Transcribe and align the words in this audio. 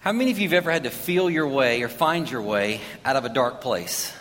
How 0.00 0.12
many 0.12 0.30
of 0.30 0.38
you 0.38 0.44
have 0.48 0.52
ever 0.52 0.70
had 0.70 0.84
to 0.84 0.90
feel 0.90 1.28
your 1.28 1.48
way 1.48 1.82
or 1.82 1.88
find 1.88 2.30
your 2.30 2.42
way 2.42 2.80
out 3.04 3.16
of 3.16 3.24
a 3.24 3.28
dark 3.28 3.60
place? 3.60 4.12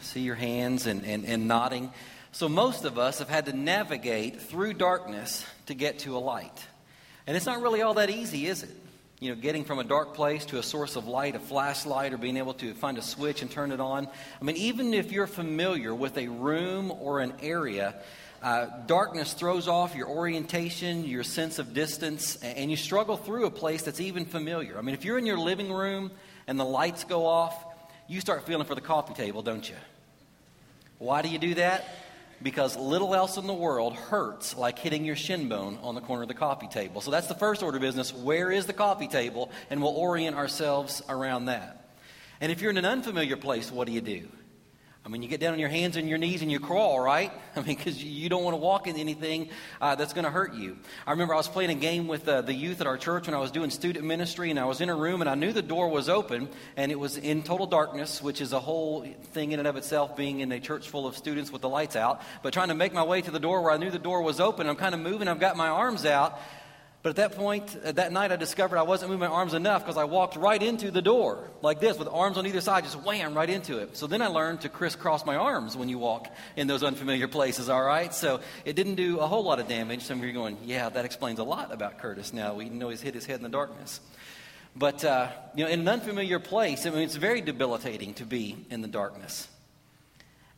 See 0.00 0.20
your 0.20 0.34
hands 0.34 0.86
and, 0.86 1.04
and, 1.04 1.26
and 1.26 1.46
nodding. 1.46 1.90
So, 2.32 2.48
most 2.48 2.84
of 2.84 2.98
us 2.98 3.18
have 3.18 3.28
had 3.28 3.46
to 3.46 3.52
navigate 3.52 4.40
through 4.40 4.74
darkness 4.74 5.44
to 5.66 5.74
get 5.74 6.00
to 6.00 6.16
a 6.16 6.20
light. 6.20 6.66
And 7.26 7.36
it's 7.36 7.46
not 7.46 7.60
really 7.60 7.82
all 7.82 7.94
that 7.94 8.08
easy, 8.08 8.46
is 8.46 8.62
it? 8.62 8.70
You 9.20 9.34
know, 9.34 9.40
getting 9.40 9.64
from 9.64 9.78
a 9.78 9.84
dark 9.84 10.14
place 10.14 10.44
to 10.46 10.58
a 10.58 10.62
source 10.62 10.96
of 10.96 11.06
light, 11.06 11.34
a 11.34 11.38
flashlight, 11.38 12.12
or 12.12 12.18
being 12.18 12.36
able 12.36 12.54
to 12.54 12.74
find 12.74 12.98
a 12.98 13.02
switch 13.02 13.42
and 13.42 13.50
turn 13.50 13.72
it 13.72 13.80
on. 13.80 14.08
I 14.40 14.44
mean, 14.44 14.56
even 14.56 14.94
if 14.94 15.12
you're 15.12 15.26
familiar 15.26 15.94
with 15.94 16.16
a 16.18 16.28
room 16.28 16.90
or 16.92 17.20
an 17.20 17.32
area, 17.40 17.94
uh, 18.46 18.68
darkness 18.86 19.32
throws 19.32 19.66
off 19.66 19.96
your 19.96 20.06
orientation, 20.06 21.04
your 21.04 21.24
sense 21.24 21.58
of 21.58 21.74
distance, 21.74 22.36
and 22.36 22.70
you 22.70 22.76
struggle 22.76 23.16
through 23.16 23.44
a 23.44 23.50
place 23.50 23.82
that's 23.82 24.00
even 24.00 24.24
familiar. 24.24 24.78
I 24.78 24.82
mean, 24.82 24.94
if 24.94 25.04
you're 25.04 25.18
in 25.18 25.26
your 25.26 25.36
living 25.36 25.72
room 25.72 26.12
and 26.46 26.56
the 26.56 26.64
lights 26.64 27.02
go 27.02 27.26
off, 27.26 27.64
you 28.06 28.20
start 28.20 28.46
feeling 28.46 28.64
for 28.64 28.76
the 28.76 28.80
coffee 28.80 29.14
table, 29.14 29.42
don't 29.42 29.68
you? 29.68 29.74
Why 30.98 31.22
do 31.22 31.28
you 31.28 31.38
do 31.38 31.54
that? 31.54 31.88
Because 32.40 32.76
little 32.76 33.16
else 33.16 33.36
in 33.36 33.48
the 33.48 33.52
world 33.52 33.94
hurts 33.94 34.56
like 34.56 34.78
hitting 34.78 35.04
your 35.04 35.16
shin 35.16 35.48
bone 35.48 35.80
on 35.82 35.96
the 35.96 36.00
corner 36.00 36.22
of 36.22 36.28
the 36.28 36.34
coffee 36.34 36.68
table. 36.68 37.00
So 37.00 37.10
that's 37.10 37.26
the 37.26 37.34
first 37.34 37.64
order 37.64 37.78
of 37.78 37.82
business. 37.82 38.14
Where 38.14 38.52
is 38.52 38.66
the 38.66 38.72
coffee 38.72 39.08
table? 39.08 39.50
And 39.70 39.82
we'll 39.82 39.96
orient 39.96 40.36
ourselves 40.36 41.02
around 41.08 41.46
that. 41.46 41.84
And 42.40 42.52
if 42.52 42.60
you're 42.60 42.70
in 42.70 42.76
an 42.76 42.84
unfamiliar 42.84 43.36
place, 43.36 43.72
what 43.72 43.88
do 43.88 43.92
you 43.92 44.02
do? 44.02 44.28
I 45.06 45.08
mean, 45.08 45.22
you 45.22 45.28
get 45.28 45.38
down 45.38 45.52
on 45.52 45.60
your 45.60 45.68
hands 45.68 45.96
and 45.96 46.08
your 46.08 46.18
knees 46.18 46.42
and 46.42 46.50
you 46.50 46.58
crawl, 46.58 46.98
right? 46.98 47.30
I 47.56 47.60
mean, 47.60 47.76
because 47.76 48.02
you 48.02 48.28
don't 48.28 48.42
want 48.42 48.54
to 48.54 48.58
walk 48.58 48.88
in 48.88 48.96
anything 48.96 49.50
uh, 49.80 49.94
that's 49.94 50.12
going 50.12 50.24
to 50.24 50.32
hurt 50.32 50.54
you. 50.54 50.76
I 51.06 51.12
remember 51.12 51.32
I 51.32 51.36
was 51.36 51.46
playing 51.46 51.70
a 51.70 51.76
game 51.76 52.08
with 52.08 52.26
uh, 52.26 52.40
the 52.40 52.52
youth 52.52 52.80
at 52.80 52.88
our 52.88 52.98
church 52.98 53.28
when 53.28 53.34
I 53.34 53.38
was 53.38 53.52
doing 53.52 53.70
student 53.70 54.04
ministry, 54.04 54.50
and 54.50 54.58
I 54.58 54.64
was 54.64 54.80
in 54.80 54.88
a 54.88 54.96
room 54.96 55.20
and 55.20 55.30
I 55.30 55.36
knew 55.36 55.52
the 55.52 55.62
door 55.62 55.90
was 55.90 56.08
open, 56.08 56.48
and 56.76 56.90
it 56.90 56.98
was 56.98 57.18
in 57.18 57.44
total 57.44 57.68
darkness, 57.68 58.20
which 58.20 58.40
is 58.40 58.52
a 58.52 58.58
whole 58.58 59.06
thing 59.32 59.52
in 59.52 59.60
and 59.60 59.68
of 59.68 59.76
itself, 59.76 60.16
being 60.16 60.40
in 60.40 60.50
a 60.50 60.58
church 60.58 60.88
full 60.88 61.06
of 61.06 61.16
students 61.16 61.52
with 61.52 61.62
the 61.62 61.68
lights 61.68 61.94
out. 61.94 62.20
But 62.42 62.52
trying 62.52 62.68
to 62.68 62.74
make 62.74 62.92
my 62.92 63.04
way 63.04 63.22
to 63.22 63.30
the 63.30 63.38
door 63.38 63.62
where 63.62 63.70
I 63.70 63.76
knew 63.76 63.92
the 63.92 64.00
door 64.00 64.22
was 64.22 64.40
open, 64.40 64.68
I'm 64.68 64.74
kind 64.74 64.92
of 64.92 65.00
moving, 65.00 65.28
I've 65.28 65.38
got 65.38 65.56
my 65.56 65.68
arms 65.68 66.04
out, 66.04 66.36
but 67.06 67.10
at 67.10 67.30
that 67.30 67.38
point, 67.38 67.78
uh, 67.84 67.92
that 67.92 68.10
night, 68.10 68.32
I 68.32 68.36
discovered 68.36 68.78
I 68.78 68.82
wasn't 68.82 69.12
moving 69.12 69.28
my 69.28 69.32
arms 69.32 69.54
enough 69.54 69.84
because 69.84 69.96
I 69.96 70.02
walked 70.02 70.34
right 70.34 70.60
into 70.60 70.90
the 70.90 71.00
door 71.00 71.48
like 71.62 71.78
this 71.78 71.96
with 71.96 72.08
arms 72.08 72.36
on 72.36 72.48
either 72.48 72.60
side, 72.60 72.82
just 72.82 73.00
wham, 73.04 73.32
right 73.32 73.48
into 73.48 73.78
it. 73.78 73.96
So 73.96 74.08
then 74.08 74.22
I 74.22 74.26
learned 74.26 74.62
to 74.62 74.68
crisscross 74.68 75.24
my 75.24 75.36
arms 75.36 75.76
when 75.76 75.88
you 75.88 75.98
walk 75.98 76.26
in 76.56 76.66
those 76.66 76.82
unfamiliar 76.82 77.28
places, 77.28 77.68
all 77.68 77.84
right? 77.84 78.12
So 78.12 78.40
it 78.64 78.74
didn't 78.74 78.96
do 78.96 79.20
a 79.20 79.26
whole 79.28 79.44
lot 79.44 79.60
of 79.60 79.68
damage. 79.68 80.02
Some 80.02 80.18
of 80.18 80.24
you 80.24 80.30
are 80.30 80.34
going, 80.34 80.58
yeah, 80.64 80.88
that 80.88 81.04
explains 81.04 81.38
a 81.38 81.44
lot 81.44 81.72
about 81.72 81.98
Curtis 81.98 82.32
now. 82.32 82.54
We 82.54 82.70
know 82.70 82.88
he's 82.88 83.02
hit 83.02 83.14
his 83.14 83.24
head 83.24 83.36
in 83.36 83.44
the 83.44 83.50
darkness. 83.50 84.00
But, 84.74 85.04
uh, 85.04 85.28
you 85.54 85.62
know, 85.62 85.70
in 85.70 85.82
an 85.82 85.88
unfamiliar 85.88 86.40
place, 86.40 86.86
I 86.86 86.90
mean, 86.90 87.02
it's 87.02 87.14
very 87.14 87.40
debilitating 87.40 88.14
to 88.14 88.24
be 88.24 88.66
in 88.68 88.82
the 88.82 88.88
darkness. 88.88 89.46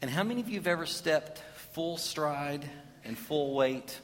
And 0.01 0.11
how 0.11 0.23
many 0.23 0.41
of 0.41 0.49
you 0.49 0.55
have 0.55 0.67
ever 0.67 0.87
stepped 0.87 1.43
full 1.75 1.99
stride 1.99 2.65
and 3.05 3.19
full 3.19 3.55
weight 3.55 4.01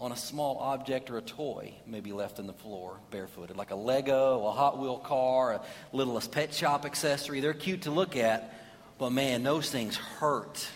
on 0.00 0.12
a 0.12 0.16
small 0.16 0.56
object 0.58 1.10
or 1.10 1.18
a 1.18 1.22
toy 1.22 1.74
maybe 1.86 2.12
left 2.12 2.38
in 2.38 2.46
the 2.46 2.54
floor 2.54 2.98
barefooted, 3.10 3.56
like 3.56 3.70
a 3.70 3.76
Lego, 3.76 4.46
a 4.46 4.50
Hot 4.50 4.78
Wheel 4.78 4.96
car, 4.96 5.52
a 5.52 5.62
littlest 5.92 6.32
pet 6.32 6.54
shop 6.54 6.86
accessory. 6.86 7.40
They're 7.40 7.52
cute 7.52 7.82
to 7.82 7.90
look 7.90 8.16
at, 8.16 8.54
but 8.98 9.10
man, 9.10 9.42
those 9.42 9.70
things 9.70 9.96
hurt. 9.96 10.66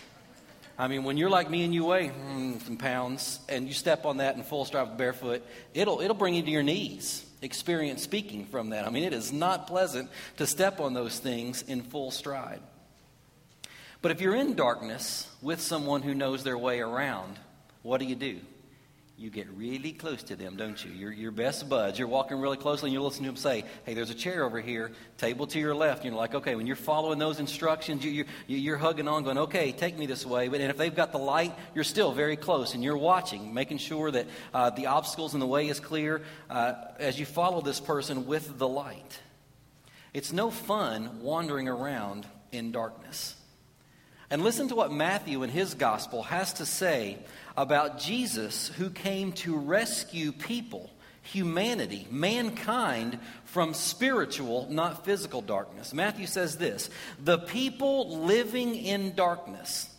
I 0.77 0.87
mean, 0.87 1.05
when 1.05 1.17
you're 1.17 1.29
like 1.29 1.49
me 1.49 1.63
and 1.63 1.73
you 1.73 1.85
weigh 1.85 2.09
mm, 2.09 2.61
some 2.61 2.77
pounds 2.77 3.39
and 3.49 3.67
you 3.67 3.73
step 3.73 4.05
on 4.05 4.17
that 4.17 4.35
in 4.35 4.43
full 4.43 4.65
stride 4.65 4.97
barefoot, 4.97 5.41
it'll, 5.73 6.01
it'll 6.01 6.15
bring 6.15 6.35
you 6.35 6.43
to 6.43 6.51
your 6.51 6.63
knees. 6.63 7.25
Experience 7.41 8.03
speaking 8.03 8.45
from 8.45 8.69
that. 8.69 8.85
I 8.85 8.89
mean, 8.91 9.03
it 9.03 9.13
is 9.13 9.31
not 9.31 9.67
pleasant 9.67 10.09
to 10.37 10.45
step 10.45 10.79
on 10.79 10.93
those 10.93 11.17
things 11.17 11.63
in 11.63 11.81
full 11.81 12.11
stride. 12.11 12.59
But 14.01 14.11
if 14.11 14.21
you're 14.21 14.35
in 14.35 14.55
darkness 14.55 15.27
with 15.41 15.61
someone 15.61 16.03
who 16.03 16.13
knows 16.13 16.43
their 16.43 16.57
way 16.57 16.79
around, 16.79 17.37
what 17.81 17.99
do 17.99 18.05
you 18.05 18.15
do? 18.15 18.39
You 19.17 19.29
get 19.29 19.47
really 19.51 19.93
close 19.93 20.23
to 20.23 20.35
them, 20.35 20.57
don't 20.57 20.83
you? 20.83 20.91
You're 20.91 21.11
your 21.11 21.31
best 21.31 21.69
buds. 21.69 21.97
You're 21.97 22.09
walking 22.09 22.37
really 22.37 22.57
closely 22.57 22.89
and 22.89 22.93
you 22.93 23.01
listen 23.01 23.23
to 23.23 23.29
them 23.29 23.37
say, 23.37 23.63
hey, 23.85 23.93
there's 23.93 24.09
a 24.09 24.15
chair 24.15 24.43
over 24.43 24.59
here, 24.59 24.91
table 25.17 25.47
to 25.47 25.59
your 25.59 25.73
left. 25.73 26.03
You're 26.03 26.13
like, 26.13 26.35
okay, 26.35 26.55
when 26.55 26.67
you're 26.67 26.75
following 26.75 27.17
those 27.17 27.39
instructions, 27.39 28.03
you, 28.03 28.11
you're, 28.11 28.25
you're 28.47 28.77
hugging 28.77 29.07
on, 29.07 29.23
going, 29.23 29.37
okay, 29.37 29.71
take 29.71 29.97
me 29.97 30.05
this 30.05 30.25
way. 30.25 30.49
But 30.49 30.59
and 30.59 30.69
if 30.69 30.75
they've 30.75 30.93
got 30.93 31.13
the 31.13 31.17
light, 31.17 31.55
you're 31.73 31.85
still 31.85 32.11
very 32.11 32.35
close 32.35 32.73
and 32.73 32.83
you're 32.83 32.97
watching, 32.97 33.53
making 33.53 33.77
sure 33.77 34.11
that 34.11 34.27
uh, 34.53 34.71
the 34.71 34.87
obstacles 34.87 35.33
in 35.33 35.39
the 35.39 35.47
way 35.47 35.69
is 35.69 35.79
clear 35.79 36.21
uh, 36.49 36.73
as 36.99 37.17
you 37.17 37.25
follow 37.25 37.61
this 37.61 37.79
person 37.79 38.25
with 38.25 38.57
the 38.57 38.67
light. 38.67 39.19
It's 40.13 40.33
no 40.33 40.51
fun 40.51 41.21
wandering 41.21 41.69
around 41.69 42.25
in 42.51 42.73
darkness. 42.73 43.35
And 44.29 44.43
listen 44.43 44.67
to 44.69 44.75
what 44.75 44.91
Matthew 44.91 45.43
in 45.43 45.49
his 45.49 45.75
gospel 45.75 46.23
has 46.23 46.53
to 46.53 46.65
say 46.65 47.17
about 47.55 47.99
Jesus 47.99 48.69
who 48.69 48.89
came 48.89 49.31
to 49.33 49.55
rescue 49.55 50.31
people, 50.31 50.89
humanity, 51.21 52.07
mankind, 52.09 53.19
from 53.45 53.73
spiritual, 53.73 54.67
not 54.69 55.05
physical 55.05 55.41
darkness. 55.41 55.93
Matthew 55.93 56.25
says 56.25 56.57
this 56.57 56.89
The 57.23 57.37
people 57.37 58.19
living 58.25 58.75
in 58.75 59.15
darkness, 59.15 59.89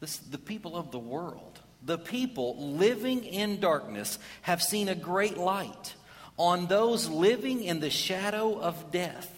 this, 0.00 0.16
the 0.16 0.38
people 0.38 0.76
of 0.76 0.90
the 0.90 0.98
world, 0.98 1.60
the 1.84 1.98
people 1.98 2.72
living 2.72 3.24
in 3.24 3.60
darkness 3.60 4.18
have 4.42 4.62
seen 4.62 4.88
a 4.88 4.94
great 4.94 5.36
light. 5.36 5.94
On 6.38 6.66
those 6.66 7.08
living 7.08 7.62
in 7.62 7.80
the 7.80 7.88
shadow 7.88 8.60
of 8.60 8.90
death, 8.90 9.35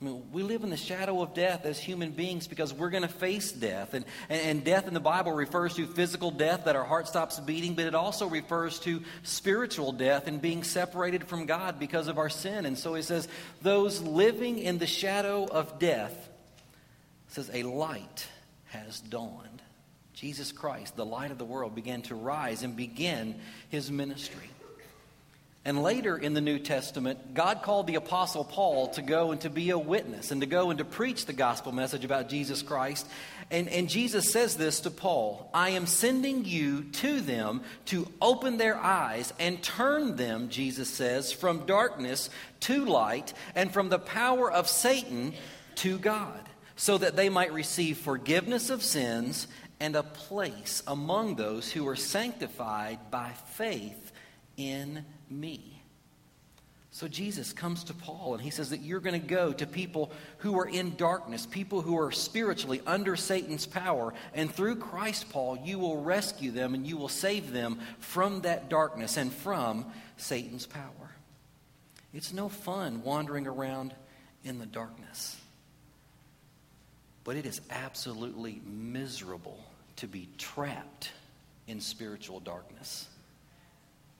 I 0.00 0.04
mean, 0.06 0.22
we 0.32 0.42
live 0.42 0.64
in 0.64 0.70
the 0.70 0.78
shadow 0.78 1.20
of 1.20 1.34
death 1.34 1.66
as 1.66 1.78
human 1.78 2.12
beings 2.12 2.48
because 2.48 2.72
we're 2.72 2.88
going 2.88 3.02
to 3.02 3.08
face 3.08 3.52
death. 3.52 3.92
And, 3.92 4.06
and, 4.30 4.40
and, 4.40 4.64
death 4.64 4.88
in 4.88 4.94
the 4.94 5.00
Bible 5.00 5.32
refers 5.32 5.74
to 5.74 5.86
physical 5.86 6.30
death, 6.30 6.64
that 6.64 6.74
our 6.74 6.84
heart 6.84 7.06
stops 7.06 7.38
beating, 7.38 7.74
but 7.74 7.84
it 7.84 7.94
also 7.94 8.26
refers 8.26 8.78
to 8.80 9.02
spiritual 9.24 9.92
death 9.92 10.26
and 10.26 10.40
being 10.40 10.62
separated 10.62 11.24
from 11.24 11.44
God 11.44 11.78
because 11.78 12.08
of 12.08 12.16
our 12.16 12.30
sin. 12.30 12.64
And 12.64 12.78
so 12.78 12.94
he 12.94 13.02
says, 13.02 13.28
those 13.60 14.00
living 14.00 14.58
in 14.58 14.78
the 14.78 14.86
shadow 14.86 15.44
of 15.44 15.78
death, 15.78 16.30
says, 17.28 17.50
a 17.52 17.62
light 17.64 18.26
has 18.68 19.00
dawned. 19.00 19.60
Jesus 20.14 20.50
Christ, 20.50 20.96
the 20.96 21.04
light 21.04 21.30
of 21.30 21.36
the 21.36 21.44
world, 21.44 21.74
began 21.74 22.00
to 22.02 22.14
rise 22.14 22.62
and 22.62 22.74
begin 22.74 23.38
his 23.68 23.90
ministry. 23.90 24.48
And 25.62 25.82
later 25.82 26.16
in 26.16 26.32
the 26.32 26.40
New 26.40 26.58
Testament, 26.58 27.34
God 27.34 27.62
called 27.62 27.86
the 27.86 27.96
Apostle 27.96 28.44
Paul 28.44 28.88
to 28.90 29.02
go 29.02 29.30
and 29.30 29.40
to 29.42 29.50
be 29.50 29.68
a 29.70 29.78
witness 29.78 30.30
and 30.30 30.40
to 30.40 30.46
go 30.46 30.70
and 30.70 30.78
to 30.78 30.86
preach 30.86 31.26
the 31.26 31.34
gospel 31.34 31.70
message 31.70 32.02
about 32.02 32.30
Jesus 32.30 32.62
Christ. 32.62 33.06
And, 33.50 33.68
and 33.68 33.86
Jesus 33.86 34.32
says 34.32 34.56
this 34.56 34.80
to 34.80 34.90
Paul 34.90 35.50
I 35.52 35.70
am 35.70 35.86
sending 35.86 36.46
you 36.46 36.84
to 36.84 37.20
them 37.20 37.60
to 37.86 38.10
open 38.22 38.56
their 38.56 38.76
eyes 38.76 39.34
and 39.38 39.62
turn 39.62 40.16
them, 40.16 40.48
Jesus 40.48 40.88
says, 40.88 41.30
from 41.30 41.66
darkness 41.66 42.30
to 42.60 42.86
light 42.86 43.34
and 43.54 43.70
from 43.70 43.90
the 43.90 43.98
power 43.98 44.50
of 44.50 44.66
Satan 44.66 45.34
to 45.76 45.98
God, 45.98 46.40
so 46.74 46.96
that 46.96 47.16
they 47.16 47.28
might 47.28 47.52
receive 47.52 47.98
forgiveness 47.98 48.70
of 48.70 48.82
sins 48.82 49.46
and 49.78 49.94
a 49.94 50.02
place 50.02 50.82
among 50.86 51.36
those 51.36 51.70
who 51.70 51.86
are 51.86 51.96
sanctified 51.96 53.10
by 53.10 53.32
faith 53.52 54.10
in 54.60 55.04
me. 55.30 55.80
So 56.92 57.06
Jesus 57.06 57.52
comes 57.52 57.84
to 57.84 57.94
Paul 57.94 58.34
and 58.34 58.42
he 58.42 58.50
says 58.50 58.70
that 58.70 58.80
you're 58.80 59.00
going 59.00 59.20
to 59.20 59.26
go 59.26 59.52
to 59.52 59.66
people 59.66 60.10
who 60.38 60.58
are 60.58 60.68
in 60.68 60.96
darkness, 60.96 61.46
people 61.46 61.82
who 61.82 61.96
are 61.98 62.10
spiritually 62.10 62.82
under 62.84 63.14
Satan's 63.14 63.64
power, 63.64 64.12
and 64.34 64.52
through 64.52 64.76
Christ, 64.76 65.30
Paul, 65.30 65.56
you 65.64 65.78
will 65.78 66.02
rescue 66.02 66.50
them 66.50 66.74
and 66.74 66.86
you 66.86 66.96
will 66.96 67.08
save 67.08 67.52
them 67.52 67.78
from 68.00 68.40
that 68.40 68.68
darkness 68.68 69.16
and 69.16 69.32
from 69.32 69.86
Satan's 70.16 70.66
power. 70.66 70.84
It's 72.12 72.32
no 72.32 72.48
fun 72.48 73.02
wandering 73.04 73.46
around 73.46 73.94
in 74.42 74.58
the 74.58 74.66
darkness. 74.66 75.36
But 77.22 77.36
it 77.36 77.46
is 77.46 77.60
absolutely 77.70 78.60
miserable 78.64 79.60
to 79.96 80.08
be 80.08 80.28
trapped 80.38 81.12
in 81.68 81.80
spiritual 81.80 82.40
darkness. 82.40 83.06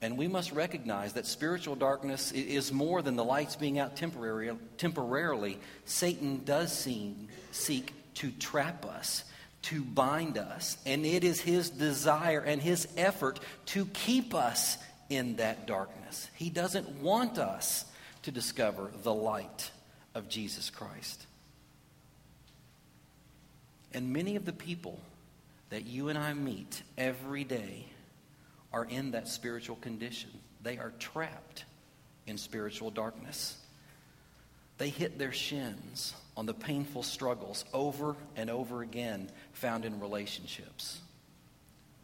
And 0.02 0.17
we 0.17 0.29
must 0.29 0.52
recognize 0.52 1.12
that 1.12 1.26
spiritual 1.26 1.76
darkness 1.76 2.32
is 2.32 2.73
more 2.73 3.02
than 3.02 3.17
the 3.17 3.25
lights 3.25 3.56
being 3.56 3.79
out 3.79 3.97
temporary, 3.97 4.50
temporarily. 4.79 5.58
Satan 5.85 6.43
does 6.44 6.73
seem, 6.73 7.29
seek 7.52 7.93
to 8.14 8.31
trap 8.31 8.87
us, 8.87 9.25
to 9.62 9.82
bind 9.82 10.38
us. 10.38 10.79
And 10.87 11.05
it 11.05 11.23
is 11.23 11.41
his 11.41 11.69
desire 11.69 12.41
and 12.41 12.62
his 12.62 12.88
effort 12.97 13.41
to 13.67 13.85
keep 13.87 14.35
us 14.35 14.79
in 15.11 15.37
that 15.37 15.67
darkness. 15.67 16.31
He 16.35 16.49
doesn't 16.49 16.88
want 17.03 17.38
us 17.38 17.85
to 18.23 18.31
discover 18.31 18.91
the 19.03 19.12
light 19.12 19.70
of 20.14 20.31
Jesus 20.31 20.70
Christ. 20.70 21.26
And 23.93 24.14
many 24.14 24.37
of 24.37 24.46
the 24.46 24.53
people 24.53 24.99
that 25.69 25.85
you 25.85 26.08
and 26.08 26.19
I 26.19 26.32
meet 26.32 26.82
every 26.96 27.44
day 27.44 27.87
are 28.72 28.84
in 28.84 29.11
that 29.12 29.28
spiritual 29.28 29.76
condition. 29.76 30.31
They 30.62 30.78
are 30.78 30.93
trapped 30.99 31.64
in 32.26 32.38
spiritual 32.38 32.90
darkness. 32.90 33.56
they 34.81 34.88
hit 34.88 35.19
their 35.19 35.31
shins 35.31 36.14
on 36.38 36.46
the 36.46 36.55
painful 36.55 37.02
struggles 37.02 37.67
over 37.75 38.17
and 38.34 38.49
over 38.49 38.81
again 38.81 39.31
found 39.52 39.84
in 39.84 40.00
relationships. 40.00 41.00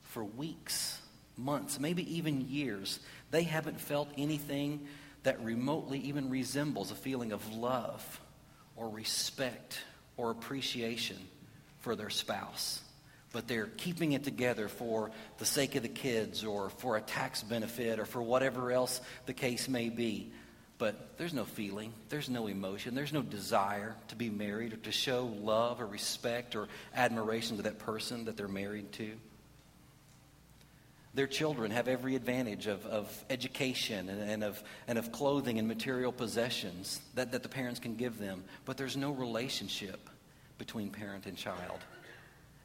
For 0.03 0.23
weeks, 0.23 1.01
months, 1.39 1.81
maybe 1.81 2.17
even 2.17 2.43
years, 2.51 3.01
they 3.31 3.45
haven't 3.45 3.81
felt 3.81 4.11
anything 4.19 4.87
that 5.23 5.43
remotely 5.43 6.01
even 6.01 6.29
resembles 6.29 6.91
a 6.91 6.95
feeling 6.95 7.33
of 7.33 7.51
love 7.51 8.21
or 8.77 8.91
respect 8.91 9.81
or 10.19 10.31
appreciation 10.31 11.17
for 11.79 11.97
their 11.97 12.11
spouse. 12.11 12.83
But 13.37 13.49
they're 13.49 13.67
keeping 13.67 14.13
it 14.13 14.25
together 14.25 14.67
for 14.67 15.11
the 15.37 15.45
sake 15.45 15.75
of 15.75 15.83
the 15.83 15.91
kids 15.91 16.43
or 16.43 16.71
for 16.71 16.97
a 16.97 17.03
tax 17.03 17.43
benefit 17.43 17.99
or 17.99 18.07
for 18.07 18.23
whatever 18.23 18.73
else 18.73 18.99
the 19.27 19.35
case 19.35 19.69
may 19.69 19.91
be. 19.91 20.33
But 20.79 21.19
there's 21.19 21.35
no 21.35 21.45
feeling, 21.45 21.93
there's 22.09 22.31
no 22.31 22.47
emotion, 22.47 22.95
there's 22.95 23.13
no 23.13 23.21
desire 23.21 23.95
to 24.09 24.17
be 24.17 24.31
married 24.31 24.73
or 24.73 24.77
to 24.77 24.91
show 24.91 25.27
love 25.43 25.83
or 25.83 25.87
respect 25.87 26.57
or 26.57 26.69
admiration 26.95 27.59
to 27.59 27.65
that 27.65 27.79
person 27.79 28.25
that 28.25 28.39
they're 28.39 28.49
married 28.49 28.91
to. 28.93 29.13
Their 31.13 31.27
children 31.27 31.73
have 31.73 31.89
every 31.89 32.17
advantage 32.17 32.67
of, 32.67 32.87
of 32.87 33.25
education 33.29 34.09
and, 34.09 34.31
and, 34.31 34.45
of, 34.45 34.65
and 34.89 34.97
of 34.97 35.13
clothing 35.13 35.59
and 35.59 35.69
material 35.69 36.11
possessions 36.11 37.03
that, 37.17 37.33
that 37.33 37.43
the 37.43 37.51
parents 37.51 37.81
can 37.81 37.97
give 37.97 38.19
them, 38.19 38.45
but 38.65 38.79
there's 38.79 38.97
no 38.97 39.11
relationship 39.11 40.09
between 40.57 40.89
parent 40.89 41.27
and 41.27 41.37
child. 41.37 41.81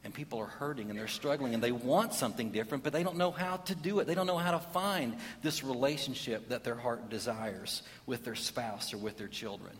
And 0.04 0.12
people 0.12 0.40
are 0.40 0.46
hurting 0.46 0.90
and 0.90 0.98
they're 0.98 1.06
struggling 1.06 1.54
and 1.54 1.62
they 1.62 1.70
want 1.70 2.12
something 2.12 2.50
different, 2.50 2.82
but 2.82 2.92
they 2.92 3.04
don't 3.04 3.16
know 3.16 3.30
how 3.30 3.58
to 3.58 3.74
do 3.74 4.00
it. 4.00 4.06
They 4.06 4.16
don't 4.16 4.26
know 4.26 4.38
how 4.38 4.50
to 4.52 4.58
find 4.58 5.16
this 5.42 5.62
relationship 5.62 6.48
that 6.48 6.64
their 6.64 6.74
heart 6.74 7.08
desires 7.08 7.82
with 8.04 8.24
their 8.24 8.34
spouse 8.34 8.92
or 8.92 8.98
with 8.98 9.16
their 9.16 9.28
children. 9.28 9.72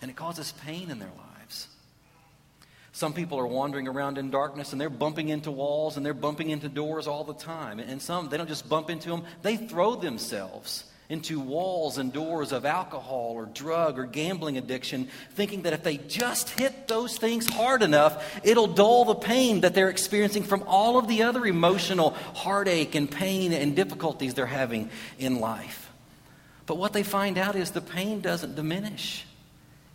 And 0.00 0.10
it 0.10 0.16
causes 0.16 0.52
pain 0.64 0.90
in 0.90 0.98
their 0.98 1.10
lives. 1.10 1.68
Some 2.92 3.12
people 3.12 3.38
are 3.38 3.46
wandering 3.46 3.86
around 3.86 4.18
in 4.18 4.30
darkness 4.30 4.72
and 4.72 4.80
they're 4.80 4.88
bumping 4.88 5.28
into 5.28 5.50
walls 5.50 5.96
and 5.96 6.04
they're 6.04 6.14
bumping 6.14 6.50
into 6.50 6.68
doors 6.68 7.06
all 7.06 7.24
the 7.24 7.34
time. 7.34 7.78
And 7.78 8.00
some, 8.00 8.30
they 8.30 8.38
don't 8.38 8.48
just 8.48 8.68
bump 8.68 8.88
into 8.88 9.10
them, 9.10 9.24
they 9.42 9.56
throw 9.56 9.94
themselves 9.94 10.84
into 11.10 11.38
walls 11.38 11.98
and 11.98 12.12
doors 12.12 12.52
of 12.52 12.64
alcohol 12.64 13.32
or 13.34 13.44
drug 13.44 13.98
or 13.98 14.06
gambling 14.06 14.56
addiction, 14.56 15.08
thinking 15.34 15.62
that 15.62 15.74
if 15.74 15.82
they 15.82 15.98
just 15.98 16.48
hit 16.48 16.88
those 16.88 17.18
things 17.18 17.46
hard 17.46 17.82
enough, 17.82 18.40
it'll 18.42 18.66
dull 18.66 19.04
the 19.04 19.14
pain 19.14 19.60
that 19.60 19.74
they're 19.74 19.90
experiencing 19.90 20.42
from 20.42 20.62
all 20.66 20.96
of 20.96 21.06
the 21.06 21.22
other 21.22 21.44
emotional 21.44 22.10
heartache 22.34 22.94
and 22.94 23.10
pain 23.10 23.52
and 23.52 23.76
difficulties 23.76 24.32
they're 24.32 24.46
having 24.46 24.88
in 25.18 25.40
life. 25.40 25.90
But 26.64 26.78
what 26.78 26.94
they 26.94 27.02
find 27.02 27.36
out 27.36 27.56
is 27.56 27.72
the 27.72 27.82
pain 27.82 28.22
doesn't 28.22 28.54
diminish 28.54 29.26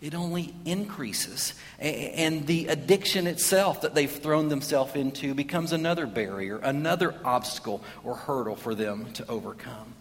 it 0.00 0.14
only 0.14 0.54
increases. 0.64 1.54
And 1.78 2.46
the 2.46 2.68
addiction 2.68 3.26
itself 3.26 3.80
that 3.80 3.94
they've 3.94 4.10
thrown 4.10 4.48
themselves 4.48 4.94
into 4.94 5.34
becomes 5.34 5.72
another 5.72 6.06
barrier, 6.06 6.58
another 6.58 7.14
obstacle 7.24 7.82
or 8.04 8.14
hurdle 8.14 8.56
for 8.56 8.74
them 8.74 9.12
to 9.14 9.26
overcome. 9.28 9.94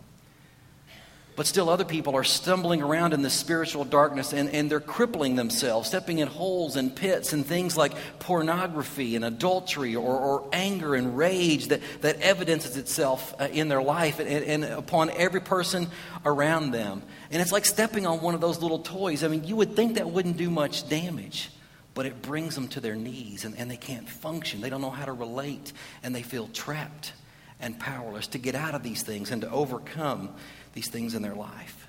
But 1.36 1.48
still, 1.48 1.70
other 1.70 1.84
people 1.84 2.16
are 2.16 2.24
stumbling 2.24 2.82
around 2.82 3.14
in 3.14 3.22
the 3.22 3.30
spiritual 3.30 3.84
darkness 3.84 4.32
and, 4.32 4.50
and 4.52 4.72
they're 4.72 4.80
crippling 4.80 5.36
themselves, 5.36 5.90
stepping 5.90 6.20
in 6.20 6.30
holes 6.30 6.78
and 6.78 6.96
pits 6.96 7.34
and 7.34 7.46
things 7.46 7.76
like 7.76 7.92
pornography 8.20 9.18
and 9.18 9.26
adultery 9.26 9.98
or, 9.98 10.18
or 10.18 10.48
anger 10.54 10.96
and 10.96 11.18
rage 11.18 11.68
that, 11.68 11.82
that 12.00 12.22
evidences 12.22 12.78
itself 12.78 13.36
uh, 13.38 13.50
in 13.52 13.68
their 13.68 13.82
life 13.82 14.20
and, 14.20 14.30
and 14.30 14.64
upon 14.64 15.10
every 15.10 15.42
person 15.42 15.88
around 16.26 16.72
them. 16.72 17.04
And 17.30 17.42
it's 17.42 17.52
like 17.52 17.66
stepping 17.66 18.08
on 18.08 18.22
one 18.22 18.34
of 18.34 18.40
those 18.40 18.62
little 18.62 18.80
toys. 18.80 19.22
I 19.22 19.28
mean, 19.28 19.44
you 19.44 19.58
would 19.58 19.76
think 19.76 19.96
that 19.96 20.10
wouldn't 20.10 20.38
do 20.38 20.50
much 20.50 20.88
damage, 20.88 21.50
but 21.94 22.06
it 22.06 22.22
brings 22.22 22.56
them 22.56 22.70
to 22.70 22.80
their 22.80 22.96
knees 22.96 23.44
and, 23.44 23.58
and 23.58 23.70
they 23.70 23.78
can't 23.78 24.08
function. 24.08 24.62
They 24.62 24.70
don't 24.70 24.82
know 24.82 24.90
how 24.90 25.06
to 25.06 25.14
relate 25.14 25.74
and 26.02 26.16
they 26.16 26.24
feel 26.24 26.48
trapped 26.48 27.12
and 27.60 27.80
powerless 27.80 28.28
to 28.28 28.38
get 28.38 28.56
out 28.56 28.76
of 28.76 28.84
these 28.84 29.04
things 29.04 29.32
and 29.32 29.42
to 29.42 29.50
overcome 29.50 30.30
these 30.76 30.90
things 30.90 31.16
in 31.16 31.24
their 31.24 31.34
life. 31.34 31.88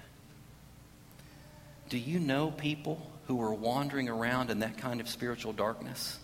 Do 1.91 1.99
you 1.99 2.19
know 2.19 2.51
people 2.51 3.07
who 3.27 3.43
are 3.43 3.53
wandering 3.53 4.09
around 4.09 4.51
in 4.51 4.61
that 4.61 4.79
kind 4.79 5.01
of 5.01 5.09
spiritual 5.09 5.53
darkness? 5.53 6.19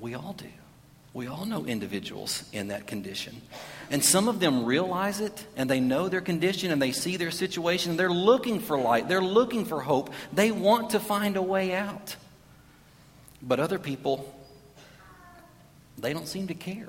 We 0.00 0.14
all 0.14 0.32
do. 0.32 0.46
We 1.12 1.26
all 1.26 1.44
know 1.44 1.66
individuals 1.66 2.44
in 2.52 2.68
that 2.68 2.86
condition. 2.86 3.42
And 3.90 4.04
some 4.04 4.28
of 4.28 4.38
them 4.38 4.64
realize 4.64 5.20
it 5.20 5.44
and 5.56 5.68
they 5.68 5.80
know 5.80 6.08
their 6.08 6.20
condition 6.20 6.70
and 6.70 6.80
they 6.80 6.92
see 6.92 7.16
their 7.16 7.32
situation. 7.32 7.96
They're 7.96 8.08
looking 8.08 8.60
for 8.60 8.78
light, 8.78 9.08
they're 9.08 9.20
looking 9.20 9.64
for 9.64 9.80
hope. 9.80 10.10
They 10.32 10.52
want 10.52 10.90
to 10.90 11.00
find 11.00 11.36
a 11.36 11.42
way 11.42 11.74
out. 11.74 12.14
But 13.42 13.58
other 13.58 13.78
people, 13.78 14.32
they 15.98 16.12
don't 16.12 16.28
seem 16.28 16.46
to 16.46 16.54
care. 16.54 16.88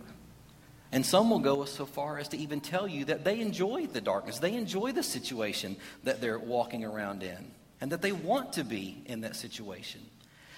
And 0.91 1.05
some 1.05 1.29
will 1.29 1.39
go 1.39 1.63
so 1.65 1.85
far 1.85 2.17
as 2.17 2.27
to 2.29 2.37
even 2.37 2.59
tell 2.59 2.87
you 2.87 3.05
that 3.05 3.23
they 3.23 3.39
enjoy 3.39 3.87
the 3.87 4.01
darkness, 4.01 4.39
they 4.39 4.53
enjoy 4.53 4.91
the 4.91 5.03
situation 5.03 5.77
that 6.03 6.19
they're 6.19 6.39
walking 6.39 6.83
around 6.83 7.23
in, 7.23 7.51
and 7.79 7.91
that 7.91 8.01
they 8.01 8.11
want 8.11 8.53
to 8.53 8.63
be 8.63 9.01
in 9.05 9.21
that 9.21 9.35
situation. 9.35 10.01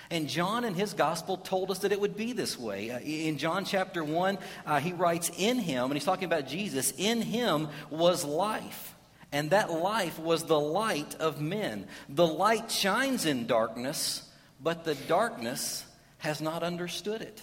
And 0.09 0.27
John 0.27 0.63
in 0.63 0.75
his 0.75 0.93
gospel 0.93 1.37
told 1.37 1.71
us 1.71 1.79
that 1.79 1.91
it 1.91 1.99
would 1.99 2.15
be 2.15 2.33
this 2.33 2.59
way. 2.59 2.91
Uh, 2.91 2.99
in 2.99 3.37
John 3.37 3.65
chapter 3.65 4.03
1, 4.03 4.37
uh, 4.65 4.79
he 4.79 4.93
writes, 4.93 5.31
In 5.37 5.59
him, 5.59 5.85
and 5.85 5.93
he's 5.93 6.05
talking 6.05 6.25
about 6.25 6.47
Jesus, 6.47 6.93
in 6.97 7.21
him 7.21 7.67
was 7.89 8.23
life. 8.23 8.95
And 9.31 9.49
that 9.49 9.71
life 9.71 10.19
was 10.19 10.43
the 10.43 10.59
light 10.59 11.15
of 11.15 11.41
men. 11.41 11.87
The 12.09 12.27
light 12.27 12.69
shines 12.69 13.25
in 13.25 13.47
darkness, 13.47 14.29
but 14.61 14.83
the 14.83 14.93
darkness 14.93 15.83
has 16.19 16.41
not 16.41 16.61
understood 16.61 17.21
it. 17.21 17.41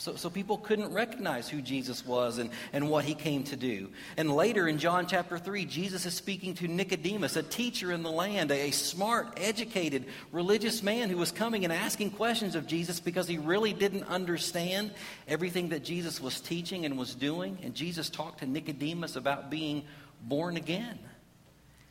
So, 0.00 0.14
so 0.14 0.30
people 0.30 0.58
couldn't 0.58 0.92
recognize 0.92 1.48
who 1.48 1.60
Jesus 1.60 2.06
was 2.06 2.38
and, 2.38 2.50
and 2.72 2.88
what 2.88 3.04
he 3.04 3.14
came 3.14 3.42
to 3.44 3.56
do. 3.56 3.90
And 4.16 4.30
later 4.30 4.68
in 4.68 4.78
John 4.78 5.08
chapter 5.08 5.38
3, 5.38 5.64
Jesus 5.64 6.06
is 6.06 6.14
speaking 6.14 6.54
to 6.54 6.68
Nicodemus, 6.68 7.34
a 7.34 7.42
teacher 7.42 7.90
in 7.90 8.04
the 8.04 8.10
land, 8.10 8.52
a, 8.52 8.68
a 8.68 8.70
smart, 8.70 9.26
educated, 9.36 10.04
religious 10.30 10.84
man 10.84 11.10
who 11.10 11.16
was 11.16 11.32
coming 11.32 11.64
and 11.64 11.72
asking 11.72 12.12
questions 12.12 12.54
of 12.54 12.68
Jesus 12.68 13.00
because 13.00 13.26
he 13.26 13.38
really 13.38 13.72
didn't 13.72 14.04
understand 14.04 14.92
everything 15.26 15.70
that 15.70 15.82
Jesus 15.82 16.20
was 16.20 16.40
teaching 16.40 16.84
and 16.84 16.96
was 16.96 17.16
doing. 17.16 17.58
And 17.64 17.74
Jesus 17.74 18.08
talked 18.08 18.38
to 18.38 18.46
Nicodemus 18.46 19.16
about 19.16 19.50
being 19.50 19.82
born 20.22 20.56
again. 20.56 21.00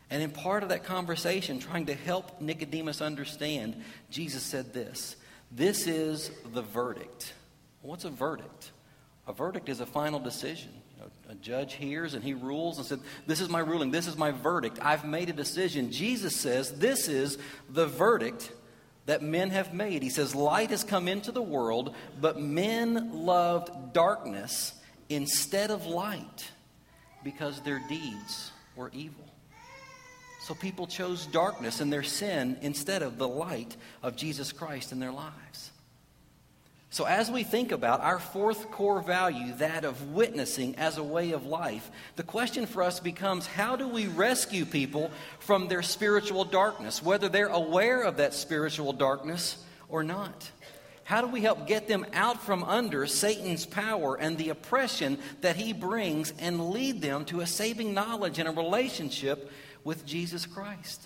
And 0.10 0.24
in 0.24 0.32
part 0.32 0.64
of 0.64 0.70
that 0.70 0.86
conversation, 0.86 1.60
trying 1.60 1.88
to 1.88 1.94
help 1.94 2.40
Nicodemus 2.40 3.02
understand, 3.02 3.84
Jesus 4.10 4.44
said 4.44 4.74
this 4.74 5.18
This 5.52 5.88
is 5.88 6.32
the 6.54 6.62
verdict. 6.62 7.34
What's 7.82 8.06
a 8.06 8.10
verdict? 8.10 8.72
A 9.28 9.34
verdict 9.34 9.70
is 9.70 9.80
a 9.80 9.86
final 9.86 10.20
decision. 10.20 10.72
A 11.30 11.36
judge 11.36 11.74
hears 11.74 12.14
and 12.14 12.24
he 12.24 12.34
rules 12.34 12.78
and 12.78 12.88
said, 12.88 13.00
This 13.28 13.42
is 13.42 13.50
my 13.50 13.60
ruling, 13.60 13.92
this 13.92 14.08
is 14.08 14.18
my 14.18 14.32
verdict. 14.32 14.80
I've 14.82 15.06
made 15.06 15.30
a 15.30 15.34
decision. 15.34 15.92
Jesus 15.92 16.36
says, 16.36 16.72
This 16.72 17.08
is 17.08 17.38
the 17.70 17.88
verdict 17.88 18.52
that 19.06 19.22
men 19.22 19.52
have 19.52 19.74
made. 19.74 20.04
He 20.04 20.10
says, 20.10 20.34
Light 20.34 20.70
has 20.72 20.84
come 20.84 21.08
into 21.08 21.32
the 21.32 21.42
world, 21.42 21.96
but 22.20 22.40
men 22.40 23.26
loved 23.26 23.94
darkness 23.94 24.74
instead 25.10 25.72
of 25.72 25.86
light 25.86 26.50
because 27.24 27.62
their 27.62 27.82
deeds 27.88 28.52
were 28.76 28.90
evil. 28.94 29.26
So 30.42 30.54
people 30.54 30.88
chose 30.88 31.26
darkness 31.26 31.82
and 31.82 31.92
their 31.92 32.04
sin 32.04 32.58
instead 32.62 33.02
of 33.02 33.18
the 33.18 33.28
light 33.28 33.76
of 34.02 34.16
Jesus 34.16 34.52
Christ 34.54 34.92
in 34.92 35.00
their 35.00 35.12
lives. 35.12 35.72
So, 36.90 37.04
as 37.04 37.30
we 37.30 37.44
think 37.44 37.74
about 37.74 38.00
our 38.00 38.18
fourth 38.18 38.72
core 38.72 39.02
value, 39.02 39.54
that 39.56 39.84
of 39.84 40.14
witnessing 40.14 40.78
as 40.78 40.98
a 40.98 41.04
way 41.04 41.32
of 41.32 41.46
life, 41.46 41.92
the 42.16 42.24
question 42.24 42.66
for 42.66 42.82
us 42.82 43.02
becomes 43.02 43.46
how 43.46 43.76
do 43.76 43.90
we 43.90 44.08
rescue 44.08 44.66
people 44.66 45.12
from 45.40 45.68
their 45.68 45.82
spiritual 45.82 46.46
darkness, 46.46 47.04
whether 47.04 47.28
they're 47.28 47.48
aware 47.48 48.04
of 48.04 48.18
that 48.18 48.34
spiritual 48.34 48.94
darkness 48.94 49.64
or 49.90 50.02
not? 50.02 50.50
How 51.04 51.22
do 51.22 51.28
we 51.28 51.42
help 51.42 51.68
get 51.68 51.88
them 51.90 52.06
out 52.14 52.42
from 52.42 52.64
under 52.64 53.06
Satan's 53.06 53.66
power 53.66 54.16
and 54.16 54.38
the 54.38 54.50
oppression 54.50 55.20
that 55.42 55.56
he 55.58 55.74
brings 55.74 56.34
and 56.40 56.70
lead 56.70 57.02
them 57.02 57.26
to 57.26 57.42
a 57.42 57.48
saving 57.48 57.94
knowledge 57.94 58.40
and 58.40 58.48
a 58.48 58.52
relationship 58.52 59.52
with 59.84 60.06
Jesus 60.06 60.46
Christ? 60.46 61.02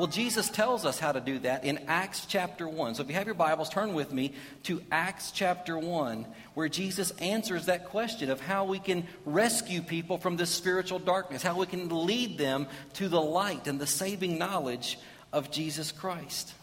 Well, 0.00 0.06
Jesus 0.06 0.48
tells 0.48 0.86
us 0.86 0.98
how 0.98 1.12
to 1.12 1.20
do 1.20 1.40
that 1.40 1.66
in 1.66 1.80
Acts 1.86 2.24
chapter 2.24 2.66
1. 2.66 2.94
So 2.94 3.02
if 3.02 3.10
you 3.10 3.14
have 3.16 3.26
your 3.26 3.34
Bibles, 3.34 3.68
turn 3.68 3.92
with 3.92 4.14
me 4.14 4.32
to 4.62 4.82
Acts 4.90 5.30
chapter 5.30 5.78
1, 5.78 6.26
where 6.54 6.70
Jesus 6.70 7.10
answers 7.18 7.66
that 7.66 7.90
question 7.90 8.30
of 8.30 8.40
how 8.40 8.64
we 8.64 8.78
can 8.78 9.06
rescue 9.26 9.82
people 9.82 10.16
from 10.16 10.38
this 10.38 10.48
spiritual 10.48 11.00
darkness, 11.00 11.42
how 11.42 11.58
we 11.58 11.66
can 11.66 12.06
lead 12.06 12.38
them 12.38 12.66
to 12.94 13.10
the 13.10 13.20
light 13.20 13.66
and 13.66 13.78
the 13.78 13.86
saving 13.86 14.38
knowledge 14.38 14.98
of 15.34 15.50
Jesus 15.50 15.92
Christ. 15.92 16.54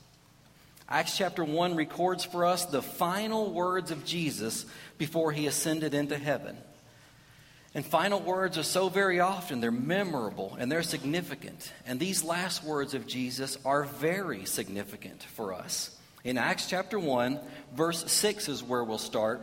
Acts 0.89 1.15
chapter 1.15 1.43
1 1.43 1.75
records 1.75 2.25
for 2.25 2.43
us 2.43 2.65
the 2.65 2.81
final 2.81 3.53
words 3.53 3.91
of 3.91 4.03
Jesus 4.03 4.65
before 4.97 5.31
he 5.31 5.45
ascended 5.45 5.93
into 5.93 6.17
heaven. 6.17 6.57
And 7.73 7.85
final 7.85 8.19
words 8.19 8.57
are 8.57 8.63
so 8.63 8.89
very 8.89 9.19
often, 9.19 9.59
they're 9.61 9.71
memorable 9.71 10.55
and 10.59 10.71
they're 10.71 10.83
significant. 10.83 11.71
And 11.85 11.99
these 11.99 12.23
last 12.23 12.63
words 12.63 12.93
of 12.93 13.07
Jesus 13.07 13.57
are 13.65 13.83
very 13.83 14.45
significant 14.45 15.23
for 15.23 15.53
us. 15.53 15.95
In 16.23 16.37
Acts 16.37 16.67
chapter 16.67 16.99
1, 16.99 17.39
verse 17.75 18.11
6 18.11 18.49
is 18.49 18.63
where 18.63 18.83
we'll 18.83 18.97
start. 18.97 19.41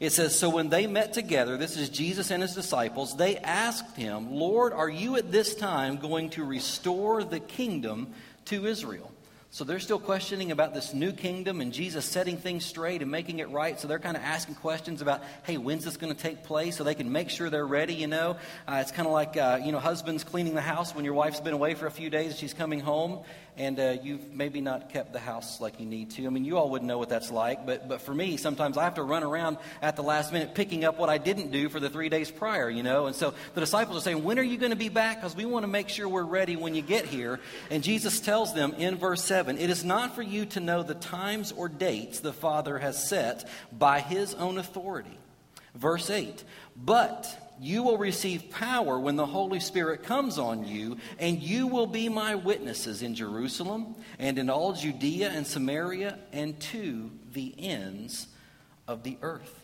It 0.00 0.10
says, 0.10 0.36
So 0.36 0.48
when 0.48 0.68
they 0.68 0.86
met 0.86 1.12
together, 1.12 1.56
this 1.56 1.76
is 1.76 1.88
Jesus 1.88 2.30
and 2.30 2.42
his 2.42 2.54
disciples, 2.54 3.16
they 3.16 3.36
asked 3.36 3.96
him, 3.96 4.32
Lord, 4.32 4.72
are 4.72 4.88
you 4.88 5.16
at 5.16 5.30
this 5.30 5.54
time 5.54 5.96
going 5.96 6.30
to 6.30 6.44
restore 6.44 7.22
the 7.22 7.38
kingdom 7.38 8.12
to 8.46 8.66
Israel? 8.66 9.11
So 9.54 9.64
they're 9.64 9.80
still 9.80 9.98
questioning 9.98 10.50
about 10.50 10.72
this 10.72 10.94
new 10.94 11.12
kingdom 11.12 11.60
and 11.60 11.74
Jesus 11.74 12.06
setting 12.06 12.38
things 12.38 12.64
straight 12.64 13.02
and 13.02 13.10
making 13.10 13.38
it 13.40 13.50
right. 13.50 13.78
So 13.78 13.86
they're 13.86 13.98
kind 13.98 14.16
of 14.16 14.22
asking 14.22 14.54
questions 14.54 15.02
about, 15.02 15.20
hey, 15.42 15.58
when's 15.58 15.84
this 15.84 15.98
going 15.98 16.10
to 16.10 16.18
take 16.18 16.42
place? 16.42 16.74
So 16.78 16.84
they 16.84 16.94
can 16.94 17.12
make 17.12 17.28
sure 17.28 17.50
they're 17.50 17.66
ready, 17.66 17.92
you 17.92 18.06
know. 18.06 18.38
Uh, 18.66 18.78
it's 18.80 18.92
kind 18.92 19.06
of 19.06 19.12
like, 19.12 19.36
uh, 19.36 19.60
you 19.62 19.70
know, 19.70 19.78
husbands 19.78 20.24
cleaning 20.24 20.54
the 20.54 20.62
house 20.62 20.94
when 20.94 21.04
your 21.04 21.12
wife's 21.12 21.40
been 21.40 21.52
away 21.52 21.74
for 21.74 21.86
a 21.86 21.90
few 21.90 22.08
days 22.08 22.30
and 22.30 22.38
she's 22.38 22.54
coming 22.54 22.80
home 22.80 23.24
and 23.58 23.78
uh, 23.78 23.96
you've 24.02 24.32
maybe 24.32 24.62
not 24.62 24.88
kept 24.88 25.12
the 25.12 25.18
house 25.18 25.60
like 25.60 25.78
you 25.78 25.84
need 25.84 26.10
to. 26.12 26.24
I 26.24 26.30
mean, 26.30 26.46
you 26.46 26.56
all 26.56 26.70
wouldn't 26.70 26.88
know 26.88 26.96
what 26.96 27.10
that's 27.10 27.30
like, 27.30 27.66
but, 27.66 27.86
but 27.86 28.00
for 28.00 28.14
me, 28.14 28.38
sometimes 28.38 28.78
I 28.78 28.84
have 28.84 28.94
to 28.94 29.02
run 29.02 29.22
around 29.22 29.58
at 29.82 29.96
the 29.96 30.02
last 30.02 30.32
minute 30.32 30.54
picking 30.54 30.86
up 30.86 30.98
what 30.98 31.10
I 31.10 31.18
didn't 31.18 31.50
do 31.50 31.68
for 31.68 31.78
the 31.78 31.90
three 31.90 32.08
days 32.08 32.30
prior, 32.30 32.70
you 32.70 32.82
know. 32.82 33.04
And 33.04 33.14
so 33.14 33.34
the 33.52 33.60
disciples 33.60 33.98
are 33.98 34.00
saying, 34.00 34.24
when 34.24 34.38
are 34.38 34.42
you 34.42 34.56
going 34.56 34.70
to 34.70 34.76
be 34.76 34.88
back? 34.88 35.20
Because 35.20 35.36
we 35.36 35.44
want 35.44 35.64
to 35.64 35.68
make 35.68 35.90
sure 35.90 36.08
we're 36.08 36.22
ready 36.22 36.56
when 36.56 36.74
you 36.74 36.80
get 36.80 37.04
here. 37.04 37.40
And 37.68 37.82
Jesus 37.82 38.20
tells 38.20 38.54
them 38.54 38.72
in 38.78 38.96
verse 38.96 39.22
7 39.22 39.41
it 39.48 39.70
is 39.70 39.84
not 39.84 40.14
for 40.14 40.22
you 40.22 40.46
to 40.46 40.60
know 40.60 40.82
the 40.82 40.94
times 40.94 41.52
or 41.52 41.68
dates 41.68 42.20
the 42.20 42.32
Father 42.32 42.78
has 42.78 43.08
set 43.08 43.48
by 43.72 44.00
his 44.00 44.34
own 44.34 44.58
authority. 44.58 45.18
Verse 45.74 46.10
8, 46.10 46.44
but 46.76 47.54
you 47.60 47.82
will 47.82 47.96
receive 47.96 48.50
power 48.50 48.98
when 48.98 49.16
the 49.16 49.24
Holy 49.24 49.60
Spirit 49.60 50.02
comes 50.02 50.38
on 50.38 50.66
you, 50.66 50.98
and 51.18 51.40
you 51.40 51.66
will 51.66 51.86
be 51.86 52.08
my 52.08 52.34
witnesses 52.34 53.02
in 53.02 53.14
Jerusalem 53.14 53.94
and 54.18 54.38
in 54.38 54.50
all 54.50 54.72
Judea 54.72 55.30
and 55.30 55.46
Samaria 55.46 56.18
and 56.32 56.58
to 56.60 57.10
the 57.32 57.54
ends 57.58 58.26
of 58.88 59.02
the 59.04 59.16
earth. 59.22 59.61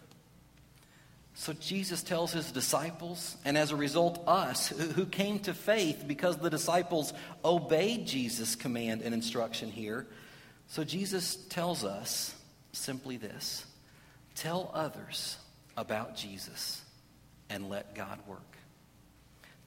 So 1.41 1.53
Jesus 1.53 2.03
tells 2.03 2.33
his 2.33 2.51
disciples, 2.51 3.37
and 3.45 3.57
as 3.57 3.71
a 3.71 3.77
result, 3.77 4.25
us, 4.27 4.71
who 4.71 5.07
came 5.07 5.39
to 5.41 5.55
faith 5.55 6.03
because 6.05 6.37
the 6.37 6.51
disciples 6.51 7.13
obeyed 7.45 8.09
Jesus' 8.09 8.57
command 8.57 9.03
and 9.03 9.15
instruction 9.15 9.71
here. 9.71 10.05
So 10.67 10.83
Jesus 10.83 11.37
tells 11.37 11.85
us 11.85 12.35
simply 12.73 13.19
this 13.19 13.65
tell 14.35 14.73
others 14.75 15.37
about 15.77 16.17
Jesus 16.17 16.83
and 17.49 17.71
let 17.71 17.95
God 17.95 18.19
work. 18.27 18.59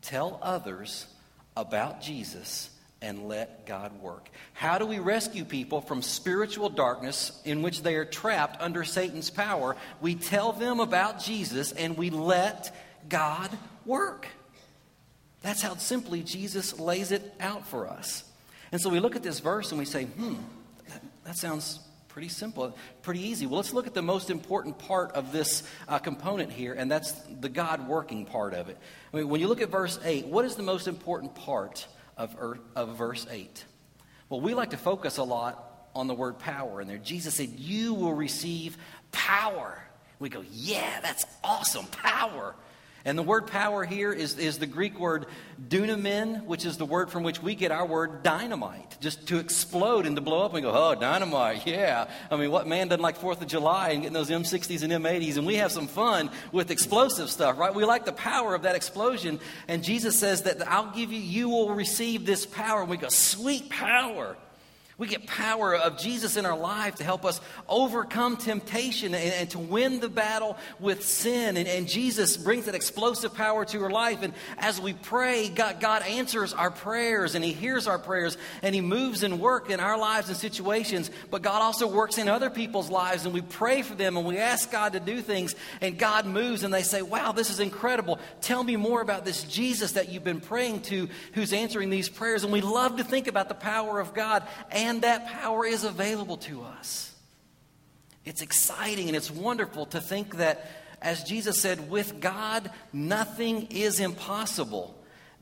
Tell 0.02 0.40
others 0.42 1.08
about 1.56 2.02
Jesus 2.02 2.70
and 3.02 3.28
let 3.28 3.66
God 3.66 4.00
work. 4.02 4.30
How 4.54 4.78
do 4.78 4.86
we 4.86 5.00
rescue 5.00 5.44
people 5.44 5.82
from 5.82 6.02
spiritual 6.02 6.70
darkness 6.70 7.42
in 7.46 7.62
which 7.62 7.82
they 7.82 7.96
are 7.96 8.06
trapped 8.06 8.62
under 8.62 8.84
Satan's 8.84 9.30
power? 9.30 9.76
We 10.02 10.16
tell 10.16 10.52
them 10.52 10.80
about 10.80 11.20
Jesus 11.20 11.72
and 11.72 11.98
we 11.98 12.10
let 12.10 12.76
God 13.10 13.50
work. 13.86 14.28
That's 15.42 15.62
how 15.62 15.76
simply 15.78 16.22
Jesus 16.22 16.80
lays 16.80 17.12
it 17.12 17.34
out 17.40 17.68
for 17.68 17.88
us. 17.88 18.24
And 18.72 18.80
so 18.80 18.90
we 18.90 19.00
look 19.00 19.16
at 19.16 19.24
this 19.24 19.40
verse 19.40 19.72
and 19.72 19.80
we 19.80 19.86
say, 19.86 20.06
hmm, 20.06 20.36
that, 20.88 21.02
that 21.26 21.38
sounds 21.38 21.80
Pretty 22.12 22.28
simple, 22.28 22.76
pretty 23.04 23.22
easy. 23.22 23.46
Well, 23.46 23.56
let's 23.56 23.72
look 23.72 23.88
at 23.88 23.94
the 23.94 24.02
most 24.02 24.30
important 24.30 24.78
part 24.78 25.14
of 25.14 25.32
this 25.32 25.64
uh, 25.88 25.98
component 25.98 26.52
here, 26.52 26.74
and 26.74 26.92
that's 26.92 27.14
the 27.14 27.48
God 27.48 27.88
working 27.88 28.26
part 28.26 28.54
of 28.54 28.68
it. 28.68 28.78
I 29.14 29.18
mean, 29.18 29.30
when 29.30 29.40
you 29.40 29.48
look 29.48 29.62
at 29.62 29.70
verse 29.70 29.98
8, 30.04 30.26
what 30.26 30.44
is 30.44 30.56
the 30.56 30.64
most 30.64 30.90
important 30.90 31.36
part 31.36 31.88
of, 32.22 32.60
of 32.76 32.98
verse 32.98 33.26
8? 33.30 33.66
Well, 34.30 34.42
we 34.42 34.54
like 34.54 34.72
to 34.72 34.78
focus 34.78 35.18
a 35.18 35.24
lot 35.24 35.90
on 35.94 36.08
the 36.08 36.14
word 36.14 36.40
power 36.40 36.82
in 36.82 36.88
there. 36.88 36.98
Jesus 36.98 37.36
said, 37.36 37.50
You 37.50 37.94
will 37.94 38.14
receive 38.14 38.78
power. 39.12 39.84
We 40.20 40.30
go, 40.30 40.44
Yeah, 40.52 41.00
that's 41.02 41.26
awesome, 41.44 41.86
power. 41.88 42.56
And 43.04 43.18
the 43.18 43.24
word 43.24 43.48
power 43.48 43.84
here 43.84 44.14
is, 44.14 44.38
is 44.38 44.60
the 44.60 44.68
Greek 44.68 45.00
word 45.00 45.26
dunamin, 45.68 46.46
which 46.46 46.66
is 46.66 46.78
the 46.78 46.86
word 46.86 47.10
from 47.10 47.24
which 47.24 47.42
we 47.42 47.56
get 47.56 47.72
our 47.72 47.86
word 47.86 48.24
dynamite. 48.24 48.98
Just 49.00 49.28
to 49.30 49.40
explode 49.40 50.06
and 50.06 50.16
to 50.16 50.22
blow 50.22 50.44
up 50.44 50.54
and 50.54 50.64
go, 50.64 50.72
oh, 50.72 50.96
dynamite, 50.96 51.66
yeah. 51.66 52.08
I 52.30 52.38
mean, 52.38 52.52
what 52.52 52.68
man 52.68 52.88
doesn't 52.90 53.02
like 53.02 53.20
4th 53.20 53.42
of 53.42 53.48
July 53.48 53.90
and 53.90 54.04
getting 54.04 54.14
those 54.14 54.30
M60s 54.30 54.84
and 54.84 54.94
M80s? 54.94 55.38
And 55.38 55.48
we 55.48 55.56
have 55.56 55.72
some 55.72 55.88
fun 55.88 56.30
with 56.52 56.70
explosive 56.70 57.30
stuff, 57.32 57.58
right? 57.58 57.74
We 57.74 57.86
like 57.86 58.06
the 58.06 58.12
power 58.12 58.54
of 58.54 58.64
that 58.64 58.76
explosion. 58.76 59.40
And 59.68 59.84
Jesus 59.84 60.20
says 60.20 60.44
that 60.44 60.68
I'll 60.68 60.92
give 60.92 61.12
you, 61.12 61.20
you 61.20 61.50
will 61.50 61.74
receive 61.74 62.26
this 62.26 62.46
power. 62.46 62.82
And 62.82 62.90
we 62.90 62.98
go, 62.98 63.10
sweet 63.10 63.70
power. 63.70 64.38
We 65.02 65.08
get 65.08 65.26
power 65.26 65.76
of 65.76 65.98
Jesus 65.98 66.38
in 66.38 66.46
our 66.46 66.56
life 66.56 66.98
to 66.98 67.04
help 67.04 67.26
us 67.26 67.42
overcome 67.68 68.38
temptation 68.38 69.16
and, 69.16 69.34
and 69.34 69.50
to 69.50 69.58
win 69.58 70.00
the 70.00 70.10
battle 70.10 70.58
with 70.80 71.04
sin. 71.04 71.58
And, 71.58 71.68
and, 71.68 71.88
Jesus 71.88 72.38
brings 72.38 72.66
that 72.66 72.76
explosive 72.76 73.34
power 73.34 73.66
to 73.66 73.82
our 73.82 73.90
life. 73.90 74.22
And 74.22 74.32
as 74.60 74.80
we 74.80 74.94
pray, 74.94 75.50
God, 75.50 75.80
God 75.80 76.04
answers 76.04 76.54
our 76.54 76.70
prayers 76.70 77.34
and 77.34 77.44
He 77.44 77.52
hears 77.52 77.88
our 77.88 77.98
prayers 77.98 78.38
and 78.62 78.76
He 78.76 78.82
moves 78.82 79.24
and 79.24 79.40
works 79.40 79.72
in 79.72 79.80
our 79.80 79.98
lives 79.98 80.28
and 80.28 80.38
situations. 80.38 81.10
But 81.32 81.42
God 81.42 81.64
also 81.64 81.88
works 81.88 82.20
in 82.20 82.30
other 82.30 82.52
people's 82.52 82.92
lives 82.92 83.26
and 83.26 83.34
we 83.34 83.42
pray 83.42 83.82
for 83.82 83.96
them 83.96 84.18
and 84.18 84.26
we 84.28 84.38
ask 84.38 84.72
God 84.72 84.94
to 84.94 85.00
do 85.00 85.20
things 85.22 85.56
and 85.82 85.98
God 85.98 86.28
moves 86.28 86.62
and 86.62 86.72
they 86.72 86.84
say, 86.84 87.02
Wow, 87.02 87.32
this 87.32 87.50
is 87.50 87.60
incredible. 87.60 88.20
Tell 88.42 88.64
me 88.64 88.76
more 88.76 89.02
about 89.02 89.26
this 89.26 89.46
Jesus 89.46 89.94
that 89.94 90.10
you've 90.10 90.24
been 90.24 90.42
praying 90.42 90.82
to 90.82 91.10
who's 91.34 91.54
answering 91.54 91.90
these 91.90 92.08
prayers. 92.08 92.44
And 92.44 92.54
we 92.54 92.62
love 92.62 92.98
to 92.98 93.04
think 93.04 93.26
about 93.26 93.50
the 93.50 93.56
power 93.56 94.00
of 94.00 94.14
God 94.14 94.44
and 94.70 94.91
and 94.92 95.04
that 95.04 95.26
power 95.26 95.66
is 95.66 95.86
available 95.86 96.36
to 96.36 96.64
us. 96.64 97.16
It's 98.26 98.42
exciting 98.42 99.08
and 99.08 99.16
it's 99.16 99.32
wonderful 99.32 99.86
to 99.88 100.02
think 100.02 100.36
that, 100.36 100.70
as 101.02 101.24
Jesus 101.24 101.62
said, 101.62 101.90
with 101.90 102.20
God, 102.20 102.70
nothing 102.92 103.68
is 103.68 104.02
impossible. 104.02 104.94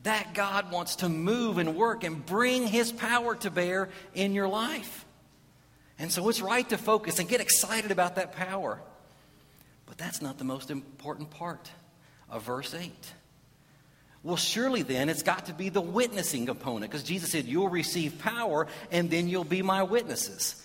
That 0.04 0.36
God 0.36 0.72
wants 0.72 0.98
to 0.98 1.10
move 1.10 1.58
and 1.58 1.76
work 1.76 2.04
and 2.04 2.24
bring 2.24 2.68
His 2.68 2.92
power 2.92 3.34
to 3.38 3.50
bear 3.50 3.90
in 4.14 4.36
your 4.36 4.48
life. 4.48 5.04
And 5.98 6.12
so 6.12 6.30
it's 6.30 6.42
right 6.42 6.70
to 6.70 6.78
focus 6.78 7.18
and 7.18 7.28
get 7.28 7.42
excited 7.42 7.90
about 7.90 8.18
that 8.18 8.34
power. 8.34 8.80
But 9.88 9.98
that's 9.98 10.22
not 10.22 10.38
the 10.38 10.44
most 10.44 10.70
important 10.70 11.32
part 11.32 11.72
of 12.30 12.44
verse 12.44 12.76
8. 12.76 12.94
Well, 14.22 14.36
surely 14.36 14.82
then 14.82 15.08
it's 15.08 15.24
got 15.24 15.46
to 15.46 15.54
be 15.54 15.70
the 15.70 15.82
witnessing 15.82 16.46
component 16.46 16.92
because 16.92 17.04
Jesus 17.04 17.32
said, 17.32 17.46
You'll 17.46 17.70
receive 17.70 18.20
power 18.20 18.68
and 18.92 19.10
then 19.10 19.30
you'll 19.30 19.46
be 19.46 19.62
my 19.62 19.84
witnesses. 19.84 20.62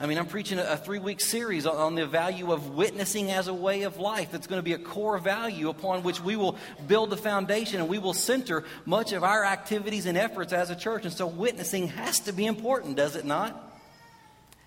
I 0.00 0.06
mean, 0.06 0.18
I'm 0.18 0.26
preaching 0.26 0.58
a, 0.58 0.76
three 0.76 0.98
week 0.98 1.20
series 1.20 1.66
on, 1.66 1.94
the 1.94 2.06
value 2.06 2.50
of 2.50 2.74
witnessing 2.74 3.30
as 3.30 3.46
a 3.46 3.54
way 3.54 3.82
of 3.82 3.98
life. 3.98 4.32
That's 4.32 4.46
going 4.46 4.58
to 4.58 4.64
be 4.64 4.72
a 4.72 4.78
core 4.78 5.18
value 5.18 5.68
upon 5.68 6.02
which 6.02 6.20
we 6.20 6.34
will 6.34 6.56
build 6.88 7.10
the 7.10 7.16
foundation 7.16 7.78
and 7.80 7.88
we 7.88 7.98
will 7.98 8.14
center 8.14 8.64
much 8.86 9.12
of 9.12 9.22
our 9.22 9.44
activities 9.44 10.06
and 10.06 10.18
efforts 10.18 10.52
as 10.52 10.70
a 10.70 10.76
church. 10.76 11.04
And 11.04 11.14
so, 11.14 11.26
witnessing 11.26 11.88
has 11.88 12.20
to 12.20 12.32
be 12.32 12.46
important, 12.46 12.96
does 12.96 13.16
it 13.16 13.24
not? 13.24 13.60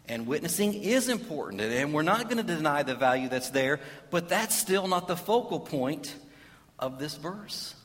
And 0.08 0.25
witnessing 0.25 0.74
is 0.74 1.10
important, 1.10 1.60
and 1.60 1.94
we're 1.94 2.01
not 2.01 2.29
going 2.29 2.38
to 2.38 2.56
deny 2.56 2.84
the 2.84 2.96
value 2.96 3.27
that's 3.27 3.50
there, 3.50 3.82
but 4.10 4.29
that's 4.29 4.56
still 4.56 4.88
not 4.88 5.10
the 5.10 5.17
focal 5.17 5.60
point 5.60 6.15
of 6.79 6.98
this 6.98 7.15
verse 7.15 7.75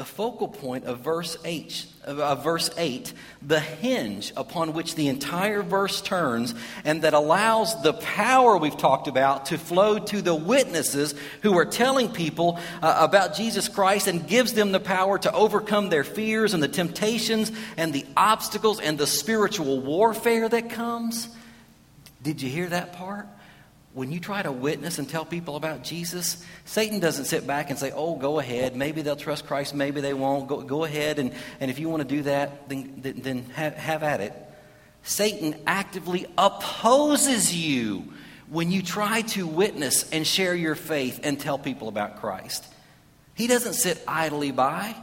the 0.00 0.04
focal 0.06 0.48
point 0.48 0.86
of 0.86 1.00
verse 1.00 1.36
8, 1.44 1.84
of 2.04 2.42
verse 2.42 2.70
8, 2.78 3.12
the 3.42 3.60
hinge 3.60 4.32
upon 4.34 4.72
which 4.72 4.94
the 4.94 5.08
entire 5.08 5.62
verse 5.62 6.00
turns, 6.00 6.54
and 6.86 7.02
that 7.02 7.12
allows 7.12 7.82
the 7.82 7.92
power 7.92 8.56
we've 8.56 8.78
talked 8.78 9.08
about 9.08 9.44
to 9.44 9.58
flow 9.58 9.98
to 9.98 10.22
the 10.22 10.34
witnesses 10.34 11.14
who 11.42 11.54
are 11.58 11.66
telling 11.66 12.10
people 12.10 12.58
uh, 12.80 12.96
about 12.98 13.34
Jesus 13.34 13.68
Christ 13.68 14.06
and 14.06 14.26
gives 14.26 14.54
them 14.54 14.72
the 14.72 14.80
power 14.80 15.18
to 15.18 15.30
overcome 15.34 15.90
their 15.90 16.02
fears 16.02 16.54
and 16.54 16.62
the 16.62 16.68
temptations 16.68 17.52
and 17.76 17.92
the 17.92 18.06
obstacles 18.16 18.80
and 18.80 18.96
the 18.96 19.06
spiritual 19.06 19.82
warfare 19.82 20.48
that 20.48 20.70
comes. 20.70 21.28
Did 22.22 22.40
you 22.40 22.48
hear 22.48 22.70
that 22.70 22.94
part? 22.94 23.26
When 23.92 24.12
you 24.12 24.20
try 24.20 24.40
to 24.42 24.52
witness 24.52 24.98
and 24.98 25.08
tell 25.08 25.24
people 25.24 25.56
about 25.56 25.82
Jesus, 25.82 26.44
Satan 26.64 27.00
doesn't 27.00 27.24
sit 27.24 27.46
back 27.46 27.70
and 27.70 27.78
say, 27.78 27.90
Oh, 27.92 28.16
go 28.16 28.38
ahead. 28.38 28.76
Maybe 28.76 29.02
they'll 29.02 29.16
trust 29.16 29.46
Christ, 29.46 29.74
maybe 29.74 30.00
they 30.00 30.14
won't. 30.14 30.48
Go, 30.48 30.60
go 30.62 30.84
ahead. 30.84 31.18
And, 31.18 31.32
and 31.58 31.70
if 31.70 31.78
you 31.78 31.88
want 31.88 32.02
to 32.02 32.08
do 32.08 32.22
that, 32.22 32.68
then, 32.68 32.94
then, 32.98 33.20
then 33.20 33.44
have, 33.50 33.74
have 33.74 34.02
at 34.02 34.20
it. 34.20 34.32
Satan 35.02 35.56
actively 35.66 36.26
opposes 36.36 37.54
you 37.54 38.12
when 38.48 38.70
you 38.70 38.82
try 38.82 39.22
to 39.22 39.46
witness 39.46 40.10
and 40.10 40.26
share 40.26 40.54
your 40.54 40.74
faith 40.74 41.20
and 41.22 41.40
tell 41.40 41.58
people 41.58 41.88
about 41.88 42.20
Christ. 42.20 42.64
He 43.34 43.46
doesn't 43.46 43.74
sit 43.74 44.02
idly 44.06 44.50
by. 44.50 44.94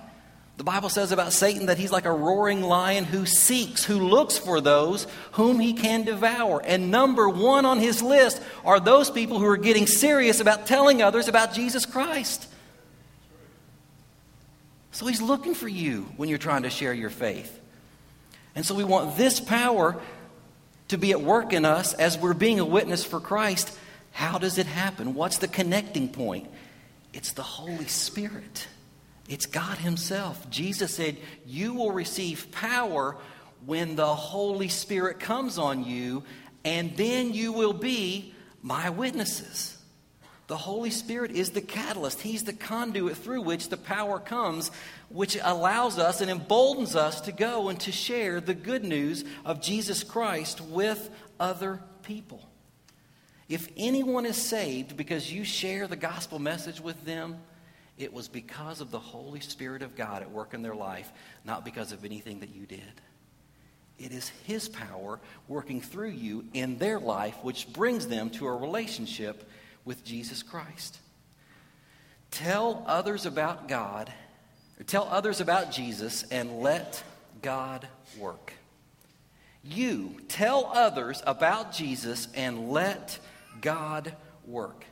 The 0.58 0.64
Bible 0.64 0.90
says 0.90 1.12
about 1.12 1.34
Satan 1.34 1.68
that 1.68 1.78
he's 1.78 1.92
like 1.92 2.06
a 2.06 2.12
roaring 2.12 2.64
lion 2.64 3.04
who 3.04 3.28
seeks, 3.28 3.86
who 3.86 4.00
looks 4.00 4.40
for 4.40 4.60
those 4.60 5.06
whom 5.34 5.60
he 5.60 5.74
can 5.74 6.04
devour. 6.04 6.62
And 6.66 6.90
number 6.90 7.30
one 7.30 7.66
on 7.66 7.80
his 7.80 8.02
list 8.02 8.42
are 8.66 8.80
those 8.80 9.12
people 9.12 9.38
who 9.38 9.46
are 9.46 9.58
getting 9.58 9.86
serious 9.86 10.40
about 10.40 10.66
telling 10.66 11.02
others 11.02 11.28
about 11.28 11.54
Jesus 11.54 11.86
Christ. 11.86 12.48
So 14.98 15.06
He's 15.06 15.22
looking 15.22 15.54
for 15.54 15.68
you 15.68 16.08
when 16.18 16.28
you're 16.28 16.40
trying 16.40 16.64
to 16.64 16.72
share 16.72 16.92
your 16.92 17.12
faith. 17.12 17.60
And 18.56 18.66
so 18.66 18.74
we 18.74 18.84
want 18.84 19.16
this 19.16 19.40
power 19.40 20.02
to 20.88 20.98
be 20.98 21.12
at 21.12 21.22
work 21.22 21.54
in 21.54 21.66
us 21.66 21.94
as 21.94 22.18
we're 22.18 22.34
being 22.34 22.60
a 22.60 22.66
witness 22.66 23.04
for 23.04 23.20
Christ. 23.20 23.78
How 24.12 24.40
does 24.40 24.58
it 24.58 24.66
happen? 24.66 25.14
What's 25.14 25.38
the 25.38 25.48
connecting 25.48 26.10
point? 26.10 26.50
It's 27.14 27.34
the 27.34 27.44
Holy 27.44 27.86
Spirit. 27.86 28.68
It's 29.28 29.46
God 29.46 29.78
Himself. 29.78 30.50
Jesus 30.50 30.94
said, 30.94 31.18
You 31.46 31.74
will 31.74 31.92
receive 31.92 32.52
power 32.52 33.18
when 33.66 33.96
the 33.96 34.16
Holy 34.16 34.70
Spirit 34.70 35.20
comes 35.20 35.58
on 35.58 35.84
you, 35.84 36.24
and 36.64 36.96
then 36.96 37.34
you 37.34 37.52
will 37.52 37.74
be 37.74 38.34
my 38.62 38.90
witnesses. 38.90 39.78
The 40.48 40.56
Holy 40.56 40.92
Spirit 40.92 41.32
is 41.32 41.50
the 41.50 41.62
catalyst. 41.62 42.22
He's 42.22 42.46
the 42.46 42.54
conduit 42.54 43.18
through 43.18 43.42
which 43.42 43.68
the 43.68 43.76
power 43.76 44.18
comes, 44.18 44.72
which 45.10 45.38
allows 45.42 46.00
us 46.00 46.22
and 46.22 46.32
emboldens 46.32 46.96
us 46.96 47.20
to 47.22 47.34
go 47.34 47.68
and 47.68 47.78
to 47.82 47.92
share 47.92 48.40
the 48.40 48.54
good 48.54 48.86
news 48.86 49.26
of 49.44 49.62
Jesus 49.62 50.04
Christ 50.04 50.62
with 50.62 51.10
other 51.38 51.82
people. 52.04 52.48
If 53.50 53.70
anyone 53.76 54.26
is 54.26 54.38
saved 54.38 54.96
because 54.96 55.32
you 55.32 55.44
share 55.44 55.86
the 55.88 55.98
gospel 55.98 56.40
message 56.40 56.80
with 56.80 57.04
them, 57.04 57.38
it 57.98 58.14
was 58.14 58.28
because 58.28 58.82
of 58.82 58.92
the 58.92 59.00
Holy 59.00 59.40
Spirit 59.40 59.82
of 59.82 59.96
God 59.96 60.22
at 60.22 60.32
work 60.32 60.54
in 60.54 60.62
their 60.62 60.76
life, 60.76 61.12
not 61.44 61.66
because 61.66 61.92
of 61.92 62.06
anything 62.06 62.42
that 62.42 62.54
you 62.54 62.66
did. 62.66 62.82
It 63.98 64.12
is 64.12 64.30
His 64.46 64.70
power 64.70 65.20
working 65.48 65.82
through 65.82 66.10
you 66.10 66.46
in 66.54 66.78
their 66.78 67.00
life, 67.00 67.36
which 67.42 67.72
brings 67.74 68.08
them 68.08 68.30
to 68.32 68.48
a 68.48 68.56
relationship 68.56 69.50
with 69.86 70.04
Jesus 70.04 70.44
Christ. 70.44 71.00
Tell 72.30 72.84
others 72.86 73.26
about 73.26 73.68
God, 73.68 74.12
tell 74.86 75.08
others 75.10 75.42
about 75.42 75.72
Jesus, 75.72 76.24
and 76.30 76.60
let 76.60 77.02
God 77.42 77.88
work. 78.20 78.54
You 79.64 80.22
tell 80.28 80.72
others 80.74 81.24
about 81.26 81.74
Jesus 81.74 82.28
and 82.36 82.70
let 82.70 83.20
God 83.60 84.14
work. 84.46 84.86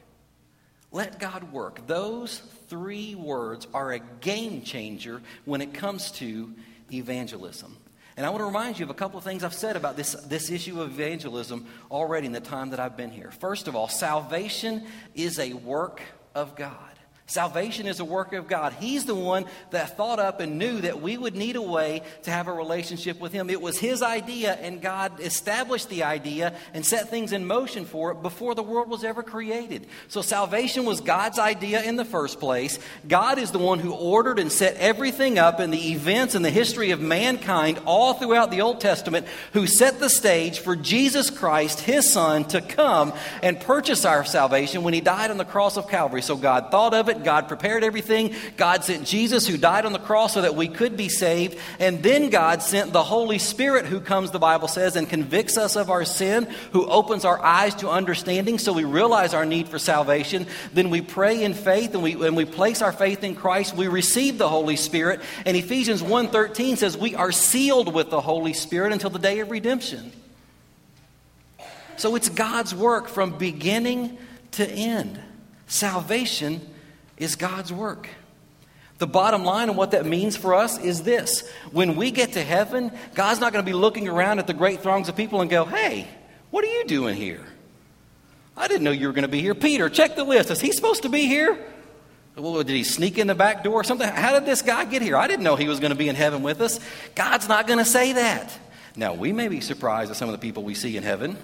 Let 0.95 1.19
God 1.19 1.51
work. 1.51 1.85
Those 1.87 2.37
three 2.69 3.15
words 3.15 3.67
are 3.73 3.91
a 3.91 3.99
game 3.99 4.61
changer 4.61 5.21
when 5.43 5.59
it 5.59 5.73
comes 5.73 6.09
to 6.11 6.53
evangelism. 6.89 7.75
And 8.15 8.25
I 8.25 8.29
want 8.29 8.39
to 8.39 8.45
remind 8.45 8.79
you 8.79 8.85
of 8.85 8.91
a 8.91 8.93
couple 8.93 9.17
of 9.17 9.25
things 9.25 9.43
I've 9.43 9.53
said 9.53 9.75
about 9.75 9.97
this, 9.97 10.13
this 10.13 10.49
issue 10.49 10.79
of 10.79 10.91
evangelism 10.91 11.65
already 11.91 12.27
in 12.27 12.31
the 12.31 12.39
time 12.39 12.69
that 12.69 12.79
I've 12.79 12.95
been 12.95 13.11
here. 13.11 13.29
First 13.31 13.67
of 13.67 13.75
all, 13.75 13.89
salvation 13.89 14.85
is 15.15 15.37
a 15.37 15.51
work 15.51 16.01
of 16.33 16.55
God. 16.55 16.94
Salvation 17.27 17.87
is 17.87 17.99
a 17.99 18.05
work 18.05 18.33
of 18.33 18.47
God. 18.47 18.73
He's 18.73 19.05
the 19.05 19.15
one 19.15 19.45
that 19.71 19.97
thought 19.97 20.19
up 20.19 20.39
and 20.41 20.59
knew 20.59 20.81
that 20.81 21.01
we 21.01 21.17
would 21.17 21.35
need 21.35 21.55
a 21.55 21.61
way 21.61 22.03
to 22.21 22.29
have 22.29 22.47
a 22.47 22.53
relationship 22.53 23.19
with 23.19 23.31
Him. 23.31 23.49
It 23.49 23.59
was 23.59 23.79
His 23.79 24.03
idea, 24.03 24.53
and 24.53 24.79
God 24.79 25.19
established 25.19 25.89
the 25.89 26.03
idea 26.03 26.55
and 26.75 26.85
set 26.85 27.09
things 27.09 27.31
in 27.31 27.47
motion 27.47 27.85
for 27.85 28.11
it 28.11 28.21
before 28.21 28.53
the 28.53 28.61
world 28.61 28.89
was 28.89 29.03
ever 29.03 29.23
created. 29.23 29.87
So, 30.07 30.21
salvation 30.21 30.85
was 30.85 31.01
God's 31.01 31.39
idea 31.39 31.81
in 31.81 31.95
the 31.95 32.05
first 32.05 32.39
place. 32.39 32.77
God 33.07 33.39
is 33.39 33.49
the 33.49 33.57
one 33.57 33.79
who 33.79 33.93
ordered 33.93 34.37
and 34.37 34.51
set 34.51 34.75
everything 34.75 35.39
up 35.39 35.59
in 35.59 35.71
the 35.71 35.93
events 35.93 36.35
and 36.35 36.45
the 36.45 36.51
history 36.51 36.91
of 36.91 37.01
mankind 37.01 37.79
all 37.85 38.13
throughout 38.13 38.51
the 38.51 38.61
Old 38.61 38.79
Testament, 38.79 39.25
who 39.53 39.65
set 39.65 39.99
the 39.99 40.11
stage 40.11 40.59
for 40.59 40.75
Jesus 40.75 41.31
Christ, 41.31 41.79
His 41.79 42.07
Son, 42.07 42.45
to 42.45 42.61
come 42.61 43.13
and 43.41 43.59
purchase 43.59 44.05
our 44.05 44.23
salvation 44.23 44.83
when 44.83 44.93
He 44.93 45.01
died 45.01 45.31
on 45.31 45.37
the 45.37 45.43
cross 45.43 45.75
of 45.75 45.89
Calvary. 45.89 46.21
So, 46.21 46.37
God 46.37 46.69
thought 46.69 46.93
of 46.93 47.09
it 47.09 47.14
it. 47.15 47.23
God 47.23 47.47
prepared 47.47 47.83
everything. 47.83 48.33
God 48.57 48.83
sent 48.83 49.05
Jesus 49.05 49.47
who 49.47 49.57
died 49.57 49.85
on 49.85 49.93
the 49.93 49.99
cross 49.99 50.33
so 50.33 50.41
that 50.41 50.55
we 50.55 50.67
could 50.67 50.97
be 50.97 51.09
saved. 51.09 51.57
And 51.79 52.01
then 52.03 52.29
God 52.29 52.61
sent 52.61 52.93
the 52.93 53.03
Holy 53.03 53.39
Spirit 53.39 53.85
who 53.85 53.99
comes, 53.99 54.31
the 54.31 54.39
Bible 54.39 54.67
says, 54.67 54.95
and 54.95 55.09
convicts 55.09 55.57
us 55.57 55.75
of 55.75 55.89
our 55.89 56.05
sin, 56.05 56.47
who 56.71 56.85
opens 56.87 57.25
our 57.25 57.41
eyes 57.43 57.75
to 57.75 57.89
understanding 57.89 58.59
so 58.59 58.73
we 58.73 58.83
realize 58.83 59.33
our 59.33 59.45
need 59.45 59.67
for 59.69 59.79
salvation. 59.79 60.47
Then 60.73 60.89
we 60.89 61.01
pray 61.01 61.43
in 61.43 61.53
faith 61.53 61.93
and 61.93 62.03
we, 62.03 62.13
and 62.25 62.35
we 62.35 62.45
place 62.45 62.81
our 62.81 62.91
faith 62.91 63.23
in 63.23 63.35
Christ. 63.35 63.75
We 63.75 63.87
receive 63.87 64.37
the 64.37 64.49
Holy 64.49 64.75
Spirit. 64.75 65.21
And 65.45 65.55
Ephesians 65.55 66.01
1.13 66.01 66.77
says 66.77 66.97
we 66.97 67.15
are 67.15 67.31
sealed 67.31 67.93
with 67.93 68.09
the 68.09 68.21
Holy 68.21 68.53
Spirit 68.53 68.91
until 68.93 69.09
the 69.09 69.19
day 69.19 69.39
of 69.39 69.51
redemption. 69.51 70.11
So 71.97 72.15
it's 72.15 72.29
God's 72.29 72.75
work 72.75 73.07
from 73.07 73.37
beginning 73.37 74.17
to 74.51 74.69
end. 74.69 75.19
Salvation 75.67 76.61
is 77.17 77.35
God's 77.35 77.71
work. 77.71 78.09
The 78.97 79.07
bottom 79.07 79.43
line 79.43 79.67
and 79.67 79.77
what 79.77 79.91
that 79.91 80.05
means 80.05 80.37
for 80.37 80.53
us 80.55 80.77
is 80.77 81.03
this 81.03 81.47
when 81.71 81.95
we 81.95 82.11
get 82.11 82.33
to 82.33 82.43
heaven, 82.43 82.91
God's 83.13 83.39
not 83.41 83.51
going 83.51 83.63
to 83.63 83.69
be 83.69 83.75
looking 83.75 84.07
around 84.07 84.39
at 84.39 84.47
the 84.47 84.53
great 84.53 84.81
throngs 84.81 85.09
of 85.09 85.17
people 85.17 85.41
and 85.41 85.49
go, 85.49 85.65
hey, 85.65 86.07
what 86.49 86.63
are 86.63 86.71
you 86.71 86.85
doing 86.85 87.15
here? 87.15 87.45
I 88.55 88.69
didn't 88.69 88.83
know 88.83 88.91
you 88.91 89.07
were 89.07 89.13
going 89.13 89.23
to 89.23 89.27
be 89.27 89.41
here. 89.41 89.53
Peter, 89.53 89.89
check 89.89 90.15
the 90.15 90.23
list. 90.23 90.49
Is 90.49 90.61
he 90.61 90.71
supposed 90.71 91.03
to 91.03 91.09
be 91.09 91.25
here? 91.25 91.57
Well, 92.37 92.55
did 92.63 92.69
he 92.69 92.83
sneak 92.83 93.17
in 93.17 93.27
the 93.27 93.35
back 93.35 93.63
door 93.63 93.81
or 93.81 93.83
something? 93.83 94.07
How 94.07 94.33
did 94.33 94.45
this 94.45 94.61
guy 94.61 94.85
get 94.85 95.01
here? 95.01 95.17
I 95.17 95.27
didn't 95.27 95.43
know 95.43 95.55
he 95.55 95.67
was 95.67 95.79
going 95.79 95.91
to 95.91 95.97
be 95.97 96.09
in 96.09 96.15
heaven 96.15 96.41
with 96.41 96.61
us. 96.61 96.79
God's 97.15 97.47
not 97.47 97.67
going 97.67 97.79
to 97.79 97.85
say 97.85 98.13
that. 98.13 98.57
Now, 98.95 99.13
we 99.13 99.33
may 99.33 99.49
be 99.49 99.61
surprised 99.61 100.11
at 100.11 100.17
some 100.17 100.29
of 100.29 100.33
the 100.33 100.39
people 100.39 100.63
we 100.63 100.73
see 100.73 100.95
in 100.95 101.03
heaven. 101.03 101.37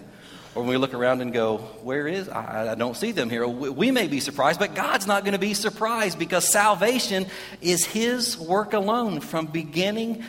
Or 0.54 0.64
when 0.64 0.70
we 0.70 0.78
look 0.78 0.94
around 0.94 1.22
and 1.22 1.32
go, 1.32 1.58
Where 1.84 2.08
is? 2.08 2.28
I, 2.28 2.72
I 2.72 2.76
don't 2.76 2.98
see 2.98 3.12
them 3.12 3.30
here. 3.30 3.48
We, 3.48 3.70
we 3.70 3.92
may 3.92 4.08
be 4.08 4.20
surprised, 4.20 4.60
but 4.60 4.76
God's 4.76 5.08
not 5.08 5.24
going 5.24 5.34
to 5.34 5.40
be 5.40 5.54
surprised 5.54 6.20
because 6.20 6.48
salvation 6.48 7.26
is 7.62 7.86
His 7.86 8.38
work 8.38 8.74
alone 8.74 9.22
from 9.22 9.46
beginning 9.46 10.24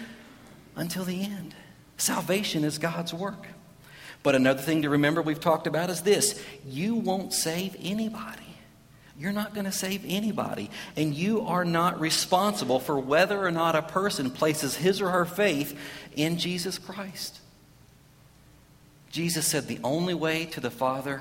until 0.77 1.05
the 1.05 1.23
end. 1.23 1.55
Salvation 1.97 2.65
is 2.65 2.79
God's 2.79 3.13
work. 3.13 3.47
But 4.23 4.37
another 4.37 4.63
thing 4.63 4.83
to 4.83 4.91
remember 4.91 5.21
we've 5.23 5.41
talked 5.41 5.67
about 5.67 5.91
is 5.91 6.03
this 6.03 6.41
you 6.65 6.95
won't 6.95 7.33
save 7.33 7.77
anybody. 7.81 8.39
You're 9.19 9.33
not 9.33 9.55
going 9.55 9.67
to 9.67 9.73
save 9.73 10.05
anybody. 10.07 10.71
And 10.97 11.15
you 11.15 11.43
are 11.43 11.65
not 11.65 12.01
responsible 12.01 12.81
for 12.81 12.99
whether 12.99 13.45
or 13.45 13.51
not 13.51 13.77
a 13.77 13.83
person 13.83 14.31
places 14.31 14.75
his 14.75 15.01
or 15.01 15.11
her 15.11 15.25
faith 15.25 15.79
in 16.17 16.39
Jesus 16.39 16.79
Christ. 16.79 17.41
Jesus 19.13 19.47
said 19.47 19.69
the 19.69 19.79
only 19.85 20.15
way 20.15 20.47
to 20.47 20.61
the 20.61 20.71
Father 20.71 21.21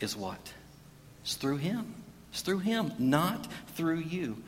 is 0.00 0.16
what? 0.16 0.52
It's 1.22 1.34
through 1.34 1.58
Him. 1.58 1.94
It's 2.32 2.40
through 2.40 2.60
Him, 2.60 2.92
not 2.98 3.46
through 3.74 3.98
you. 3.98 4.42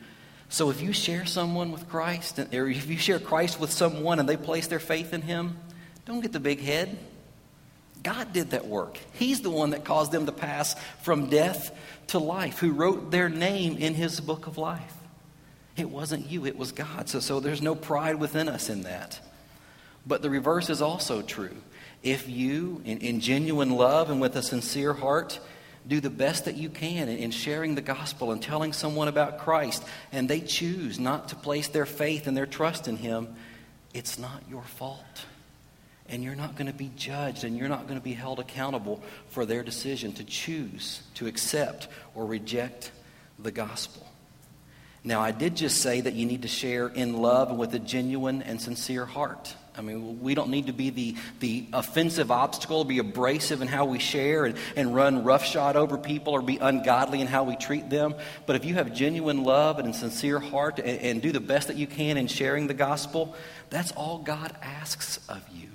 So 0.49 0.71
if 0.71 0.81
you 0.81 0.91
share 0.91 1.25
someone 1.25 1.71
with 1.71 1.87
Christ, 1.87 2.39
or 2.39 2.67
if 2.67 2.87
you 2.87 2.97
share 2.97 3.19
Christ 3.19 3.59
with 3.59 3.71
someone 3.71 4.19
and 4.19 4.27
they 4.27 4.37
place 4.37 4.65
their 4.65 4.79
faith 4.79 5.13
in 5.13 5.21
Him, 5.21 5.55
don't 6.05 6.21
get 6.21 6.33
the 6.33 6.39
big 6.39 6.61
head. 6.61 6.97
God 8.01 8.33
did 8.33 8.51
that 8.51 8.65
work. 8.65 8.97
He's 9.13 9.41
the 9.41 9.49
one 9.51 9.69
that 9.71 9.85
caused 9.85 10.11
them 10.11 10.25
to 10.25 10.31
pass 10.31 10.75
from 11.03 11.29
death 11.29 11.77
to 12.07 12.17
life, 12.17 12.57
who 12.57 12.71
wrote 12.71 13.11
their 13.11 13.29
name 13.29 13.77
in 13.77 13.93
His 13.93 14.19
book 14.19 14.47
of 14.47 14.57
life. 14.57 14.93
It 15.75 15.91
wasn't 15.91 16.25
you, 16.25 16.47
it 16.47 16.57
was 16.57 16.71
God. 16.71 17.07
So, 17.07 17.19
so 17.19 17.39
there's 17.39 17.61
no 17.61 17.75
pride 17.75 18.15
within 18.15 18.49
us 18.49 18.67
in 18.67 18.81
that. 18.81 19.19
But 20.07 20.21
the 20.21 20.29
reverse 20.29 20.69
is 20.69 20.81
also 20.81 21.21
true. 21.21 21.55
If 22.01 22.29
you, 22.29 22.81
in, 22.85 22.99
in 22.99 23.19
genuine 23.19 23.71
love 23.71 24.09
and 24.09 24.21
with 24.21 24.35
a 24.37 24.41
sincere 24.41 24.93
heart, 24.93 25.39
do 25.85 25.99
the 25.99 26.09
best 26.09 26.45
that 26.45 26.55
you 26.55 26.69
can 26.69 27.09
in, 27.09 27.17
in 27.17 27.31
sharing 27.31 27.75
the 27.75 27.81
gospel 27.81 28.31
and 28.31 28.41
telling 28.41 28.71
someone 28.71 29.09
about 29.09 29.39
Christ, 29.39 29.83
and 30.11 30.29
they 30.29 30.39
choose 30.39 30.99
not 30.99 31.29
to 31.29 31.35
place 31.35 31.67
their 31.67 31.85
faith 31.85 32.27
and 32.27 32.37
their 32.37 32.45
trust 32.45 32.87
in 32.87 32.97
Him, 32.97 33.35
it's 33.93 34.17
not 34.17 34.43
your 34.49 34.63
fault. 34.63 35.25
And 36.09 36.23
you're 36.23 36.35
not 36.35 36.55
going 36.55 36.67
to 36.67 36.77
be 36.77 36.89
judged 36.95 37.43
and 37.43 37.57
you're 37.57 37.67
not 37.67 37.87
going 37.87 37.99
to 37.99 38.03
be 38.03 38.13
held 38.13 38.39
accountable 38.39 39.03
for 39.29 39.45
their 39.45 39.61
decision 39.61 40.13
to 40.13 40.23
choose 40.23 41.01
to 41.15 41.27
accept 41.27 41.89
or 42.15 42.25
reject 42.25 42.91
the 43.37 43.51
gospel. 43.51 44.07
Now, 45.03 45.19
I 45.19 45.31
did 45.31 45.55
just 45.55 45.81
say 45.81 45.99
that 45.99 46.13
you 46.13 46.25
need 46.25 46.43
to 46.43 46.47
share 46.47 46.87
in 46.87 47.17
love 47.17 47.49
and 47.49 47.59
with 47.59 47.73
a 47.73 47.79
genuine 47.79 48.41
and 48.41 48.61
sincere 48.61 49.05
heart. 49.05 49.53
I 49.77 49.81
mean, 49.81 50.21
we 50.21 50.33
don't 50.33 50.49
need 50.49 50.67
to 50.67 50.73
be 50.73 50.89
the, 50.89 51.15
the 51.39 51.67
offensive 51.71 52.31
obstacle, 52.31 52.83
be 52.83 52.97
abrasive 52.97 53.61
in 53.61 53.67
how 53.67 53.85
we 53.85 53.99
share 53.99 54.45
and, 54.45 54.57
and 54.75 54.95
run 54.95 55.23
roughshod 55.23 55.75
over 55.75 55.97
people 55.97 56.33
or 56.33 56.41
be 56.41 56.57
ungodly 56.57 57.21
in 57.21 57.27
how 57.27 57.43
we 57.43 57.55
treat 57.55 57.89
them. 57.89 58.15
But 58.47 58.55
if 58.55 58.65
you 58.65 58.73
have 58.73 58.93
genuine 58.93 59.43
love 59.43 59.77
and 59.77 59.87
a 59.89 59.93
sincere 59.93 60.39
heart 60.39 60.79
and, 60.79 60.99
and 60.99 61.21
do 61.21 61.31
the 61.31 61.39
best 61.39 61.67
that 61.67 61.77
you 61.77 61.85
can 61.85 62.17
in 62.17 62.27
sharing 62.27 62.65
the 62.65 62.73
gospel, 62.73 63.35
that's 63.69 63.91
all 63.91 64.17
God 64.17 64.55
asks 64.61 65.19
of 65.29 65.43
you. 65.53 65.69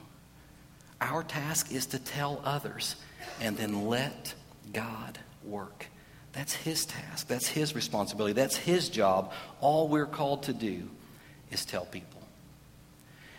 Our 1.00 1.22
task 1.22 1.72
is 1.72 1.86
to 1.86 1.98
tell 1.98 2.40
others 2.44 2.96
and 3.40 3.56
then 3.56 3.86
let 3.86 4.34
God 4.72 5.18
work. 5.44 5.86
That's 6.32 6.54
His 6.54 6.86
task. 6.86 7.28
That's 7.28 7.46
His 7.46 7.74
responsibility. 7.74 8.32
That's 8.32 8.56
His 8.56 8.88
job. 8.88 9.32
All 9.60 9.88
we're 9.88 10.06
called 10.06 10.44
to 10.44 10.52
do 10.52 10.88
is 11.50 11.64
tell 11.64 11.84
people. 11.84 12.21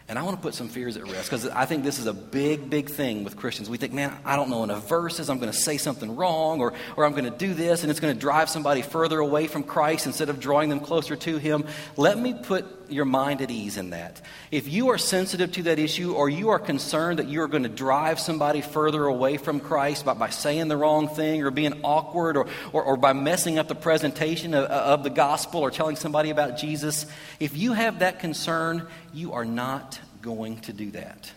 And 0.09 0.19
I 0.19 0.23
want 0.23 0.35
to 0.35 0.41
put 0.41 0.53
some 0.53 0.67
fears 0.67 0.97
at 0.97 1.03
rest 1.03 1.29
because 1.29 1.47
I 1.47 1.65
think 1.65 1.85
this 1.85 1.97
is 1.97 2.07
a 2.07 2.13
big, 2.13 2.69
big 2.69 2.89
thing 2.89 3.23
with 3.23 3.37
Christians. 3.37 3.69
We 3.69 3.77
think, 3.77 3.93
man, 3.93 4.13
I 4.25 4.35
don't 4.35 4.49
know 4.49 4.63
enough 4.63 4.89
verses. 4.89 5.29
I'm 5.29 5.39
going 5.39 5.51
to 5.51 5.57
say 5.57 5.77
something 5.77 6.17
wrong, 6.17 6.59
or, 6.59 6.73
or 6.97 7.05
I'm 7.05 7.13
going 7.13 7.23
to 7.23 7.31
do 7.31 7.53
this, 7.53 7.83
and 7.83 7.89
it's 7.89 8.01
going 8.01 8.13
to 8.13 8.19
drive 8.19 8.49
somebody 8.49 8.81
further 8.81 9.19
away 9.19 9.47
from 9.47 9.63
Christ 9.63 10.05
instead 10.05 10.27
of 10.27 10.41
drawing 10.41 10.69
them 10.69 10.81
closer 10.81 11.15
to 11.15 11.37
Him. 11.37 11.65
Let 11.95 12.17
me 12.17 12.33
put 12.33 12.82
your 12.89 13.05
mind 13.05 13.41
at 13.41 13.51
ease 13.51 13.77
in 13.77 13.91
that. 13.91 14.21
If 14.51 14.67
you 14.67 14.89
are 14.89 14.97
sensitive 14.97 15.51
to 15.53 15.63
that 15.63 15.79
issue, 15.79 16.13
or 16.13 16.29
you 16.29 16.49
are 16.49 16.59
concerned 16.59 17.19
that 17.19 17.27
you 17.27 17.41
are 17.41 17.47
going 17.47 17.63
to 17.63 17.69
drive 17.69 18.19
somebody 18.19 18.61
further 18.61 19.05
away 19.05 19.37
from 19.37 19.59
Christ 19.59 20.05
by, 20.05 20.13
by 20.13 20.29
saying 20.29 20.67
the 20.67 20.77
wrong 20.77 21.07
thing, 21.07 21.43
or 21.43 21.51
being 21.51 21.81
awkward, 21.83 22.37
or, 22.37 22.47
or, 22.71 22.83
or 22.83 22.97
by 22.97 23.13
messing 23.13 23.59
up 23.59 23.67
the 23.67 23.75
presentation 23.75 24.53
of, 24.53 24.65
of 24.65 25.03
the 25.03 25.09
gospel, 25.09 25.61
or 25.61 25.71
telling 25.71 25.95
somebody 25.95 26.29
about 26.29 26.57
Jesus, 26.57 27.05
if 27.39 27.57
you 27.57 27.73
have 27.73 27.99
that 27.99 28.19
concern, 28.19 28.87
you 29.13 29.33
are 29.33 29.45
not 29.45 29.99
going 30.21 30.59
to 30.61 30.73
do 30.73 30.91
that. 30.91 31.31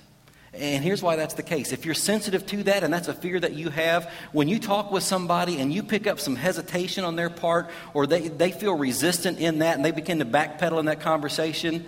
And 0.59 0.83
here's 0.83 1.03
why 1.03 1.16
that's 1.16 1.35
the 1.35 1.42
case. 1.42 1.73
If 1.73 1.85
you're 1.85 1.95
sensitive 1.95 2.47
to 2.47 2.62
that 2.64 2.83
and 2.83 2.92
that's 2.92 3.09
a 3.09 3.14
fear 3.14 3.38
that 3.40 3.55
you 3.55 3.71
have, 3.71 4.11
when 4.33 4.49
you 4.49 4.59
talk 4.59 4.90
with 4.90 5.03
somebody 5.03 5.61
and 5.61 5.73
you 5.73 5.83
pick 5.83 6.07
up 6.07 6.21
some 6.21 6.37
hesitation 6.37 7.05
on 7.05 7.16
their 7.16 7.31
part 7.31 7.71
or 7.95 8.07
they, 8.07 8.29
they 8.29 8.53
feel 8.53 8.75
resistant 8.75 9.38
in 9.38 9.61
that 9.61 9.77
and 9.77 9.85
they 9.85 9.90
begin 9.90 10.19
to 10.19 10.25
backpedal 10.25 10.79
in 10.79 10.87
that 10.87 11.01
conversation, 11.01 11.85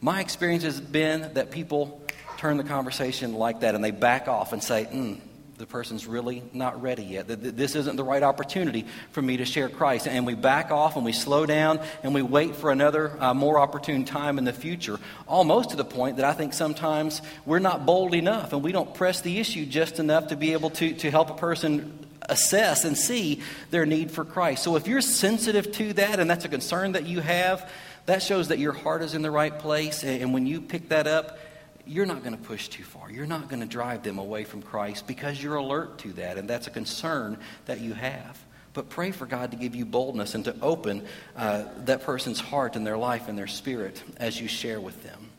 my 0.00 0.20
experience 0.20 0.64
has 0.64 0.80
been 0.80 1.32
that 1.34 1.50
people 1.50 2.02
turn 2.38 2.56
the 2.56 2.64
conversation 2.64 3.34
like 3.34 3.60
that 3.60 3.74
and 3.74 3.84
they 3.84 3.92
back 3.92 4.28
off 4.28 4.52
and 4.52 4.62
say, 4.62 4.88
mm, 4.92 5.20
the 5.62 5.66
person's 5.66 6.08
really 6.08 6.42
not 6.52 6.82
ready 6.82 7.04
yet. 7.04 7.28
This 7.28 7.76
isn't 7.76 7.94
the 7.94 8.02
right 8.02 8.24
opportunity 8.24 8.84
for 9.12 9.22
me 9.22 9.36
to 9.36 9.44
share 9.44 9.68
Christ. 9.68 10.08
And 10.08 10.26
we 10.26 10.34
back 10.34 10.72
off 10.72 10.96
and 10.96 11.04
we 11.04 11.12
slow 11.12 11.46
down 11.46 11.78
and 12.02 12.12
we 12.12 12.20
wait 12.20 12.56
for 12.56 12.72
another 12.72 13.12
uh, 13.22 13.32
more 13.32 13.60
opportune 13.60 14.04
time 14.04 14.38
in 14.38 14.44
the 14.44 14.52
future, 14.52 14.98
almost 15.28 15.70
to 15.70 15.76
the 15.76 15.84
point 15.84 16.16
that 16.16 16.24
I 16.24 16.32
think 16.32 16.52
sometimes 16.52 17.22
we're 17.46 17.60
not 17.60 17.86
bold 17.86 18.12
enough 18.12 18.52
and 18.52 18.64
we 18.64 18.72
don't 18.72 18.92
press 18.92 19.20
the 19.20 19.38
issue 19.38 19.64
just 19.64 20.00
enough 20.00 20.26
to 20.28 20.36
be 20.36 20.52
able 20.52 20.70
to, 20.70 20.94
to 20.94 21.12
help 21.12 21.30
a 21.30 21.34
person 21.34 21.96
assess 22.22 22.84
and 22.84 22.98
see 22.98 23.40
their 23.70 23.86
need 23.86 24.10
for 24.10 24.24
Christ. 24.24 24.64
So 24.64 24.74
if 24.74 24.88
you're 24.88 25.00
sensitive 25.00 25.70
to 25.74 25.92
that 25.92 26.18
and 26.18 26.28
that's 26.28 26.44
a 26.44 26.48
concern 26.48 26.92
that 26.92 27.06
you 27.06 27.20
have, 27.20 27.70
that 28.06 28.20
shows 28.20 28.48
that 28.48 28.58
your 28.58 28.72
heart 28.72 29.02
is 29.02 29.14
in 29.14 29.22
the 29.22 29.30
right 29.30 29.56
place. 29.56 30.02
And 30.02 30.34
when 30.34 30.44
you 30.44 30.60
pick 30.60 30.88
that 30.88 31.06
up, 31.06 31.38
you're 31.86 32.06
not 32.06 32.22
going 32.22 32.36
to 32.36 32.42
push 32.42 32.68
too 32.68 32.84
far. 32.84 33.10
You're 33.10 33.26
not 33.26 33.48
going 33.48 33.60
to 33.60 33.66
drive 33.66 34.02
them 34.02 34.18
away 34.18 34.44
from 34.44 34.62
Christ 34.62 35.06
because 35.06 35.42
you're 35.42 35.56
alert 35.56 35.98
to 35.98 36.12
that, 36.14 36.38
and 36.38 36.48
that's 36.48 36.66
a 36.66 36.70
concern 36.70 37.38
that 37.66 37.80
you 37.80 37.94
have. 37.94 38.38
But 38.74 38.88
pray 38.88 39.10
for 39.10 39.26
God 39.26 39.50
to 39.50 39.56
give 39.56 39.74
you 39.74 39.84
boldness 39.84 40.34
and 40.34 40.44
to 40.46 40.56
open 40.62 41.04
uh, 41.36 41.64
that 41.84 42.02
person's 42.02 42.40
heart 42.40 42.74
and 42.76 42.86
their 42.86 42.96
life 42.96 43.28
and 43.28 43.36
their 43.36 43.46
spirit 43.46 44.02
as 44.16 44.40
you 44.40 44.48
share 44.48 44.80
with 44.80 45.02
them. 45.02 45.30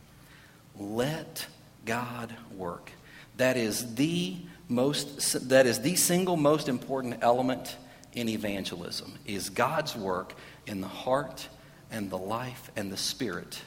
Let 0.77 1.47
God 1.86 2.36
work. 2.56 2.91
That 3.38 3.58
is 3.58 3.95
the 3.95 4.38
most 4.69 5.49
that 5.49 5.65
is 5.65 5.82
the 5.82 5.95
single 5.95 6.38
most 6.38 6.69
important 6.69 7.17
element 7.21 7.77
in 8.13 8.29
evangelism 8.29 9.17
is 9.25 9.49
God's 9.49 9.95
work 9.95 10.34
in 10.67 10.82
the 10.82 10.88
heart 10.88 11.47
and 11.91 12.10
the 12.10 12.17
life 12.17 12.71
and 12.75 12.91
the 12.91 12.97
spirit 12.97 13.62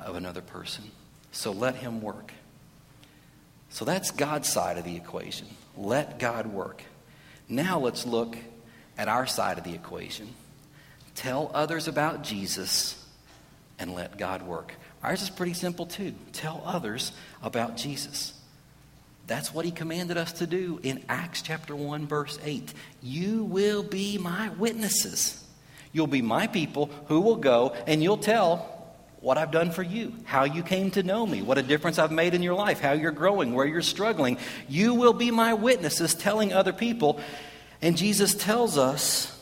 of 0.00 0.16
another 0.16 0.42
person. 0.42 0.90
So 1.34 1.50
let 1.50 1.74
him 1.74 2.00
work. 2.00 2.32
So 3.68 3.84
that's 3.84 4.12
God's 4.12 4.48
side 4.48 4.78
of 4.78 4.84
the 4.84 4.96
equation. 4.96 5.48
Let 5.76 6.20
God 6.20 6.46
work. 6.46 6.82
Now 7.48 7.80
let's 7.80 8.06
look 8.06 8.36
at 8.96 9.08
our 9.08 9.26
side 9.26 9.58
of 9.58 9.64
the 9.64 9.74
equation. 9.74 10.28
Tell 11.16 11.50
others 11.52 11.88
about 11.88 12.22
Jesus 12.22 13.04
and 13.78 13.94
let 13.94 14.16
God 14.16 14.42
work. 14.42 14.74
Ours 15.02 15.22
is 15.22 15.30
pretty 15.30 15.54
simple 15.54 15.86
too. 15.86 16.14
Tell 16.32 16.62
others 16.64 17.10
about 17.42 17.76
Jesus. 17.76 18.32
That's 19.26 19.52
what 19.52 19.64
he 19.64 19.72
commanded 19.72 20.16
us 20.16 20.32
to 20.34 20.46
do 20.46 20.78
in 20.84 21.02
Acts 21.08 21.42
chapter 21.42 21.74
1 21.74 22.06
verse 22.06 22.38
8. 22.44 22.72
You 23.02 23.44
will 23.44 23.82
be 23.82 24.18
my 24.18 24.50
witnesses. 24.50 25.44
You'll 25.92 26.06
be 26.06 26.22
my 26.22 26.46
people 26.46 26.90
who 27.06 27.20
will 27.20 27.36
go 27.36 27.74
and 27.88 28.02
you'll 28.02 28.18
tell 28.18 28.73
what 29.24 29.38
I've 29.38 29.50
done 29.50 29.70
for 29.70 29.82
you, 29.82 30.12
how 30.24 30.44
you 30.44 30.62
came 30.62 30.90
to 30.92 31.02
know 31.02 31.26
me, 31.26 31.40
what 31.40 31.56
a 31.56 31.62
difference 31.62 31.98
I've 31.98 32.12
made 32.12 32.34
in 32.34 32.42
your 32.42 32.54
life, 32.54 32.80
how 32.80 32.92
you're 32.92 33.10
growing, 33.10 33.54
where 33.54 33.64
you're 33.64 33.80
struggling. 33.80 34.36
You 34.68 34.94
will 34.94 35.14
be 35.14 35.30
my 35.30 35.54
witnesses 35.54 36.14
telling 36.14 36.52
other 36.52 36.74
people. 36.74 37.18
And 37.80 37.96
Jesus 37.96 38.34
tells 38.34 38.76
us, 38.76 39.34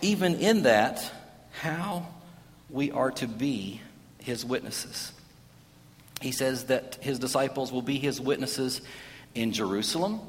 even 0.00 0.36
in 0.36 0.62
that, 0.62 1.12
how 1.50 2.06
we 2.70 2.90
are 2.90 3.10
to 3.12 3.28
be 3.28 3.82
his 4.20 4.42
witnesses. 4.42 5.12
He 6.22 6.32
says 6.32 6.64
that 6.64 6.96
his 7.02 7.18
disciples 7.18 7.70
will 7.70 7.82
be 7.82 7.98
his 7.98 8.18
witnesses 8.18 8.80
in 9.34 9.52
Jerusalem 9.52 10.20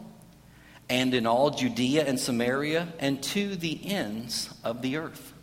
and 0.89 1.13
in 1.13 1.26
all 1.26 1.52
Judea 1.52 2.06
and 2.06 2.20
Samaria 2.20 2.89
and 3.00 3.24
to 3.24 3.56
the 3.56 3.80
ends 3.89 4.54
of 4.65 4.82
the 4.82 4.98
earth. 4.98 5.34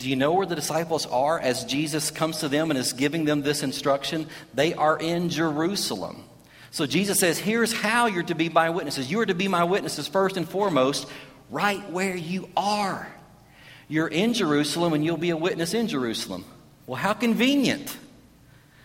Do 0.00 0.08
you 0.08 0.16
know 0.16 0.32
where 0.32 0.46
the 0.46 0.54
disciples 0.56 1.04
are 1.04 1.38
as 1.38 1.64
Jesus 1.64 2.10
comes 2.10 2.38
to 2.38 2.48
them 2.48 2.70
and 2.70 2.78
is 2.78 2.94
giving 2.94 3.26
them 3.26 3.42
this 3.42 3.62
instruction? 3.62 4.28
They 4.54 4.72
are 4.72 4.98
in 4.98 5.28
Jerusalem. 5.28 6.24
So 6.70 6.86
Jesus 6.86 7.18
says, 7.18 7.38
Here's 7.38 7.70
how 7.70 8.06
you're 8.06 8.22
to 8.22 8.34
be 8.34 8.48
my 8.48 8.70
witnesses. 8.70 9.10
You 9.10 9.20
are 9.20 9.26
to 9.26 9.34
be 9.34 9.46
my 9.46 9.64
witnesses 9.64 10.08
first 10.08 10.38
and 10.38 10.48
foremost, 10.48 11.06
right 11.50 11.86
where 11.90 12.16
you 12.16 12.48
are. 12.56 13.14
You're 13.88 14.08
in 14.08 14.32
Jerusalem 14.32 14.94
and 14.94 15.04
you'll 15.04 15.18
be 15.18 15.30
a 15.30 15.36
witness 15.36 15.74
in 15.74 15.86
Jerusalem. 15.86 16.46
Well, 16.86 16.96
how 16.96 17.12
convenient. 17.12 17.94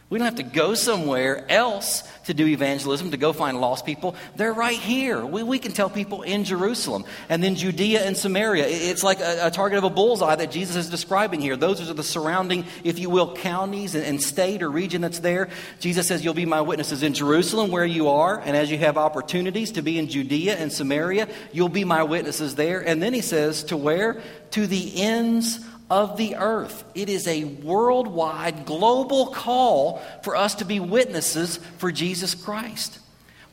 We 0.07 0.19
don't 0.19 0.25
have 0.25 0.35
to 0.35 0.43
go 0.43 0.75
somewhere 0.75 1.43
else 1.49 2.03
to 2.25 2.35
do 2.35 2.45
evangelism, 2.45 3.09
to 3.09 3.17
go 3.17 3.33
find 3.33 3.59
lost 3.59 3.87
people. 3.87 4.15
They're 4.35 4.53
right 4.53 4.77
here. 4.77 5.25
We, 5.25 5.41
we 5.41 5.57
can 5.57 5.71
tell 5.71 5.89
people 5.89 6.21
in 6.21 6.43
Jerusalem. 6.43 7.05
And 7.27 7.43
then 7.43 7.55
Judea 7.55 8.05
and 8.05 8.15
Samaria. 8.15 8.65
It's 8.67 9.01
like 9.01 9.19
a, 9.19 9.47
a 9.47 9.51
target 9.51 9.79
of 9.79 9.83
a 9.83 9.89
bullseye 9.89 10.35
that 10.35 10.51
Jesus 10.51 10.75
is 10.75 10.91
describing 10.91 11.41
here. 11.41 11.55
Those 11.55 11.89
are 11.89 11.91
the 11.91 12.03
surrounding, 12.03 12.65
if 12.83 12.99
you 12.99 13.09
will, 13.09 13.35
counties 13.35 13.95
and, 13.95 14.05
and 14.05 14.21
state 14.21 14.61
or 14.61 14.69
region 14.69 15.01
that's 15.01 15.19
there. 15.19 15.49
Jesus 15.79 16.07
says, 16.07 16.23
You'll 16.23 16.35
be 16.35 16.45
my 16.45 16.61
witnesses 16.61 17.01
in 17.01 17.15
Jerusalem, 17.15 17.71
where 17.71 17.85
you 17.85 18.09
are. 18.09 18.39
And 18.39 18.55
as 18.55 18.69
you 18.69 18.77
have 18.77 18.97
opportunities 18.97 19.71
to 19.71 19.81
be 19.81 19.97
in 19.97 20.07
Judea 20.07 20.55
and 20.55 20.71
Samaria, 20.71 21.27
you'll 21.51 21.67
be 21.67 21.83
my 21.83 22.03
witnesses 22.03 22.53
there. 22.53 22.79
And 22.79 23.01
then 23.01 23.15
he 23.15 23.21
says, 23.21 23.63
To 23.65 23.77
where? 23.77 24.21
To 24.51 24.67
the 24.67 25.01
ends 25.01 25.65
of 25.89 26.17
the 26.17 26.35
earth. 26.35 26.83
It 26.95 27.09
is 27.09 27.27
a 27.27 27.43
worldwide, 27.43 28.65
global 28.65 29.27
call 29.27 30.01
for 30.23 30.35
us 30.35 30.55
to 30.55 30.65
be 30.65 30.79
witnesses 30.79 31.57
for 31.77 31.91
Jesus 31.91 32.35
Christ. 32.35 32.99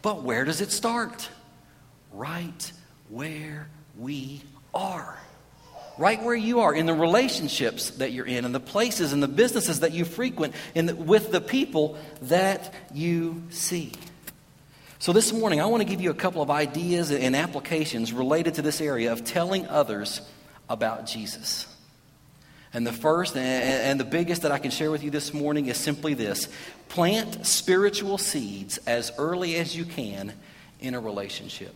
But 0.00 0.22
where 0.22 0.44
does 0.44 0.60
it 0.60 0.70
start? 0.70 1.28
Right 2.12 2.72
where 3.08 3.68
we 3.98 4.42
are. 4.74 5.18
Right 5.98 6.22
where 6.22 6.34
you 6.34 6.60
are, 6.60 6.74
in 6.74 6.86
the 6.86 6.94
relationships 6.94 7.90
that 7.90 8.12
you're 8.12 8.26
in, 8.26 8.46
in 8.46 8.52
the 8.52 8.60
places 8.60 9.12
and 9.12 9.22
the 9.22 9.28
businesses 9.28 9.80
that 9.80 9.92
you 9.92 10.06
frequent, 10.06 10.54
and 10.74 11.06
with 11.06 11.30
the 11.30 11.40
people 11.40 11.98
that 12.22 12.72
you 12.94 13.42
see. 13.50 13.92
So, 14.98 15.12
this 15.12 15.32
morning, 15.32 15.60
I 15.60 15.66
want 15.66 15.82
to 15.82 15.88
give 15.88 16.00
you 16.00 16.10
a 16.10 16.14
couple 16.14 16.40
of 16.40 16.50
ideas 16.50 17.10
and 17.10 17.36
applications 17.36 18.12
related 18.12 18.54
to 18.54 18.62
this 18.62 18.80
area 18.80 19.12
of 19.12 19.22
telling 19.24 19.66
others 19.66 20.22
about 20.70 21.06
Jesus. 21.06 21.66
And 22.74 22.86
the 22.86 22.92
first 22.92 23.36
and 23.36 24.00
the 24.00 24.04
biggest 24.04 24.42
that 24.42 24.52
I 24.52 24.58
can 24.58 24.70
share 24.70 24.90
with 24.90 25.02
you 25.02 25.10
this 25.10 25.34
morning 25.34 25.66
is 25.66 25.76
simply 25.76 26.14
this 26.14 26.48
plant 26.88 27.46
spiritual 27.46 28.16
seeds 28.16 28.78
as 28.86 29.12
early 29.18 29.56
as 29.56 29.76
you 29.76 29.84
can 29.84 30.32
in 30.80 30.94
a 30.94 31.00
relationship. 31.00 31.74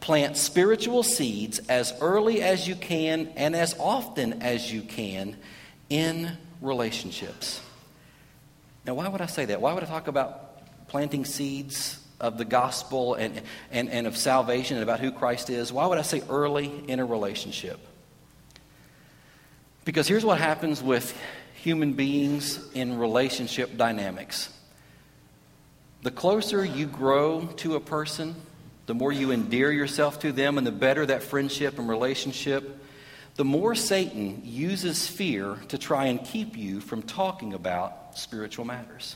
Plant 0.00 0.36
spiritual 0.36 1.04
seeds 1.04 1.60
as 1.68 1.92
early 2.00 2.42
as 2.42 2.66
you 2.66 2.74
can 2.74 3.32
and 3.36 3.54
as 3.54 3.76
often 3.78 4.42
as 4.42 4.72
you 4.72 4.82
can 4.82 5.36
in 5.88 6.36
relationships. 6.60 7.60
Now, 8.84 8.94
why 8.94 9.06
would 9.06 9.20
I 9.20 9.26
say 9.26 9.44
that? 9.44 9.60
Why 9.60 9.72
would 9.72 9.84
I 9.84 9.86
talk 9.86 10.08
about 10.08 10.88
planting 10.88 11.24
seeds 11.24 12.00
of 12.20 12.36
the 12.36 12.44
gospel 12.44 13.14
and, 13.14 13.42
and, 13.70 13.88
and 13.88 14.08
of 14.08 14.16
salvation 14.16 14.76
and 14.76 14.82
about 14.82 14.98
who 14.98 15.12
Christ 15.12 15.50
is? 15.50 15.72
Why 15.72 15.86
would 15.86 15.98
I 15.98 16.02
say 16.02 16.20
early 16.28 16.72
in 16.88 16.98
a 16.98 17.04
relationship? 17.04 17.78
Because 19.84 20.06
here's 20.06 20.24
what 20.24 20.38
happens 20.38 20.82
with 20.82 21.16
human 21.54 21.94
beings 21.94 22.58
in 22.72 22.98
relationship 22.98 23.76
dynamics 23.76 24.48
the 26.02 26.10
closer 26.10 26.64
you 26.64 26.86
grow 26.86 27.46
to 27.58 27.76
a 27.76 27.80
person, 27.80 28.34
the 28.86 28.94
more 28.94 29.12
you 29.12 29.30
endear 29.30 29.70
yourself 29.70 30.18
to 30.20 30.32
them, 30.32 30.58
and 30.58 30.66
the 30.66 30.72
better 30.72 31.06
that 31.06 31.22
friendship 31.22 31.78
and 31.78 31.88
relationship, 31.88 32.84
the 33.36 33.44
more 33.44 33.76
Satan 33.76 34.42
uses 34.44 35.06
fear 35.06 35.56
to 35.68 35.78
try 35.78 36.06
and 36.06 36.22
keep 36.24 36.56
you 36.56 36.80
from 36.80 37.02
talking 37.02 37.54
about 37.54 38.18
spiritual 38.18 38.64
matters. 38.64 39.14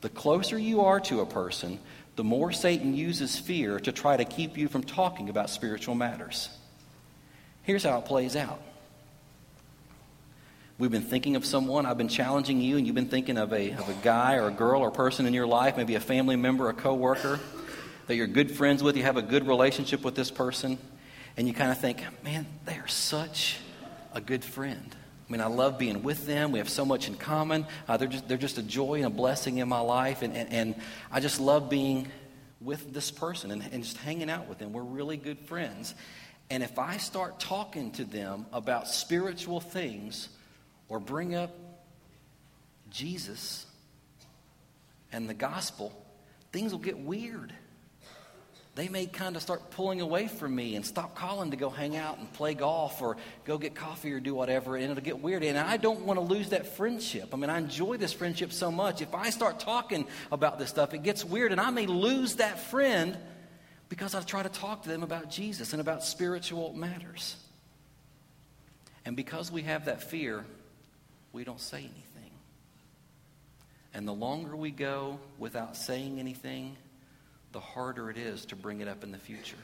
The 0.00 0.08
closer 0.08 0.58
you 0.58 0.82
are 0.82 0.98
to 1.00 1.20
a 1.20 1.26
person, 1.26 1.78
the 2.16 2.24
more 2.24 2.50
Satan 2.50 2.94
uses 2.94 3.38
fear 3.38 3.78
to 3.78 3.92
try 3.92 4.16
to 4.16 4.24
keep 4.24 4.58
you 4.58 4.66
from 4.66 4.82
talking 4.82 5.28
about 5.28 5.50
spiritual 5.50 5.94
matters. 5.94 6.48
Here's 7.62 7.84
how 7.84 7.98
it 7.98 8.06
plays 8.06 8.34
out 8.34 8.60
We've 10.76 10.90
been 10.90 11.02
thinking 11.02 11.36
of 11.36 11.46
someone. 11.46 11.86
I've 11.86 11.98
been 11.98 12.08
challenging 12.08 12.60
you, 12.60 12.76
and 12.76 12.84
you've 12.84 12.96
been 12.96 13.08
thinking 13.08 13.38
of 13.38 13.52
a, 13.52 13.70
of 13.70 13.88
a 13.88 13.94
guy 14.02 14.34
or 14.34 14.48
a 14.48 14.50
girl 14.50 14.80
or 14.80 14.90
person 14.90 15.24
in 15.24 15.32
your 15.32 15.46
life, 15.46 15.76
maybe 15.76 15.94
a 15.94 16.00
family 16.00 16.34
member, 16.34 16.68
a 16.68 16.74
coworker, 16.74 17.38
that 18.08 18.16
you're 18.16 18.26
good 18.26 18.50
friends 18.50 18.82
with. 18.82 18.96
You 18.96 19.04
have 19.04 19.16
a 19.16 19.22
good 19.22 19.46
relationship 19.46 20.02
with 20.02 20.16
this 20.16 20.32
person, 20.32 20.76
and 21.36 21.46
you 21.46 21.54
kind 21.54 21.70
of 21.70 21.78
think, 21.78 22.02
man, 22.24 22.44
they 22.64 22.74
are 22.74 22.88
such 22.88 23.58
a 24.14 24.20
good 24.20 24.42
friend. 24.42 24.96
I 25.28 25.32
mean, 25.32 25.40
I 25.40 25.46
love 25.46 25.78
being 25.78 26.02
with 26.02 26.26
them. 26.26 26.50
We 26.50 26.58
have 26.58 26.68
so 26.68 26.84
much 26.84 27.06
in 27.06 27.14
common. 27.14 27.66
Uh, 27.86 27.96
they're, 27.96 28.08
just, 28.08 28.26
they're 28.26 28.36
just 28.36 28.58
a 28.58 28.62
joy 28.62 28.94
and 28.94 29.06
a 29.06 29.10
blessing 29.10 29.58
in 29.58 29.68
my 29.68 29.78
life, 29.78 30.22
and, 30.22 30.34
and, 30.34 30.52
and 30.52 30.74
I 31.12 31.20
just 31.20 31.38
love 31.38 31.70
being 31.70 32.08
with 32.60 32.92
this 32.92 33.12
person 33.12 33.52
and, 33.52 33.62
and 33.70 33.84
just 33.84 33.98
hanging 33.98 34.28
out 34.28 34.48
with 34.48 34.58
them. 34.58 34.72
We're 34.72 34.82
really 34.82 35.18
good 35.18 35.38
friends. 35.38 35.94
And 36.50 36.64
if 36.64 36.80
I 36.80 36.96
start 36.96 37.38
talking 37.38 37.92
to 37.92 38.04
them 38.04 38.46
about 38.52 38.88
spiritual 38.88 39.60
things, 39.60 40.30
or 40.88 41.00
bring 41.00 41.34
up 41.34 41.50
Jesus 42.90 43.66
and 45.12 45.28
the 45.28 45.34
gospel, 45.34 45.92
things 46.52 46.72
will 46.72 46.80
get 46.80 46.98
weird. 46.98 47.52
They 48.76 48.88
may 48.88 49.06
kind 49.06 49.36
of 49.36 49.42
start 49.42 49.70
pulling 49.70 50.00
away 50.00 50.26
from 50.26 50.54
me 50.54 50.74
and 50.74 50.84
stop 50.84 51.14
calling 51.14 51.52
to 51.52 51.56
go 51.56 51.70
hang 51.70 51.96
out 51.96 52.18
and 52.18 52.32
play 52.32 52.54
golf 52.54 53.00
or 53.00 53.16
go 53.44 53.56
get 53.56 53.76
coffee 53.76 54.12
or 54.12 54.18
do 54.18 54.34
whatever, 54.34 54.74
and 54.74 54.90
it'll 54.90 55.02
get 55.02 55.20
weird. 55.20 55.44
And 55.44 55.56
I 55.56 55.76
don't 55.76 56.00
want 56.00 56.18
to 56.18 56.24
lose 56.24 56.50
that 56.50 56.66
friendship. 56.76 57.28
I 57.32 57.36
mean, 57.36 57.50
I 57.50 57.58
enjoy 57.58 57.98
this 57.98 58.12
friendship 58.12 58.52
so 58.52 58.72
much. 58.72 59.00
If 59.00 59.14
I 59.14 59.30
start 59.30 59.60
talking 59.60 60.08
about 60.32 60.58
this 60.58 60.70
stuff, 60.70 60.92
it 60.92 61.04
gets 61.04 61.24
weird, 61.24 61.52
and 61.52 61.60
I 61.60 61.70
may 61.70 61.86
lose 61.86 62.36
that 62.36 62.58
friend 62.58 63.16
because 63.88 64.16
I 64.16 64.22
try 64.22 64.42
to 64.42 64.48
talk 64.48 64.82
to 64.82 64.88
them 64.88 65.04
about 65.04 65.30
Jesus 65.30 65.72
and 65.72 65.80
about 65.80 66.02
spiritual 66.02 66.72
matters. 66.72 67.36
And 69.04 69.14
because 69.14 69.52
we 69.52 69.62
have 69.62 69.84
that 69.84 70.02
fear, 70.02 70.44
we 71.34 71.44
don't 71.44 71.60
say 71.60 71.78
anything. 71.78 72.30
And 73.92 74.08
the 74.08 74.14
longer 74.14 74.56
we 74.56 74.70
go 74.70 75.18
without 75.38 75.76
saying 75.76 76.18
anything, 76.18 76.76
the 77.52 77.60
harder 77.60 78.08
it 78.08 78.16
is 78.16 78.46
to 78.46 78.56
bring 78.56 78.80
it 78.80 78.88
up 78.88 79.04
in 79.04 79.12
the 79.12 79.18
future. 79.18 79.56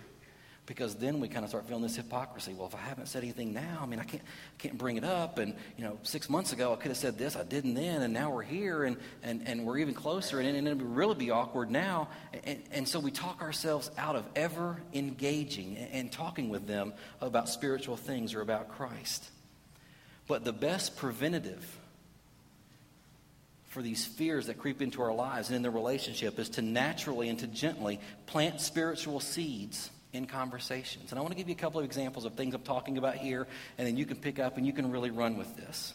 Because 0.67 0.95
then 0.95 1.19
we 1.19 1.27
kind 1.27 1.43
of 1.43 1.49
start 1.49 1.67
feeling 1.67 1.83
this 1.83 1.97
hypocrisy. 1.97 2.55
Well, 2.55 2.69
if 2.69 2.75
I 2.75 2.79
haven't 2.81 3.07
said 3.07 3.25
anything 3.25 3.53
now, 3.53 3.81
I 3.83 3.87
mean, 3.87 3.99
I 3.99 4.05
can't, 4.05 4.23
I 4.23 4.63
can't 4.63 4.79
bring 4.79 4.97
it 4.97 5.05
up. 5.05 5.39
And, 5.39 5.55
you 5.77 5.83
know, 5.83 5.99
six 6.05 6.29
months 6.29 6.53
ago, 6.53 6.73
I 6.73 6.77
could 6.77 6.91
have 6.91 6.97
said 6.97 7.19
this, 7.19 7.35
I 7.35 7.43
didn't 7.43 7.75
then, 7.75 8.03
and 8.03 8.15
now 8.15 8.31
we're 8.31 8.43
here, 8.43 8.85
and, 8.85 8.97
and, 9.23 9.43
and 9.49 9.65
we're 9.65 9.79
even 9.79 9.95
closer, 9.95 10.39
and, 10.39 10.49
and 10.49 10.69
it 10.69 10.77
would 10.77 10.95
really 10.95 11.17
be 11.17 11.31
awkward 11.31 11.71
now. 11.71 12.09
And, 12.45 12.63
and 12.71 12.89
so 12.89 13.01
we 13.01 13.11
talk 13.11 13.43
ourselves 13.43 13.91
out 13.99 14.15
of 14.15 14.25
ever 14.37 14.81
engaging 14.93 15.77
and, 15.77 15.93
and 15.93 16.13
talking 16.13 16.51
with 16.51 16.69
them 16.69 16.93
about 17.21 17.49
spiritual 17.49 17.97
things 17.97 18.35
or 18.35 18.41
about 18.41 18.69
Christ. 18.69 19.29
But 20.31 20.45
the 20.45 20.53
best 20.53 20.97
preventative 20.97 21.77
for 23.67 23.83
these 23.83 24.07
fears 24.07 24.47
that 24.47 24.59
creep 24.59 24.81
into 24.81 25.03
our 25.03 25.13
lives 25.13 25.49
and 25.49 25.57
in 25.57 25.63
the 25.63 25.71
relationship 25.71 26.39
is 26.39 26.51
to 26.51 26.63
naturally 26.63 27.29
and 27.29 27.37
to 27.41 27.49
gently 27.49 27.99
plant 28.27 28.61
spiritual 28.61 29.19
seeds 29.19 29.91
in 30.13 30.27
conversations. 30.27 31.11
And 31.11 31.19
I 31.19 31.23
want 31.23 31.33
to 31.33 31.37
give 31.37 31.49
you 31.49 31.57
a 31.57 31.59
couple 31.59 31.81
of 31.81 31.85
examples 31.85 32.27
of 32.27 32.35
things 32.35 32.55
I'm 32.55 32.63
talking 32.63 32.97
about 32.97 33.17
here, 33.17 33.49
and 33.77 33.85
then 33.85 33.97
you 33.97 34.07
can 34.07 34.19
pick 34.19 34.39
up 34.39 34.57
and 34.57 34.65
you 34.65 34.73
can 34.73 34.93
really 34.93 35.11
run 35.11 35.37
with 35.37 35.57
this. 35.57 35.95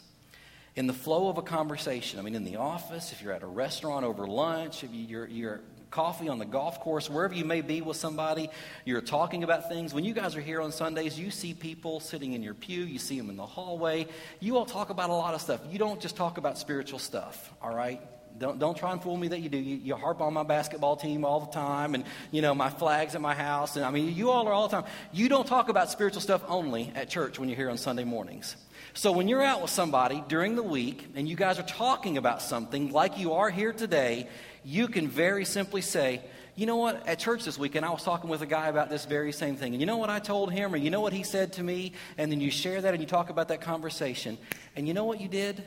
In 0.74 0.86
the 0.86 0.92
flow 0.92 1.30
of 1.30 1.38
a 1.38 1.42
conversation, 1.42 2.18
I 2.18 2.22
mean, 2.22 2.34
in 2.34 2.44
the 2.44 2.56
office, 2.56 3.12
if 3.12 3.22
you're 3.22 3.32
at 3.32 3.42
a 3.42 3.46
restaurant 3.46 4.04
over 4.04 4.26
lunch, 4.26 4.84
if 4.84 4.92
you're, 4.92 5.28
you're 5.28 5.60
coffee 5.96 6.28
on 6.28 6.38
the 6.38 6.44
golf 6.44 6.78
course, 6.80 7.08
wherever 7.08 7.32
you 7.32 7.46
may 7.46 7.62
be 7.62 7.80
with 7.80 7.96
somebody, 7.96 8.50
you're 8.84 9.00
talking 9.00 9.42
about 9.44 9.70
things. 9.70 9.94
When 9.94 10.04
you 10.04 10.12
guys 10.12 10.36
are 10.36 10.42
here 10.42 10.60
on 10.60 10.70
Sundays, 10.70 11.18
you 11.18 11.30
see 11.30 11.54
people 11.54 12.00
sitting 12.00 12.34
in 12.34 12.42
your 12.42 12.52
pew, 12.52 12.84
you 12.84 12.98
see 12.98 13.16
them 13.16 13.30
in 13.30 13.36
the 13.36 13.46
hallway. 13.46 14.06
You 14.38 14.58
all 14.58 14.66
talk 14.66 14.90
about 14.90 15.08
a 15.08 15.14
lot 15.14 15.32
of 15.32 15.40
stuff. 15.40 15.62
You 15.70 15.78
don't 15.78 15.98
just 15.98 16.14
talk 16.14 16.36
about 16.36 16.58
spiritual 16.58 16.98
stuff, 16.98 17.50
all 17.62 17.74
right? 17.74 17.98
Don't, 18.38 18.58
don't 18.58 18.76
try 18.76 18.92
and 18.92 19.02
fool 19.02 19.16
me 19.16 19.28
that 19.28 19.40
you 19.40 19.48
do. 19.48 19.56
You, 19.56 19.76
you, 19.76 19.96
harp 19.96 20.20
on 20.20 20.34
my 20.34 20.42
basketball 20.42 20.96
team 20.96 21.24
all 21.24 21.40
the 21.40 21.52
time 21.52 21.94
and, 21.94 22.04
you 22.30 22.42
know, 22.42 22.54
my 22.54 22.68
flags 22.68 23.14
at 23.14 23.22
my 23.22 23.34
house. 23.34 23.76
And 23.76 23.84
I 23.86 23.90
mean, 23.90 24.14
you 24.14 24.30
all 24.30 24.46
are 24.46 24.52
all 24.52 24.68
the 24.68 24.76
time. 24.76 24.90
You 25.12 25.30
don't 25.30 25.46
talk 25.46 25.70
about 25.70 25.90
spiritual 25.90 26.20
stuff 26.20 26.42
only 26.46 26.92
at 26.94 27.08
church 27.08 27.38
when 27.38 27.48
you're 27.48 27.56
here 27.56 27.70
on 27.70 27.78
Sunday 27.78 28.04
mornings. 28.04 28.54
So 28.92 29.12
when 29.12 29.28
you're 29.28 29.42
out 29.42 29.62
with 29.62 29.70
somebody 29.70 30.22
during 30.28 30.56
the 30.56 30.62
week 30.62 31.06
and 31.14 31.26
you 31.26 31.36
guys 31.36 31.58
are 31.58 31.62
talking 31.62 32.18
about 32.18 32.42
something 32.42 32.92
like 32.92 33.18
you 33.18 33.32
are 33.34 33.48
here 33.48 33.72
today, 33.72 34.28
you 34.66 34.88
can 34.88 35.06
very 35.06 35.44
simply 35.44 35.80
say, 35.80 36.20
you 36.56 36.66
know 36.66 36.74
what, 36.74 37.06
at 37.06 37.20
church 37.20 37.44
this 37.44 37.56
weekend, 37.56 37.86
I 37.86 37.90
was 37.90 38.02
talking 38.02 38.28
with 38.28 38.42
a 38.42 38.46
guy 38.46 38.66
about 38.66 38.90
this 38.90 39.04
very 39.04 39.30
same 39.30 39.54
thing. 39.54 39.74
And 39.74 39.80
you 39.80 39.86
know 39.86 39.98
what 39.98 40.10
I 40.10 40.18
told 40.18 40.52
him, 40.52 40.74
or 40.74 40.76
you 40.76 40.90
know 40.90 41.00
what 41.00 41.12
he 41.12 41.22
said 41.22 41.52
to 41.52 41.62
me? 41.62 41.92
And 42.18 42.32
then 42.32 42.40
you 42.40 42.50
share 42.50 42.80
that 42.80 42.92
and 42.92 43.00
you 43.00 43.06
talk 43.06 43.30
about 43.30 43.46
that 43.48 43.60
conversation. 43.60 44.36
And 44.74 44.88
you 44.88 44.92
know 44.92 45.04
what 45.04 45.20
you 45.20 45.28
did? 45.28 45.62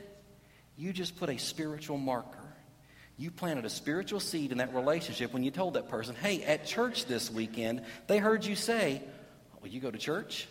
You 0.75 0.91
just 0.91 1.15
put 1.15 1.29
a 1.29 1.38
spiritual 1.38 1.97
marker. 1.97 2.43
You 3.17 3.31
planted 3.31 3.63
a 3.63 3.69
spiritual 3.69 4.19
seed 4.19 4.51
in 4.51 4.57
that 4.57 4.75
relationship 4.75 5.31
when 5.31 5.43
you 5.43 5.51
told 5.51 5.75
that 5.75 5.88
person, 5.88 6.13
hey, 6.15 6.43
at 6.43 6.65
church 6.65 7.05
this 7.05 7.31
weekend, 7.31 7.83
they 8.07 8.17
heard 8.17 8.43
you 8.43 8.57
say, 8.57 9.01
Will 9.62 9.69
you 9.69 9.79
go 9.79 9.91
to 9.91 9.97
church? 9.97 10.47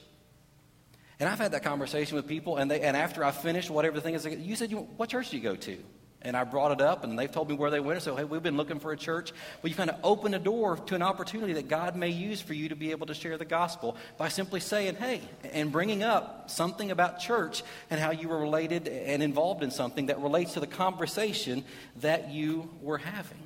And 1.20 1.28
I've 1.28 1.38
had 1.38 1.52
that 1.52 1.64
conversation 1.64 2.16
with 2.16 2.26
people, 2.26 2.56
and, 2.56 2.70
they, 2.70 2.80
and 2.80 2.96
after 2.96 3.24
I 3.24 3.30
finished 3.30 3.68
whatever 3.68 3.96
the 3.96 4.02
thing 4.02 4.14
is, 4.14 4.24
you 4.24 4.56
said, 4.56 4.70
you, 4.70 4.78
What 4.96 5.11
church 5.11 5.30
do 5.30 5.37
you 5.37 5.42
go 5.42 5.56
to? 5.56 5.78
And 6.20 6.37
I 6.37 6.42
brought 6.42 6.72
it 6.72 6.81
up, 6.81 7.04
and 7.04 7.16
they've 7.16 7.31
told 7.31 7.48
me 7.48 7.54
where 7.54 7.70
they 7.70 7.78
went. 7.78 8.02
So, 8.02 8.16
hey, 8.16 8.24
we've 8.24 8.42
been 8.42 8.57
looking 8.57 8.81
for 8.81 8.90
a 8.90 8.96
church. 8.96 9.33
Well, 9.62 9.70
you 9.70 9.76
kind 9.76 9.88
of 9.88 9.96
open 10.02 10.35
a 10.35 10.38
door 10.40 10.76
to 10.76 10.96
an 10.96 11.02
opportunity 11.02 11.52
that 11.52 11.68
God 11.68 11.94
may 11.94 12.09
use 12.09 12.40
for 12.40 12.54
you 12.54 12.70
to 12.70 12.76
be 12.76 12.90
able 12.90 13.07
to 13.07 13.14
share 13.14 13.38
the 13.38 13.44
gospel 13.44 13.96
by 14.16 14.28
simply 14.28 14.59
saying, 14.59 14.96
hey, 14.96 15.20
and 15.52 15.70
bringing 15.70 16.02
up 16.02 16.50
something 16.50 16.90
about 16.90 17.20
church 17.20 17.62
and 17.88 18.00
how 18.00 18.11
you 18.11 18.28
were 18.28 18.38
related 18.38 18.88
and 18.88 19.22
involved 19.22 19.62
in 19.62 19.70
something 19.70 20.07
that 20.07 20.20
relates 20.20 20.54
to 20.54 20.61
the 20.61 20.66
conversation 20.66 21.64
that 22.00 22.33
you 22.33 22.68
were 22.83 22.98
having. 22.98 23.38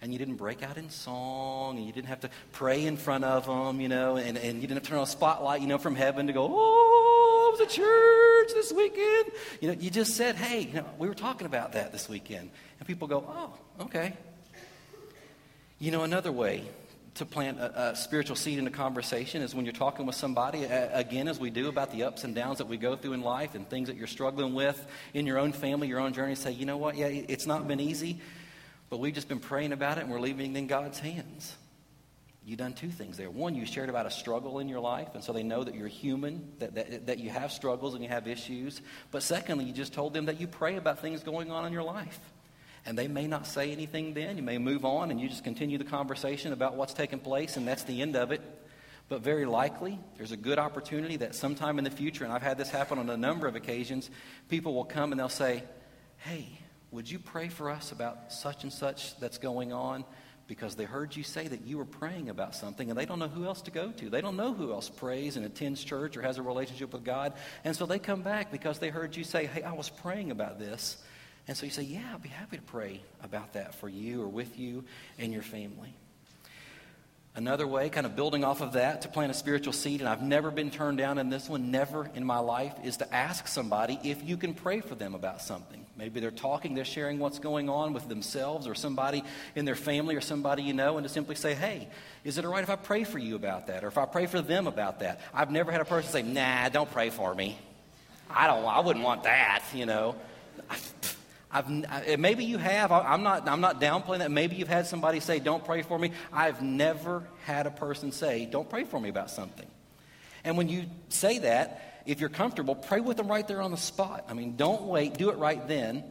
And 0.00 0.12
you 0.12 0.20
didn't 0.20 0.36
break 0.36 0.62
out 0.62 0.76
in 0.76 0.90
song, 0.90 1.78
and 1.78 1.84
you 1.84 1.92
didn't 1.92 2.06
have 2.06 2.20
to 2.20 2.30
pray 2.52 2.86
in 2.86 2.96
front 2.96 3.24
of 3.24 3.46
them, 3.46 3.80
you 3.80 3.88
know, 3.88 4.16
and, 4.16 4.38
and 4.38 4.62
you 4.62 4.68
didn't 4.68 4.74
have 4.74 4.82
to 4.84 4.88
turn 4.90 4.98
on 4.98 5.04
a 5.04 5.08
spotlight, 5.08 5.60
you 5.60 5.66
know, 5.66 5.78
from 5.78 5.96
heaven 5.96 6.28
to 6.28 6.32
go, 6.32 6.48
oh, 6.48 7.07
it 7.28 7.58
was 7.58 7.60
a 7.60 7.76
church 7.76 8.54
this 8.54 8.72
weekend? 8.72 9.32
You 9.60 9.68
know, 9.68 9.74
you 9.78 9.90
just 9.90 10.16
said, 10.16 10.36
hey, 10.36 10.60
you 10.60 10.74
know, 10.74 10.86
we 10.98 11.08
were 11.08 11.14
talking 11.14 11.46
about 11.46 11.72
that 11.72 11.92
this 11.92 12.08
weekend. 12.08 12.50
And 12.78 12.86
people 12.86 13.08
go, 13.08 13.24
oh, 13.28 13.84
okay. 13.84 14.14
You 15.78 15.90
know, 15.90 16.02
another 16.02 16.32
way 16.32 16.64
to 17.14 17.26
plant 17.26 17.58
a, 17.58 17.90
a, 17.90 17.96
spiritual 17.96 18.36
seed 18.36 18.58
in 18.58 18.66
a 18.66 18.70
conversation 18.70 19.42
is 19.42 19.54
when 19.54 19.64
you're 19.64 19.72
talking 19.72 20.06
with 20.06 20.14
somebody, 20.14 20.64
again, 20.64 21.26
as 21.26 21.40
we 21.40 21.50
do 21.50 21.68
about 21.68 21.90
the 21.90 22.04
ups 22.04 22.24
and 22.24 22.34
downs 22.34 22.58
that 22.58 22.68
we 22.68 22.76
go 22.76 22.94
through 22.96 23.12
in 23.12 23.22
life 23.22 23.54
and 23.54 23.68
things 23.68 23.88
that 23.88 23.96
you're 23.96 24.06
struggling 24.06 24.54
with 24.54 24.86
in 25.14 25.26
your 25.26 25.38
own 25.38 25.52
family, 25.52 25.88
your 25.88 26.00
own 26.00 26.12
journey, 26.12 26.34
say, 26.34 26.52
you 26.52 26.64
know 26.64 26.76
what, 26.76 26.96
yeah, 26.96 27.06
it's 27.06 27.46
not 27.46 27.66
been 27.66 27.80
easy, 27.80 28.20
but 28.88 29.00
we've 29.00 29.14
just 29.14 29.28
been 29.28 29.40
praying 29.40 29.72
about 29.72 29.98
it 29.98 30.02
and 30.02 30.10
we're 30.10 30.20
leaving 30.20 30.54
it 30.54 30.58
in 30.58 30.66
God's 30.66 31.00
hands 31.00 31.56
you've 32.48 32.58
done 32.58 32.72
two 32.72 32.88
things 32.88 33.18
there. 33.18 33.28
One, 33.28 33.54
you 33.54 33.66
shared 33.66 33.90
about 33.90 34.06
a 34.06 34.10
struggle 34.10 34.58
in 34.58 34.68
your 34.70 34.80
life, 34.80 35.08
and 35.12 35.22
so 35.22 35.34
they 35.34 35.42
know 35.42 35.62
that 35.62 35.74
you're 35.74 35.86
human, 35.86 36.50
that, 36.60 36.74
that, 36.76 37.06
that 37.06 37.18
you 37.18 37.28
have 37.28 37.52
struggles 37.52 37.92
and 37.92 38.02
you 38.02 38.08
have 38.08 38.26
issues. 38.26 38.80
But 39.10 39.22
secondly, 39.22 39.66
you 39.66 39.72
just 39.74 39.92
told 39.92 40.14
them 40.14 40.26
that 40.26 40.40
you 40.40 40.46
pray 40.46 40.76
about 40.76 41.00
things 41.00 41.22
going 41.22 41.50
on 41.50 41.66
in 41.66 41.74
your 41.74 41.82
life. 41.82 42.18
And 42.86 42.96
they 42.96 43.06
may 43.06 43.26
not 43.26 43.46
say 43.46 43.70
anything 43.70 44.14
then. 44.14 44.38
You 44.38 44.42
may 44.42 44.56
move 44.56 44.86
on 44.86 45.10
and 45.10 45.20
you 45.20 45.28
just 45.28 45.44
continue 45.44 45.76
the 45.76 45.84
conversation 45.84 46.54
about 46.54 46.74
what's 46.74 46.94
taking 46.94 47.18
place, 47.18 47.58
and 47.58 47.68
that's 47.68 47.84
the 47.84 48.00
end 48.00 48.16
of 48.16 48.32
it. 48.32 48.40
But 49.10 49.20
very 49.20 49.44
likely, 49.44 49.98
there's 50.16 50.32
a 50.32 50.36
good 50.36 50.58
opportunity 50.58 51.18
that 51.18 51.34
sometime 51.34 51.76
in 51.76 51.84
the 51.84 51.90
future, 51.90 52.24
and 52.24 52.32
I've 52.32 52.42
had 52.42 52.56
this 52.56 52.70
happen 52.70 52.98
on 52.98 53.10
a 53.10 53.16
number 53.16 53.46
of 53.46 53.56
occasions, 53.56 54.08
people 54.48 54.72
will 54.72 54.84
come 54.84 55.12
and 55.12 55.20
they'll 55.20 55.28
say, 55.28 55.64
Hey, 56.16 56.48
would 56.90 57.10
you 57.10 57.18
pray 57.18 57.48
for 57.48 57.68
us 57.68 57.92
about 57.92 58.32
such 58.32 58.62
and 58.62 58.72
such 58.72 59.18
that's 59.20 59.36
going 59.36 59.72
on? 59.72 60.04
Because 60.48 60.74
they 60.74 60.84
heard 60.84 61.14
you 61.14 61.22
say 61.22 61.46
that 61.46 61.66
you 61.66 61.76
were 61.76 61.84
praying 61.84 62.30
about 62.30 62.54
something 62.54 62.88
and 62.88 62.98
they 62.98 63.04
don't 63.04 63.18
know 63.18 63.28
who 63.28 63.44
else 63.44 63.60
to 63.62 63.70
go 63.70 63.92
to. 63.92 64.08
They 64.08 64.22
don't 64.22 64.36
know 64.36 64.54
who 64.54 64.72
else 64.72 64.88
prays 64.88 65.36
and 65.36 65.44
attends 65.44 65.84
church 65.84 66.16
or 66.16 66.22
has 66.22 66.38
a 66.38 66.42
relationship 66.42 66.92
with 66.92 67.04
God. 67.04 67.34
And 67.64 67.76
so 67.76 67.84
they 67.84 67.98
come 67.98 68.22
back 68.22 68.50
because 68.50 68.78
they 68.78 68.88
heard 68.88 69.14
you 69.14 69.24
say, 69.24 69.44
Hey, 69.46 69.62
I 69.62 69.74
was 69.74 69.90
praying 69.90 70.30
about 70.30 70.58
this. 70.58 70.96
And 71.46 71.56
so 71.56 71.66
you 71.66 71.70
say, 71.70 71.82
Yeah, 71.82 72.14
I'd 72.14 72.22
be 72.22 72.30
happy 72.30 72.56
to 72.56 72.62
pray 72.62 73.02
about 73.22 73.52
that 73.52 73.74
for 73.74 73.90
you 73.90 74.22
or 74.22 74.28
with 74.28 74.58
you 74.58 74.84
and 75.18 75.32
your 75.34 75.42
family. 75.42 75.94
Another 77.38 77.68
way, 77.68 77.88
kind 77.88 78.04
of 78.04 78.16
building 78.16 78.42
off 78.42 78.60
of 78.60 78.72
that, 78.72 79.02
to 79.02 79.08
plant 79.08 79.30
a 79.30 79.34
spiritual 79.34 79.72
seed, 79.72 80.00
and 80.00 80.08
I've 80.08 80.24
never 80.24 80.50
been 80.50 80.72
turned 80.72 80.98
down 80.98 81.18
in 81.18 81.30
this 81.30 81.48
one, 81.48 81.70
never 81.70 82.10
in 82.16 82.24
my 82.24 82.40
life, 82.40 82.74
is 82.82 82.96
to 82.96 83.14
ask 83.14 83.46
somebody 83.46 83.96
if 84.02 84.24
you 84.24 84.36
can 84.36 84.54
pray 84.54 84.80
for 84.80 84.96
them 84.96 85.14
about 85.14 85.40
something. 85.40 85.86
Maybe 85.96 86.18
they're 86.18 86.32
talking, 86.32 86.74
they're 86.74 86.84
sharing 86.84 87.20
what's 87.20 87.38
going 87.38 87.68
on 87.68 87.92
with 87.92 88.08
themselves 88.08 88.66
or 88.66 88.74
somebody 88.74 89.22
in 89.54 89.66
their 89.66 89.76
family 89.76 90.16
or 90.16 90.20
somebody 90.20 90.64
you 90.64 90.72
know, 90.72 90.98
and 90.98 91.06
to 91.06 91.08
simply 91.08 91.36
say, 91.36 91.54
hey, 91.54 91.86
is 92.24 92.38
it 92.38 92.44
all 92.44 92.50
right 92.50 92.64
if 92.64 92.70
I 92.70 92.74
pray 92.74 93.04
for 93.04 93.20
you 93.20 93.36
about 93.36 93.68
that? 93.68 93.84
Or 93.84 93.86
if 93.86 93.98
I 93.98 94.06
pray 94.06 94.26
for 94.26 94.42
them 94.42 94.66
about 94.66 94.98
that? 94.98 95.20
I've 95.32 95.52
never 95.52 95.70
had 95.70 95.80
a 95.80 95.84
person 95.84 96.10
say, 96.10 96.22
nah, 96.22 96.68
don't 96.70 96.90
pray 96.90 97.10
for 97.10 97.32
me. 97.36 97.56
I 98.28 98.48
don't, 98.48 98.64
I 98.64 98.80
wouldn't 98.80 99.04
want 99.04 99.22
that, 99.22 99.62
you 99.72 99.86
know. 99.86 100.16
I, 101.50 101.62
eh, 102.06 102.16
maybe 102.16 102.44
you 102.44 102.58
have. 102.58 102.92
I, 102.92 103.14
am 103.14 103.22
not, 103.22 103.48
I'm 103.48 103.60
not 103.60 103.80
downplaying 103.80 104.18
that. 104.18 104.30
Maybe 104.30 104.56
you've 104.56 104.68
had 104.68 104.86
somebody 104.86 105.20
say, 105.20 105.38
Don't 105.38 105.64
pray 105.64 105.82
for 105.82 105.98
me. 105.98 106.12
I've 106.32 106.62
never 106.62 107.26
had 107.44 107.66
a 107.66 107.70
person 107.70 108.12
say, 108.12 108.46
Don't 108.46 108.68
pray 108.68 108.84
for 108.84 109.00
me 109.00 109.08
about 109.08 109.30
something. 109.30 109.66
And 110.44 110.56
when 110.56 110.68
you 110.68 110.86
say 111.08 111.38
that, 111.40 112.02
if 112.06 112.20
you're 112.20 112.30
comfortable, 112.30 112.74
pray 112.74 113.00
with 113.00 113.16
them 113.16 113.28
right 113.28 113.46
there 113.46 113.60
on 113.60 113.70
the 113.70 113.76
spot. 113.76 114.24
I 114.28 114.34
mean, 114.34 114.56
don't 114.56 114.84
wait, 114.84 115.14
do 115.14 115.30
it 115.30 115.36
right 115.36 115.66
then. 115.68 116.04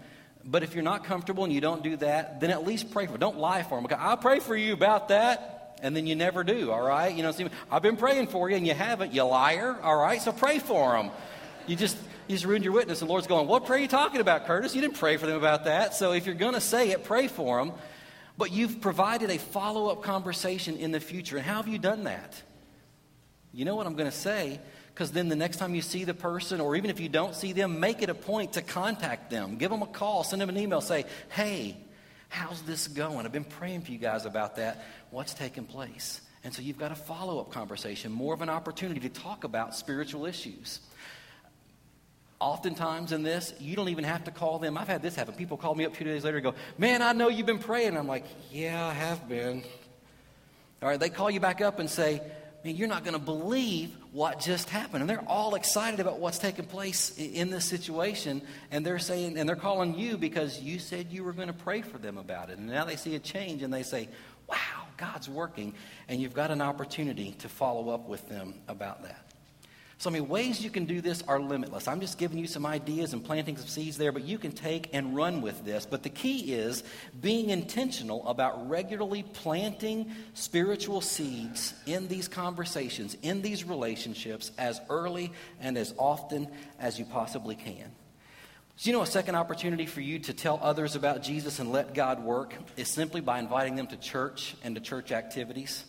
But 0.45 0.63
if 0.63 0.73
you're 0.75 0.83
not 0.83 1.03
comfortable 1.03 1.43
and 1.43 1.51
you 1.51 1.59
don't 1.59 1.83
do 1.83 1.97
that, 1.97 2.39
then 2.39 2.51
at 2.51 2.65
least 2.65 2.91
pray 2.91 3.05
for 3.05 3.13
them. 3.13 3.19
Don't 3.19 3.39
lie 3.39 3.63
for 3.63 3.77
them. 3.77 3.85
Okay, 3.85 3.95
I'll 3.95 4.17
pray 4.17 4.39
for 4.39 4.55
you 4.55 4.73
about 4.73 5.09
that, 5.09 5.77
and 5.81 5.95
then 5.95 6.07
you 6.07 6.15
never 6.15 6.43
do, 6.43 6.71
all 6.71 6.81
right? 6.81 7.13
You 7.13 7.23
know, 7.23 7.31
see, 7.31 7.47
I've 7.69 7.81
been 7.81 7.97
praying 7.97 8.27
for 8.27 8.49
you 8.49 8.55
and 8.55 8.65
you 8.65 8.73
haven't, 8.73 9.13
you 9.13 9.23
liar, 9.23 9.75
all 9.81 9.97
right? 9.97 10.21
So 10.21 10.31
pray 10.31 10.59
for 10.59 10.93
them. 10.93 11.11
You 11.65 11.75
just, 11.75 11.97
you 12.27 12.35
just 12.35 12.45
ruined 12.45 12.63
your 12.63 12.73
witness. 12.73 13.01
And 13.01 13.07
the 13.07 13.11
Lord's 13.11 13.27
going, 13.27 13.47
What 13.47 13.65
prayer 13.65 13.79
are 13.79 13.81
you 13.81 13.87
talking 13.87 14.21
about, 14.21 14.45
Curtis? 14.45 14.75
You 14.75 14.81
didn't 14.81 14.97
pray 14.97 15.17
for 15.17 15.25
them 15.25 15.37
about 15.37 15.65
that. 15.65 15.95
So 15.95 16.11
if 16.11 16.25
you're 16.25 16.35
going 16.35 16.53
to 16.53 16.61
say 16.61 16.91
it, 16.91 17.03
pray 17.03 17.27
for 17.27 17.57
them. 17.57 17.73
But 18.37 18.51
you've 18.51 18.81
provided 18.81 19.31
a 19.31 19.37
follow 19.37 19.89
up 19.89 20.03
conversation 20.03 20.77
in 20.77 20.91
the 20.91 20.99
future. 20.99 21.37
And 21.37 21.45
how 21.45 21.55
have 21.55 21.67
you 21.67 21.79
done 21.79 22.03
that? 22.03 22.41
You 23.51 23.65
know 23.65 23.75
what 23.75 23.87
I'm 23.87 23.95
going 23.95 24.09
to 24.09 24.15
say? 24.15 24.59
because 24.97 25.11
then 25.11 25.29
the 25.29 25.35
next 25.35 25.57
time 25.57 25.75
you 25.75 25.83
see 25.83 26.05
the 26.05 26.15
person, 26.15 26.59
or 26.59 26.75
even 26.75 26.89
if 26.89 26.99
you 26.99 27.07
don't 27.07 27.35
see 27.35 27.53
them, 27.53 27.79
make 27.79 28.01
it 28.01 28.09
a 28.09 28.15
point 28.15 28.53
to 28.53 28.63
contact 28.63 29.29
them. 29.29 29.57
Give 29.57 29.69
them 29.69 29.83
a 29.83 29.85
call, 29.85 30.23
send 30.23 30.41
them 30.41 30.49
an 30.49 30.57
email, 30.57 30.81
say, 30.81 31.05
hey, 31.29 31.77
how's 32.29 32.63
this 32.63 32.87
going? 32.87 33.23
I've 33.23 33.31
been 33.31 33.43
praying 33.43 33.81
for 33.81 33.91
you 33.91 33.99
guys 33.99 34.25
about 34.25 34.55
that. 34.55 34.83
What's 35.11 35.35
taking 35.35 35.65
place? 35.65 36.19
And 36.43 36.51
so 36.51 36.63
you've 36.63 36.79
got 36.79 36.91
a 36.91 36.95
follow 36.95 37.39
up 37.39 37.51
conversation, 37.51 38.11
more 38.11 38.33
of 38.33 38.41
an 38.41 38.49
opportunity 38.49 39.01
to 39.01 39.09
talk 39.09 39.43
about 39.43 39.75
spiritual 39.75 40.25
issues. 40.25 40.79
Oftentimes 42.39 43.11
in 43.11 43.23
this, 43.23 43.53
you 43.59 43.75
don't 43.75 43.89
even 43.89 44.03
have 44.03 44.25
to 44.25 44.31
call 44.31 44.59
them. 44.59 44.77
I've 44.77 44.87
had 44.87 45.01
this 45.01 45.15
happen. 45.15 45.33
People 45.33 45.57
call 45.57 45.73
me 45.73 45.85
up 45.85 45.95
two 45.95 46.03
days 46.03 46.23
later 46.23 46.37
and 46.37 46.43
go, 46.43 46.53
Man, 46.77 47.01
I 47.01 47.13
know 47.13 47.29
you've 47.29 47.47
been 47.47 47.59
praying. 47.59 47.97
I'm 47.97 48.07
like, 48.07 48.25
Yeah, 48.51 48.85
I 48.85 48.93
have 48.93 49.27
been. 49.27 49.63
All 50.81 50.89
right, 50.89 50.99
they 50.99 51.09
call 51.09 51.31
you 51.31 51.39
back 51.39 51.61
up 51.61 51.79
and 51.79 51.89
say, 51.89 52.21
Man, 52.63 52.75
you're 52.75 52.87
not 52.87 53.03
going 53.03 53.13
to 53.13 53.19
believe 53.19 53.95
what 54.11 54.39
just 54.39 54.69
happened. 54.69 55.01
And 55.01 55.09
they're 55.09 55.27
all 55.27 55.55
excited 55.55 55.99
about 55.99 56.19
what's 56.19 56.37
taking 56.37 56.65
place 56.65 57.17
in 57.17 57.49
this 57.49 57.65
situation. 57.65 58.41
And 58.71 58.85
they're 58.85 58.99
saying, 58.99 59.37
and 59.37 59.47
they're 59.47 59.55
calling 59.55 59.97
you 59.97 60.17
because 60.17 60.59
you 60.59 60.79
said 60.79 61.07
you 61.11 61.23
were 61.23 61.33
going 61.33 61.47
to 61.47 61.53
pray 61.53 61.81
for 61.81 61.97
them 61.97 62.17
about 62.17 62.49
it. 62.49 62.57
And 62.57 62.67
now 62.67 62.83
they 62.83 62.95
see 62.95 63.15
a 63.15 63.19
change 63.19 63.63
and 63.63 63.73
they 63.73 63.83
say, 63.83 64.09
wow, 64.47 64.57
God's 64.97 65.29
working. 65.29 65.73
And 66.07 66.21
you've 66.21 66.33
got 66.33 66.51
an 66.51 66.61
opportunity 66.61 67.33
to 67.39 67.49
follow 67.49 67.89
up 67.89 68.07
with 68.07 68.27
them 68.27 68.55
about 68.67 69.03
that. 69.03 69.26
So, 69.99 70.11
I 70.11 70.13
mean, 70.13 70.27
ways 70.27 70.63
you 70.63 70.69
can 70.69 70.85
do 70.85 71.01
this 71.01 71.23
are 71.23 71.39
limitless. 71.39 71.87
I'm 71.87 71.99
just 71.99 72.19
giving 72.19 72.37
you 72.37 72.45
some 72.45 72.67
ideas 72.67 73.13
and 73.13 73.25
planting 73.25 73.57
some 73.57 73.65
seeds 73.65 73.97
there, 73.97 74.11
but 74.11 74.23
you 74.23 74.37
can 74.37 74.51
take 74.51 74.93
and 74.93 75.15
run 75.15 75.41
with 75.41 75.65
this. 75.65 75.87
But 75.87 76.03
the 76.03 76.09
key 76.09 76.53
is 76.53 76.83
being 77.19 77.49
intentional 77.49 78.27
about 78.27 78.69
regularly 78.69 79.23
planting 79.23 80.11
spiritual 80.35 81.01
seeds 81.01 81.73
in 81.87 82.07
these 82.07 82.27
conversations, 82.27 83.17
in 83.23 83.41
these 83.41 83.63
relationships, 83.63 84.51
as 84.59 84.79
early 84.87 85.31
and 85.59 85.75
as 85.79 85.95
often 85.97 86.47
as 86.79 86.99
you 86.99 87.05
possibly 87.05 87.55
can. 87.55 87.91
So, 88.75 88.91
you 88.91 88.95
know, 88.95 89.01
a 89.01 89.07
second 89.07 89.33
opportunity 89.33 89.87
for 89.87 90.01
you 90.01 90.19
to 90.19 90.33
tell 90.33 90.59
others 90.61 90.95
about 90.95 91.23
Jesus 91.23 91.57
and 91.57 91.71
let 91.71 91.95
God 91.95 92.23
work 92.23 92.53
is 92.75 92.87
simply 92.87 93.21
by 93.21 93.39
inviting 93.39 93.75
them 93.75 93.87
to 93.87 93.97
church 93.97 94.55
and 94.63 94.75
to 94.75 94.81
church 94.81 95.11
activities. 95.11 95.83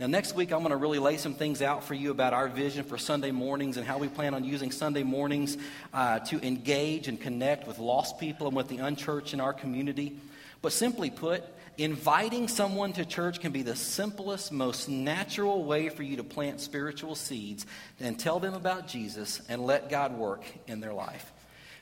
Now, 0.00 0.06
next 0.06 0.34
week, 0.34 0.50
I'm 0.50 0.60
going 0.60 0.70
to 0.70 0.78
really 0.78 0.98
lay 0.98 1.18
some 1.18 1.34
things 1.34 1.60
out 1.60 1.84
for 1.84 1.92
you 1.92 2.10
about 2.10 2.32
our 2.32 2.48
vision 2.48 2.84
for 2.84 2.96
Sunday 2.96 3.32
mornings 3.32 3.76
and 3.76 3.86
how 3.86 3.98
we 3.98 4.08
plan 4.08 4.32
on 4.32 4.44
using 4.44 4.70
Sunday 4.70 5.02
mornings 5.02 5.58
uh, 5.92 6.20
to 6.20 6.42
engage 6.42 7.06
and 7.06 7.20
connect 7.20 7.68
with 7.68 7.78
lost 7.78 8.18
people 8.18 8.46
and 8.46 8.56
with 8.56 8.68
the 8.68 8.78
unchurched 8.78 9.34
in 9.34 9.42
our 9.42 9.52
community. 9.52 10.16
But 10.62 10.72
simply 10.72 11.10
put, 11.10 11.44
inviting 11.76 12.48
someone 12.48 12.94
to 12.94 13.04
church 13.04 13.40
can 13.40 13.52
be 13.52 13.60
the 13.60 13.76
simplest, 13.76 14.52
most 14.52 14.88
natural 14.88 15.64
way 15.64 15.90
for 15.90 16.02
you 16.02 16.16
to 16.16 16.24
plant 16.24 16.62
spiritual 16.62 17.14
seeds 17.14 17.66
and 18.00 18.18
tell 18.18 18.40
them 18.40 18.54
about 18.54 18.88
Jesus 18.88 19.42
and 19.50 19.66
let 19.66 19.90
God 19.90 20.16
work 20.16 20.44
in 20.66 20.80
their 20.80 20.94
life. 20.94 21.30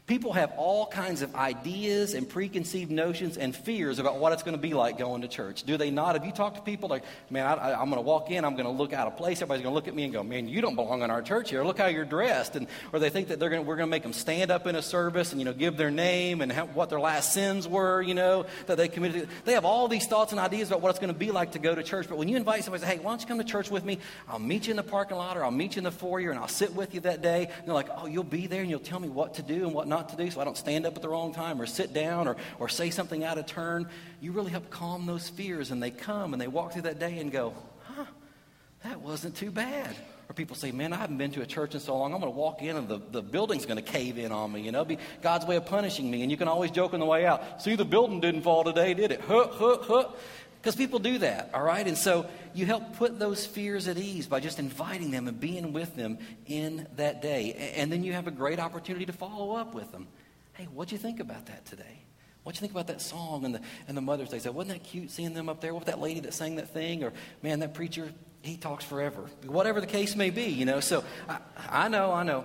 People 0.08 0.32
have 0.32 0.52
all 0.56 0.86
kinds 0.86 1.20
of 1.20 1.34
ideas 1.34 2.14
and 2.14 2.26
preconceived 2.26 2.90
notions 2.90 3.36
and 3.36 3.54
fears 3.54 3.98
about 3.98 4.18
what 4.18 4.32
it's 4.32 4.42
going 4.42 4.56
to 4.56 4.60
be 4.60 4.72
like 4.72 4.96
going 4.96 5.20
to 5.20 5.28
church. 5.28 5.64
Do 5.64 5.76
they 5.76 5.90
not? 5.90 6.14
Have 6.14 6.24
you 6.24 6.32
talked 6.32 6.56
to 6.56 6.62
people 6.62 6.88
like, 6.88 7.04
man, 7.28 7.44
I, 7.44 7.72
am 7.72 7.90
going 7.90 7.96
to 7.96 8.00
walk 8.00 8.30
in, 8.30 8.42
I'm 8.46 8.54
going 8.54 8.64
to 8.64 8.72
look 8.72 8.94
out 8.94 9.06
of 9.06 9.18
place, 9.18 9.42
everybody's 9.42 9.64
going 9.64 9.72
to 9.72 9.74
look 9.74 9.86
at 9.86 9.94
me 9.94 10.04
and 10.04 10.12
go, 10.14 10.22
man, 10.22 10.48
you 10.48 10.62
don't 10.62 10.76
belong 10.76 11.02
in 11.02 11.10
our 11.10 11.20
church 11.20 11.50
here. 11.50 11.62
Look 11.62 11.76
how 11.76 11.88
you're 11.88 12.06
dressed. 12.06 12.56
And, 12.56 12.68
or 12.94 13.00
they 13.00 13.10
think 13.10 13.28
that 13.28 13.38
they're 13.38 13.50
going 13.50 13.60
to, 13.60 13.68
we're 13.68 13.76
going 13.76 13.86
to 13.86 13.90
make 13.90 14.02
them 14.02 14.14
stand 14.14 14.50
up 14.50 14.66
in 14.66 14.76
a 14.76 14.82
service 14.82 15.32
and, 15.32 15.42
you 15.42 15.44
know, 15.44 15.52
give 15.52 15.76
their 15.76 15.90
name 15.90 16.40
and 16.40 16.52
what 16.72 16.88
their 16.88 17.00
last 17.00 17.34
sins 17.34 17.68
were, 17.68 18.00
you 18.00 18.14
know, 18.14 18.46
that 18.66 18.78
they 18.78 18.88
committed. 18.88 19.28
They 19.44 19.52
have 19.52 19.66
all 19.66 19.88
these 19.88 20.06
thoughts 20.06 20.32
and 20.32 20.40
ideas 20.40 20.68
about 20.68 20.80
what 20.80 20.88
it's 20.88 21.00
going 21.00 21.12
to 21.12 21.18
be 21.18 21.32
like 21.32 21.52
to 21.52 21.58
go 21.58 21.74
to 21.74 21.82
church. 21.82 22.08
But 22.08 22.16
when 22.16 22.28
you 22.28 22.38
invite 22.38 22.64
somebody, 22.64 22.82
say, 22.82 22.94
hey, 22.94 22.98
why 22.98 23.10
don't 23.10 23.20
you 23.20 23.26
come 23.26 23.36
to 23.36 23.44
church 23.44 23.70
with 23.70 23.84
me? 23.84 23.98
I'll 24.26 24.38
meet 24.38 24.68
you 24.68 24.70
in 24.70 24.78
the 24.78 24.82
parking 24.82 25.18
lot 25.18 25.36
or 25.36 25.44
I'll 25.44 25.50
meet 25.50 25.76
you 25.76 25.80
in 25.80 25.84
the 25.84 25.90
foyer 25.90 26.30
and 26.30 26.38
I'll 26.38 26.48
sit 26.48 26.74
with 26.74 26.94
you 26.94 27.00
that 27.00 27.20
day. 27.20 27.44
And 27.44 27.66
they're 27.66 27.74
like, 27.74 27.90
oh, 27.94 28.06
you'll 28.06 28.24
be 28.24 28.46
there 28.46 28.62
and 28.62 28.70
you'll 28.70 28.80
tell 28.80 29.00
me 29.00 29.10
what 29.10 29.34
to 29.34 29.42
do 29.42 29.66
and 29.66 29.74
what 29.74 29.86
not 29.86 29.97
to 30.06 30.16
do 30.16 30.30
so 30.30 30.40
I 30.40 30.44
don't 30.44 30.56
stand 30.56 30.78
stand 30.78 30.86
up 30.86 30.96
at 30.96 31.02
the 31.02 31.08
wrong 31.08 31.34
time 31.34 31.60
or 31.60 31.66
sit 31.66 31.92
down 31.92 32.28
or, 32.28 32.36
or 32.60 32.68
say 32.68 32.90
something 32.90 33.24
out 33.24 33.36
of 33.36 33.46
turn, 33.46 33.88
you 34.20 34.30
really 34.30 34.52
help 34.52 34.70
calm 34.70 35.06
those 35.06 35.28
fears. 35.28 35.72
And 35.72 35.82
they 35.82 35.90
come 35.90 36.32
and 36.32 36.40
they 36.40 36.46
walk 36.46 36.72
through 36.72 36.82
that 36.82 37.00
day 37.00 37.18
and 37.18 37.32
go, 37.32 37.52
huh, 37.82 38.04
that 38.84 39.00
wasn't 39.00 39.34
too 39.34 39.50
bad. 39.50 39.96
Or 40.28 40.34
people 40.34 40.54
say, 40.54 40.70
man, 40.70 40.92
I 40.92 40.96
haven't 40.96 41.16
been 41.16 41.32
to 41.32 41.42
a 41.42 41.46
church 41.46 41.74
in 41.74 41.80
so 41.80 41.96
long. 41.96 42.14
I'm 42.14 42.20
going 42.20 42.32
to 42.32 42.38
walk 42.38 42.62
in 42.62 42.76
and 42.76 42.86
the, 42.86 43.00
the 43.10 43.22
building's 43.22 43.66
going 43.66 43.82
to 43.82 43.82
cave 43.82 44.18
in 44.18 44.30
on 44.30 44.52
me. 44.52 44.60
You 44.60 44.70
know, 44.70 44.84
be 44.84 44.98
God's 45.20 45.46
way 45.46 45.56
of 45.56 45.66
punishing 45.66 46.08
me. 46.08 46.22
And 46.22 46.30
you 46.30 46.36
can 46.36 46.46
always 46.46 46.70
joke 46.70 46.94
on 46.94 47.00
the 47.00 47.06
way 47.06 47.26
out. 47.26 47.60
See, 47.60 47.74
the 47.74 47.84
building 47.84 48.20
didn't 48.20 48.42
fall 48.42 48.62
today, 48.62 48.94
did 48.94 49.10
it? 49.10 49.20
Huh, 49.22 49.48
huh, 49.50 49.78
huh. 49.80 50.08
Because 50.60 50.74
people 50.74 50.98
do 50.98 51.18
that, 51.18 51.50
all 51.54 51.62
right? 51.62 51.86
And 51.86 51.96
so 51.96 52.26
you 52.52 52.66
help 52.66 52.96
put 52.96 53.18
those 53.18 53.46
fears 53.46 53.86
at 53.86 53.96
ease 53.96 54.26
by 54.26 54.40
just 54.40 54.58
inviting 54.58 55.10
them 55.12 55.28
and 55.28 55.38
being 55.38 55.72
with 55.72 55.94
them 55.94 56.18
in 56.46 56.86
that 56.96 57.22
day. 57.22 57.74
And 57.76 57.92
then 57.92 58.02
you 58.02 58.12
have 58.12 58.26
a 58.26 58.32
great 58.32 58.58
opportunity 58.58 59.06
to 59.06 59.12
follow 59.12 59.54
up 59.54 59.72
with 59.72 59.92
them. 59.92 60.08
Hey, 60.54 60.64
what'd 60.64 60.90
you 60.90 60.98
think 60.98 61.20
about 61.20 61.46
that 61.46 61.64
today? 61.66 62.02
What'd 62.42 62.56
you 62.56 62.60
think 62.60 62.72
about 62.72 62.88
that 62.88 63.00
song 63.00 63.44
and 63.44 63.54
the, 63.54 63.60
and 63.86 63.96
the 63.96 64.00
Mother's 64.00 64.30
Day? 64.30 64.38
Said, 64.40 64.54
wasn't 64.54 64.82
that 64.82 64.88
cute 64.88 65.10
seeing 65.10 65.34
them 65.34 65.48
up 65.48 65.60
there 65.60 65.74
with 65.74 65.84
that 65.84 66.00
lady 66.00 66.20
that 66.20 66.34
sang 66.34 66.56
that 66.56 66.72
thing? 66.72 67.04
Or, 67.04 67.12
man, 67.42 67.60
that 67.60 67.74
preacher, 67.74 68.10
he 68.42 68.56
talks 68.56 68.84
forever. 68.84 69.26
Whatever 69.46 69.80
the 69.80 69.86
case 69.86 70.16
may 70.16 70.30
be, 70.30 70.46
you 70.46 70.64
know. 70.64 70.80
So 70.80 71.04
I, 71.28 71.38
I 71.68 71.88
know, 71.88 72.12
I 72.12 72.24
know. 72.24 72.44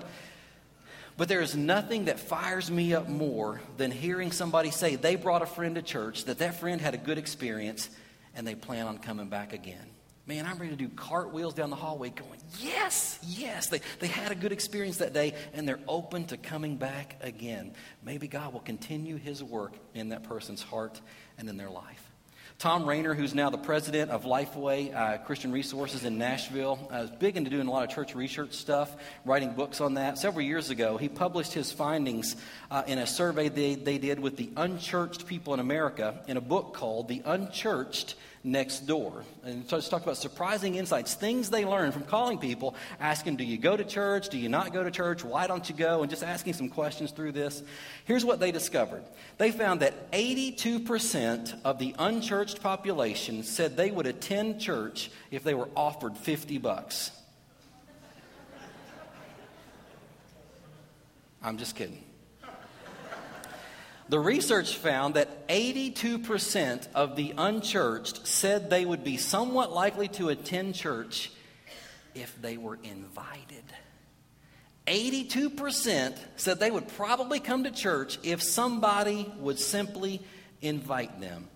But 1.16 1.30
there 1.30 1.42
is 1.42 1.56
nothing 1.56 2.06
that 2.06 2.20
fires 2.20 2.70
me 2.70 2.94
up 2.94 3.08
more 3.08 3.62
than 3.78 3.92
hearing 3.92 4.32
somebody 4.32 4.72
say 4.72 4.96
they 4.96 5.16
brought 5.16 5.42
a 5.42 5.46
friend 5.46 5.76
to 5.76 5.82
church, 5.82 6.26
that 6.26 6.40
that 6.40 6.60
friend 6.60 6.82
had 6.82 6.94
a 6.94 6.98
good 6.98 7.18
experience, 7.18 7.90
and 8.36 8.46
they 8.46 8.56
plan 8.56 8.88
on 8.88 8.98
coming 8.98 9.30
back 9.30 9.54
again. 9.54 9.86
Man, 10.26 10.46
I'm 10.46 10.58
ready 10.58 10.72
to 10.72 10.78
do 10.78 10.88
cartwheels 10.88 11.54
down 11.54 11.70
the 11.70 11.76
hallway 11.76 12.10
going, 12.10 12.40
yes, 12.58 13.20
yes. 13.28 13.68
They, 13.68 13.82
they 14.00 14.08
had 14.08 14.32
a 14.32 14.36
good 14.36 14.54
experience 14.54 14.98
that 14.98 15.14
day 15.14 15.34
and 15.54 15.68
they're 15.68 15.82
open 15.86 16.26
to 16.28 16.38
coming 16.38 16.78
back 16.78 17.18
again. 17.22 17.74
Maybe 18.06 18.30
God 18.30 18.54
will 18.54 18.62
continue 18.62 19.18
his 19.18 19.44
work 19.44 19.74
in 19.94 20.10
that 20.10 20.24
person's 20.24 20.62
heart 20.62 21.02
and 21.38 21.50
in 21.50 21.58
their 21.58 21.70
life. 21.70 22.03
Thom 22.64 22.88
Rainer, 22.88 23.14
who's 23.14 23.36
now 23.36 23.50
the 23.50 23.58
president 23.58 24.10
of 24.10 24.24
Lifeway 24.24 24.96
uh, 24.96 25.18
Christian 25.18 25.52
Resources 25.52 26.06
in 26.06 26.18
Nashville, 26.18 26.80
uh, 26.94 27.00
is 27.00 27.10
big 27.10 27.36
into 27.36 27.50
doing 27.50 27.68
a 27.68 27.70
lot 27.70 27.84
of 27.84 27.90
church 27.90 28.16
research 28.16 28.54
stuff, 28.54 28.96
writing 29.26 29.52
books 29.52 29.82
on 29.82 29.96
that. 29.96 30.18
Several 30.18 30.46
years 30.46 30.70
ago, 30.70 30.96
he 30.96 31.10
published 31.10 31.52
his 31.52 31.74
findings 31.74 32.38
uh, 32.72 32.84
in 32.88 33.00
a 33.00 33.06
survey 33.06 33.50
they, 33.50 33.76
they 33.76 33.98
did 33.98 34.18
with 34.18 34.38
the 34.38 34.50
unchurched 34.56 35.28
people 35.28 35.54
in 35.54 35.60
America 35.60 36.24
in 36.26 36.38
a 36.38 36.42
book 36.42 36.74
called 36.74 37.10
The 37.10 37.22
Unchurched 37.26 38.16
next 38.44 38.82
door. 38.82 39.24
And 39.44 39.68
so 39.70 39.78
let's 39.78 39.88
talk 39.88 40.04
about 40.04 40.18
surprising 40.18 40.76
insights, 40.76 41.14
things 41.14 41.50
they 41.50 41.64
learn 41.64 41.92
from 41.92 42.04
calling 42.04 42.38
people, 42.38 42.76
asking, 43.00 43.38
Do 43.38 43.44
you 43.44 43.58
go 43.58 43.78
to 43.78 43.84
church? 43.84 44.30
Do 44.30 44.38
you 44.38 44.50
not 44.50 44.74
go 44.74 44.84
to 44.84 44.92
church? 44.92 45.24
Why 45.24 45.48
don't 45.48 45.68
you 45.70 45.76
go? 45.76 46.02
And 46.02 46.10
just 46.10 46.24
asking 46.24 46.54
some 46.54 46.70
questions 46.70 47.12
through 47.12 47.32
this. 47.32 47.64
Here's 48.06 48.26
what 48.26 48.40
they 48.40 48.52
discovered 48.52 49.04
they 49.38 49.52
found 49.52 49.80
that 49.80 50.12
82% 50.12 51.62
of 51.64 51.80
the 51.80 51.96
unchurched 51.98 52.62
population 52.62 53.44
said 53.44 53.78
they 53.78 53.92
would 53.92 54.08
attend 54.08 54.60
church 54.60 55.10
if 55.32 55.44
they 55.44 55.54
were 55.54 55.70
offered 55.76 56.18
50 56.18 56.58
bucks. 56.58 57.12
I'm 61.42 61.58
just 61.58 61.76
kidding. 61.76 62.03
The 64.10 64.20
research 64.20 64.76
found 64.78 65.14
that 65.16 65.48
82% 65.48 66.88
of 66.94 67.16
the 67.16 67.34
unchurched 67.38 68.28
said 68.28 68.70
they 68.70 68.84
would 68.86 69.04
be 69.04 69.18
somewhat 69.18 69.72
likely 69.72 70.08
to 70.10 70.30
attend 70.30 70.76
church 70.76 71.32
if 72.14 72.40
they 72.42 72.58
were 72.58 72.78
invited. 72.84 73.64
82% 74.86 76.18
said 76.36 76.60
they 76.60 76.72
would 76.72 76.90
probably 76.90 77.40
come 77.40 77.64
to 77.64 77.72
church 77.72 78.20
if 78.24 78.44
somebody 78.44 79.32
would 79.40 79.58
simply 79.58 80.22
invite 80.62 81.22
them. 81.22 81.48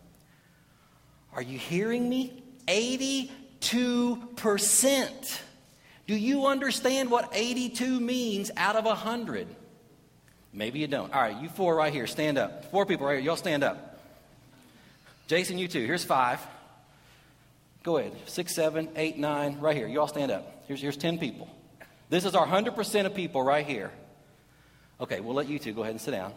Are 1.34 1.42
you 1.42 1.60
hearing 1.60 2.08
me? 2.10 2.42
82%. 2.68 5.42
Do 6.08 6.16
you 6.16 6.46
understand 6.46 7.12
what 7.12 7.30
82 7.34 8.00
means 8.00 8.50
out 8.56 8.78
of 8.78 8.86
100? 8.86 9.48
Maybe 10.58 10.80
you 10.80 10.88
don't. 10.88 11.14
All 11.14 11.22
right, 11.22 11.40
you 11.40 11.50
four 11.50 11.76
right 11.76 11.94
here, 11.94 12.08
stand 12.08 12.40
up. 12.40 12.72
Four 12.72 12.88
people 12.88 13.06
right 13.06 13.18
here, 13.18 13.24
y'all 13.24 13.36
stand 13.36 13.64
up. 13.64 14.00
Jason, 15.28 15.60
you 15.60 15.68
two. 15.68 15.86
Here's 15.86 16.04
five. 16.04 16.42
Go 17.84 17.98
ahead. 17.98 18.14
Six, 18.26 18.56
seven, 18.56 18.90
eight, 18.96 19.20
nine, 19.20 19.60
right 19.60 19.78
here. 19.78 19.88
You 19.88 20.02
all 20.02 20.08
stand 20.08 20.32
up. 20.32 20.64
Here's, 20.68 20.82
here's 20.82 20.98
ten 20.98 21.20
people. 21.20 21.48
This 22.10 22.26
is 22.26 22.34
our 22.34 22.48
100% 22.48 23.06
of 23.06 23.14
people 23.14 23.44
right 23.44 23.68
here. 23.68 23.92
Okay, 25.00 25.20
we'll 25.20 25.36
let 25.36 25.48
you 25.48 25.60
two 25.60 25.74
go 25.74 25.82
ahead 25.82 25.92
and 25.92 26.02
sit 26.02 26.12
down. 26.12 26.34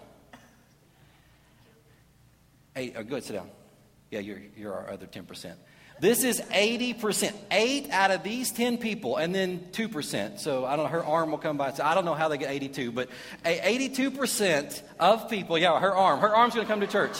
Hey, 2.75 2.93
uh, 2.93 3.03
go 3.03 3.15
ahead, 3.15 3.25
sit 3.25 3.33
down. 3.33 3.49
Yeah, 4.11 4.21
you're, 4.21 4.43
you're 4.55 4.75
our 4.75 4.91
other 4.91 5.07
10%. 5.07 5.55
This 6.01 6.25
is 6.25 6.41
80%. 6.41 7.35
Eight 7.51 7.91
out 7.91 8.11
of 8.11 8.23
these 8.23 8.51
10 8.51 8.79
people, 8.79 9.17
and 9.17 9.35
then 9.35 9.69
2%. 9.73 10.39
So 10.39 10.65
I 10.65 10.77
don't 10.77 10.87
know, 10.87 10.91
her 10.91 11.05
arm 11.05 11.31
will 11.31 11.39
come 11.39 11.57
by. 11.57 11.73
So 11.73 11.85
I 11.85 11.95
don't 11.95 12.05
know 12.05 12.15
how 12.15 12.29
they 12.29 12.39
get 12.39 12.51
82, 12.51 12.93
but 12.93 13.09
82% 13.45 14.83
of 14.99 15.29
people, 15.29 15.59
yeah, 15.59 15.79
her 15.79 15.95
arm, 15.95 16.21
her 16.21 16.35
arm's 16.35 16.55
going 16.55 16.67
to 16.67 16.73
come 16.73 16.81
to 16.81 16.87
church. 16.87 17.19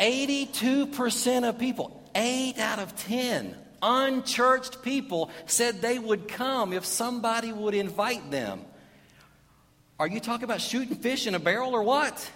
82% 0.00 1.48
of 1.48 1.58
people, 1.58 2.02
eight 2.14 2.58
out 2.58 2.78
of 2.78 2.96
10 2.96 3.56
unchurched 3.82 4.82
people 4.82 5.30
said 5.46 5.82
they 5.82 5.98
would 5.98 6.28
come 6.28 6.72
if 6.72 6.84
somebody 6.84 7.52
would 7.52 7.74
invite 7.74 8.30
them. 8.30 8.60
Are 9.98 10.06
you 10.06 10.20
talking 10.20 10.44
about 10.44 10.60
shooting 10.60 10.96
fish 10.96 11.26
in 11.26 11.34
a 11.34 11.38
barrel 11.38 11.74
or 11.74 11.82
what? 11.82 12.30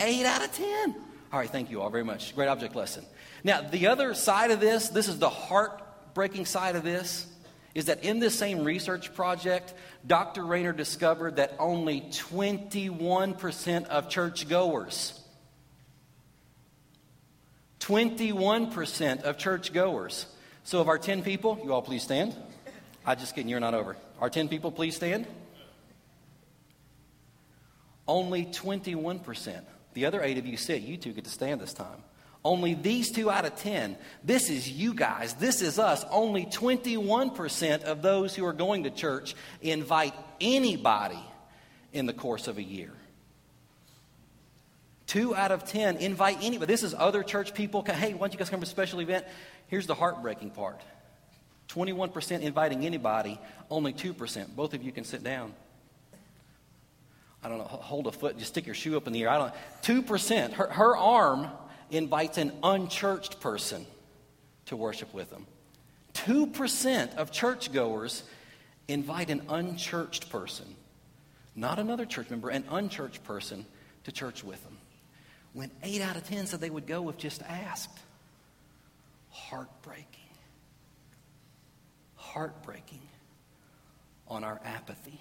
Eight 0.00 0.24
out 0.24 0.44
of 0.44 0.52
10. 0.54 0.94
All 1.32 1.38
right, 1.38 1.48
thank 1.48 1.70
you 1.70 1.80
all 1.80 1.90
very 1.90 2.04
much. 2.04 2.34
Great 2.34 2.48
object 2.48 2.76
lesson. 2.76 3.04
Now, 3.44 3.60
the 3.60 3.88
other 3.88 4.14
side 4.14 4.50
of 4.50 4.60
this, 4.60 4.88
this 4.88 5.08
is 5.08 5.18
the 5.18 5.28
heartbreaking 5.28 6.46
side 6.46 6.76
of 6.76 6.84
this, 6.84 7.26
is 7.74 7.86
that 7.86 8.04
in 8.04 8.18
this 8.18 8.38
same 8.38 8.64
research 8.64 9.14
project, 9.14 9.74
Dr. 10.06 10.44
Rainer 10.44 10.72
discovered 10.72 11.36
that 11.36 11.54
only 11.58 12.02
21% 12.02 13.86
of 13.86 14.08
churchgoers, 14.08 15.18
21% 17.80 19.22
of 19.22 19.38
churchgoers. 19.38 20.26
So, 20.64 20.80
of 20.80 20.88
our 20.88 20.98
10 20.98 21.24
people, 21.24 21.60
you 21.64 21.72
all 21.72 21.82
please 21.82 22.04
stand. 22.04 22.36
I'm 23.04 23.18
just 23.18 23.34
kidding, 23.34 23.48
you're 23.48 23.58
not 23.58 23.74
over. 23.74 23.96
Our 24.20 24.30
10 24.30 24.48
people, 24.48 24.70
please 24.70 24.94
stand. 24.94 25.26
Only 28.06 28.46
21%. 28.46 29.62
The 29.94 30.06
other 30.06 30.22
eight 30.22 30.38
of 30.38 30.46
you 30.46 30.56
sit. 30.56 30.82
You 30.82 30.96
two 30.96 31.12
get 31.12 31.24
to 31.24 31.30
stand 31.30 31.60
this 31.60 31.74
time. 31.74 32.04
Only 32.44 32.74
these 32.74 33.12
two 33.12 33.30
out 33.30 33.44
of 33.44 33.54
10. 33.56 33.96
This 34.24 34.50
is 34.50 34.68
you 34.68 34.94
guys. 34.94 35.34
This 35.34 35.62
is 35.62 35.78
us. 35.78 36.04
Only 36.10 36.46
21% 36.46 37.84
of 37.84 38.02
those 38.02 38.34
who 38.34 38.44
are 38.44 38.52
going 38.52 38.82
to 38.82 38.90
church 38.90 39.36
invite 39.60 40.14
anybody 40.40 41.22
in 41.92 42.06
the 42.06 42.12
course 42.12 42.48
of 42.48 42.58
a 42.58 42.62
year. 42.62 42.90
Two 45.06 45.36
out 45.36 45.52
of 45.52 45.64
10 45.64 45.98
invite 45.98 46.38
anybody. 46.42 46.72
This 46.72 46.82
is 46.82 46.94
other 46.94 47.22
church 47.22 47.54
people. 47.54 47.84
Hey, 47.84 48.14
why 48.14 48.20
don't 48.20 48.32
you 48.32 48.38
guys 48.38 48.50
come 48.50 48.60
to 48.60 48.66
a 48.66 48.68
special 48.68 49.00
event? 49.00 49.24
Here's 49.68 49.86
the 49.86 49.94
heartbreaking 49.94 50.50
part 50.50 50.80
21% 51.68 52.40
inviting 52.40 52.84
anybody, 52.84 53.38
only 53.70 53.92
2%. 53.92 54.56
Both 54.56 54.74
of 54.74 54.82
you 54.82 54.90
can 54.90 55.04
sit 55.04 55.22
down. 55.22 55.54
I 57.44 57.48
don't 57.48 57.58
know, 57.58 57.64
hold 57.64 58.06
a 58.06 58.12
foot, 58.12 58.38
just 58.38 58.52
stick 58.52 58.66
your 58.66 58.74
shoe 58.74 58.96
up 58.96 59.06
in 59.06 59.12
the 59.12 59.22
air. 59.22 59.28
I 59.28 59.38
don't 59.82 60.06
2%. 60.06 60.52
Her, 60.52 60.68
her 60.68 60.96
arm 60.96 61.48
invites 61.92 62.38
an 62.38 62.52
unchurched 62.62 63.38
person 63.40 63.86
to 64.66 64.76
worship 64.76 65.12
with 65.14 65.30
them. 65.30 65.46
2% 66.14 67.14
of 67.16 67.30
churchgoers 67.30 68.22
invite 68.88 69.30
an 69.30 69.42
unchurched 69.48 70.30
person, 70.30 70.74
not 71.54 71.78
another 71.78 72.04
church 72.04 72.30
member, 72.30 72.48
an 72.48 72.64
unchurched 72.70 73.22
person 73.24 73.64
to 74.04 74.12
church 74.12 74.42
with 74.42 74.62
them. 74.64 74.76
When 75.52 75.70
8 75.82 76.00
out 76.00 76.16
of 76.16 76.26
10 76.26 76.46
said 76.46 76.60
they 76.60 76.70
would 76.70 76.86
go 76.86 77.08
if 77.10 77.18
just 77.18 77.42
asked. 77.42 77.98
Heartbreaking. 79.30 80.06
Heartbreaking 82.16 83.02
on 84.28 84.44
our 84.44 84.60
apathy, 84.64 85.20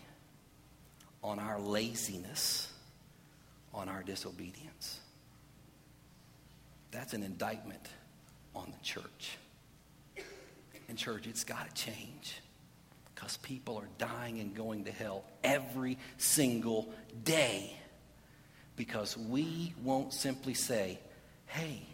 on 1.22 1.38
our 1.38 1.59
laziness, 1.59 2.72
on 3.74 3.89
our 3.89 4.03
disobedience. 4.03 5.01
That's 6.91 7.13
an 7.13 7.23
indictment 7.23 7.87
on 8.55 8.71
the 8.71 8.83
church. 8.83 9.37
And, 10.89 10.97
church, 10.97 11.25
it's 11.25 11.45
got 11.45 11.73
to 11.73 11.85
change 11.85 12.41
because 13.15 13.37
people 13.37 13.77
are 13.77 13.87
dying 13.97 14.39
and 14.39 14.53
going 14.53 14.83
to 14.85 14.91
hell 14.91 15.23
every 15.43 15.97
single 16.17 16.93
day 17.23 17.77
because 18.75 19.15
we 19.15 19.73
won't 19.83 20.13
simply 20.13 20.53
say, 20.53 20.99
hey, 21.45 21.85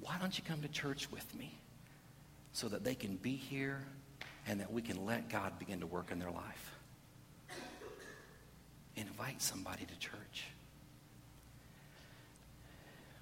why 0.00 0.16
don't 0.20 0.36
you 0.36 0.44
come 0.46 0.60
to 0.62 0.68
church 0.68 1.10
with 1.10 1.34
me 1.34 1.54
so 2.52 2.68
that 2.68 2.84
they 2.84 2.94
can 2.94 3.16
be 3.16 3.36
here 3.36 3.82
and 4.46 4.60
that 4.60 4.72
we 4.72 4.82
can 4.82 5.06
let 5.06 5.30
God 5.30 5.58
begin 5.58 5.80
to 5.80 5.86
work 5.86 6.10
in 6.10 6.18
their 6.18 6.30
life? 6.30 6.74
Invite 8.96 9.40
somebody 9.40 9.86
to 9.86 9.98
church 9.98 10.44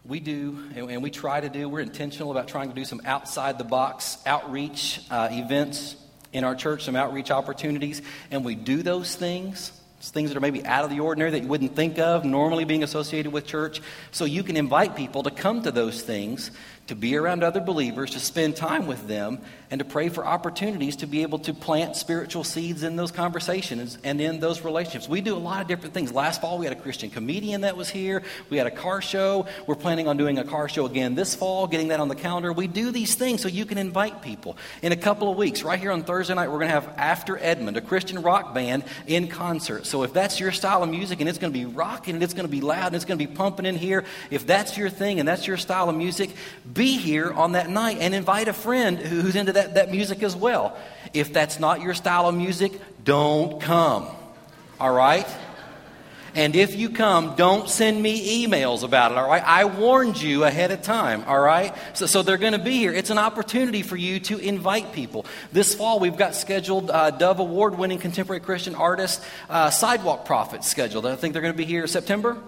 we 0.04 0.20
do 0.20 0.58
and 0.74 1.02
we 1.02 1.10
try 1.10 1.40
to 1.40 1.48
do, 1.48 1.68
we're 1.68 1.80
intentional 1.80 2.30
about 2.30 2.48
trying 2.48 2.68
to 2.68 2.74
do 2.74 2.84
some 2.84 3.00
outside 3.04 3.58
the 3.58 3.64
box 3.64 4.18
outreach 4.26 5.00
uh, 5.10 5.28
events 5.30 5.96
in 6.32 6.44
our 6.44 6.54
church, 6.54 6.84
some 6.84 6.96
outreach 6.96 7.30
opportunities, 7.30 8.02
and 8.30 8.44
we 8.44 8.54
do 8.54 8.82
those 8.82 9.14
things. 9.14 9.72
Things 10.00 10.30
that 10.30 10.36
are 10.36 10.40
maybe 10.40 10.64
out 10.64 10.84
of 10.84 10.90
the 10.90 11.00
ordinary 11.00 11.32
that 11.32 11.42
you 11.42 11.48
wouldn't 11.48 11.74
think 11.74 11.98
of 11.98 12.24
normally 12.24 12.64
being 12.64 12.84
associated 12.84 13.32
with 13.32 13.46
church. 13.46 13.82
So 14.12 14.26
you 14.26 14.44
can 14.44 14.56
invite 14.56 14.94
people 14.94 15.24
to 15.24 15.30
come 15.32 15.62
to 15.62 15.72
those 15.72 16.02
things 16.02 16.52
to 16.88 16.96
be 16.96 17.16
around 17.16 17.42
other 17.42 17.60
believers, 17.60 18.10
to 18.10 18.20
spend 18.20 18.56
time 18.56 18.86
with 18.86 19.06
them, 19.06 19.40
and 19.70 19.78
to 19.78 19.84
pray 19.84 20.08
for 20.08 20.26
opportunities 20.26 20.96
to 20.96 21.06
be 21.06 21.22
able 21.22 21.38
to 21.38 21.52
plant 21.52 21.94
spiritual 21.94 22.42
seeds 22.42 22.82
in 22.82 22.96
those 22.96 23.10
conversations 23.10 23.98
and 24.02 24.20
in 24.20 24.40
those 24.40 24.62
relationships. 24.62 25.08
We 25.08 25.20
do 25.20 25.36
a 25.36 25.38
lot 25.38 25.60
of 25.60 25.68
different 25.68 25.92
things. 25.92 26.12
Last 26.12 26.40
fall, 26.40 26.58
we 26.58 26.64
had 26.64 26.76
a 26.76 26.80
Christian 26.80 27.10
comedian 27.10 27.60
that 27.60 27.76
was 27.76 27.90
here. 27.90 28.22
We 28.48 28.56
had 28.56 28.66
a 28.66 28.70
car 28.70 29.02
show. 29.02 29.46
We're 29.66 29.74
planning 29.74 30.08
on 30.08 30.16
doing 30.16 30.38
a 30.38 30.44
car 30.44 30.68
show 30.68 30.86
again 30.86 31.14
this 31.14 31.34
fall, 31.34 31.66
getting 31.66 31.88
that 31.88 32.00
on 32.00 32.08
the 32.08 32.14
calendar. 32.14 32.52
We 32.52 32.66
do 32.66 32.90
these 32.90 33.14
things 33.14 33.42
so 33.42 33.48
you 33.48 33.66
can 33.66 33.76
invite 33.76 34.22
people. 34.22 34.56
In 34.82 34.92
a 34.92 34.96
couple 34.96 35.30
of 35.30 35.36
weeks, 35.36 35.62
right 35.62 35.78
here 35.78 35.92
on 35.92 36.02
Thursday 36.02 36.34
night, 36.34 36.48
we're 36.48 36.58
going 36.58 36.68
to 36.68 36.74
have 36.74 36.88
After 36.96 37.36
Edmund, 37.38 37.76
a 37.76 37.82
Christian 37.82 38.22
rock 38.22 38.54
band, 38.54 38.84
in 39.06 39.28
concert. 39.28 39.84
So 39.84 40.02
if 40.02 40.14
that's 40.14 40.40
your 40.40 40.52
style 40.52 40.82
of 40.82 40.88
music 40.88 41.20
and 41.20 41.28
it's 41.28 41.38
going 41.38 41.52
to 41.52 41.58
be 41.58 41.66
rocking 41.66 42.14
and 42.14 42.22
it's 42.22 42.34
going 42.34 42.46
to 42.46 42.50
be 42.50 42.62
loud 42.62 42.86
and 42.86 42.96
it's 42.96 43.04
going 43.04 43.18
to 43.18 43.26
be 43.26 43.32
pumping 43.32 43.66
in 43.66 43.76
here, 43.76 44.04
if 44.30 44.46
that's 44.46 44.78
your 44.78 44.88
thing 44.88 45.18
and 45.18 45.28
that's 45.28 45.46
your 45.46 45.58
style 45.58 45.90
of 45.90 45.96
music, 45.96 46.30
be 46.78 46.96
here 46.96 47.32
on 47.32 47.52
that 47.52 47.68
night 47.68 47.98
and 48.00 48.14
invite 48.14 48.46
a 48.46 48.52
friend 48.52 48.98
who's 48.98 49.34
into 49.34 49.52
that, 49.52 49.74
that 49.74 49.90
music 49.90 50.22
as 50.22 50.36
well. 50.36 50.78
If 51.12 51.32
that's 51.32 51.58
not 51.58 51.82
your 51.82 51.92
style 51.92 52.28
of 52.28 52.36
music, 52.36 52.72
don't 53.02 53.60
come. 53.60 54.06
All 54.78 54.92
right? 54.92 55.26
And 56.36 56.54
if 56.54 56.76
you 56.76 56.90
come, 56.90 57.34
don't 57.34 57.68
send 57.68 58.00
me 58.00 58.46
emails 58.46 58.84
about 58.84 59.10
it, 59.10 59.18
all 59.18 59.26
right? 59.26 59.42
I 59.44 59.64
warned 59.64 60.22
you 60.22 60.44
ahead 60.44 60.70
of 60.70 60.82
time, 60.82 61.24
all 61.26 61.40
right? 61.40 61.74
So, 61.94 62.06
so 62.06 62.22
they're 62.22 62.38
going 62.38 62.52
to 62.52 62.60
be 62.60 62.76
here. 62.76 62.92
It's 62.92 63.10
an 63.10 63.18
opportunity 63.18 63.82
for 63.82 63.96
you 63.96 64.20
to 64.20 64.38
invite 64.38 64.92
people. 64.92 65.26
This 65.50 65.74
fall, 65.74 65.98
we've 65.98 66.16
got 66.16 66.36
scheduled 66.36 66.90
uh, 66.90 67.10
Dove 67.10 67.40
Award 67.40 67.76
winning 67.76 67.98
contemporary 67.98 68.40
Christian 68.40 68.76
artist, 68.76 69.24
uh, 69.50 69.70
Sidewalk 69.70 70.26
Prophets 70.26 70.68
scheduled. 70.68 71.06
I 71.06 71.16
think 71.16 71.32
they're 71.32 71.42
going 71.42 71.54
to 71.54 71.58
be 71.58 71.64
here 71.64 71.88
September. 71.88 72.38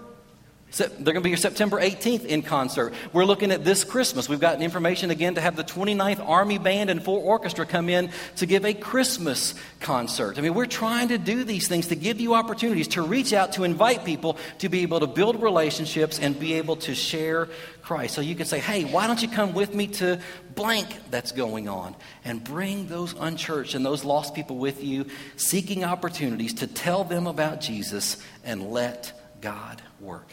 They're 0.76 0.88
going 0.88 1.16
to 1.16 1.20
be 1.20 1.30
here 1.30 1.36
September 1.36 1.80
18th 1.80 2.24
in 2.24 2.42
concert. 2.42 2.94
We're 3.12 3.24
looking 3.24 3.50
at 3.50 3.64
this 3.64 3.82
Christmas. 3.82 4.28
We've 4.28 4.40
gotten 4.40 4.62
information 4.62 5.10
again 5.10 5.34
to 5.34 5.40
have 5.40 5.56
the 5.56 5.64
29th 5.64 6.26
Army 6.28 6.58
Band 6.58 6.90
and 6.90 7.02
full 7.02 7.18
orchestra 7.18 7.66
come 7.66 7.88
in 7.88 8.10
to 8.36 8.46
give 8.46 8.64
a 8.64 8.72
Christmas 8.72 9.54
concert. 9.80 10.38
I 10.38 10.42
mean, 10.42 10.54
we're 10.54 10.66
trying 10.66 11.08
to 11.08 11.18
do 11.18 11.44
these 11.44 11.66
things 11.66 11.88
to 11.88 11.96
give 11.96 12.20
you 12.20 12.34
opportunities 12.34 12.88
to 12.88 13.02
reach 13.02 13.32
out, 13.32 13.52
to 13.54 13.64
invite 13.64 14.04
people, 14.04 14.36
to 14.58 14.68
be 14.68 14.82
able 14.82 15.00
to 15.00 15.06
build 15.06 15.42
relationships 15.42 16.18
and 16.18 16.38
be 16.38 16.54
able 16.54 16.76
to 16.76 16.94
share 16.94 17.48
Christ. 17.82 18.14
So 18.14 18.20
you 18.20 18.36
can 18.36 18.46
say, 18.46 18.60
hey, 18.60 18.84
why 18.84 19.06
don't 19.06 19.20
you 19.20 19.28
come 19.28 19.52
with 19.52 19.74
me 19.74 19.88
to 19.88 20.20
blank 20.54 20.86
that's 21.10 21.32
going 21.32 21.68
on? 21.68 21.96
And 22.24 22.44
bring 22.44 22.86
those 22.86 23.14
unchurched 23.14 23.74
and 23.74 23.84
those 23.84 24.04
lost 24.04 24.34
people 24.34 24.58
with 24.58 24.84
you, 24.84 25.06
seeking 25.36 25.82
opportunities 25.82 26.54
to 26.54 26.68
tell 26.68 27.02
them 27.02 27.26
about 27.26 27.60
Jesus 27.60 28.22
and 28.44 28.70
let 28.70 29.12
God 29.40 29.82
work. 30.00 30.28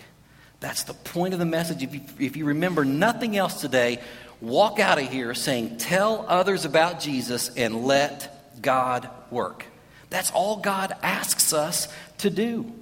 That's 0.60 0.84
the 0.84 0.94
point 0.94 1.34
of 1.34 1.40
the 1.40 1.46
message. 1.46 1.84
If 1.84 1.94
you, 1.94 2.02
if 2.20 2.36
you 2.36 2.46
remember 2.46 2.84
nothing 2.84 3.38
else 3.38 3.62
today, 3.62 4.00
walk 4.42 4.80
out 4.80 5.00
of 5.00 5.10
here 5.10 5.34
saying, 5.34 5.78
Tell 5.78 6.26
others 6.28 6.66
about 6.66 7.00
Jesus 7.00 7.50
and 7.56 7.86
let 7.86 8.62
God 8.62 9.10
work. 9.30 9.66
That's 10.10 10.32
all 10.32 10.58
God 10.58 10.94
asks 11.04 11.54
us 11.54 11.88
to 12.20 12.30
do. 12.30 12.74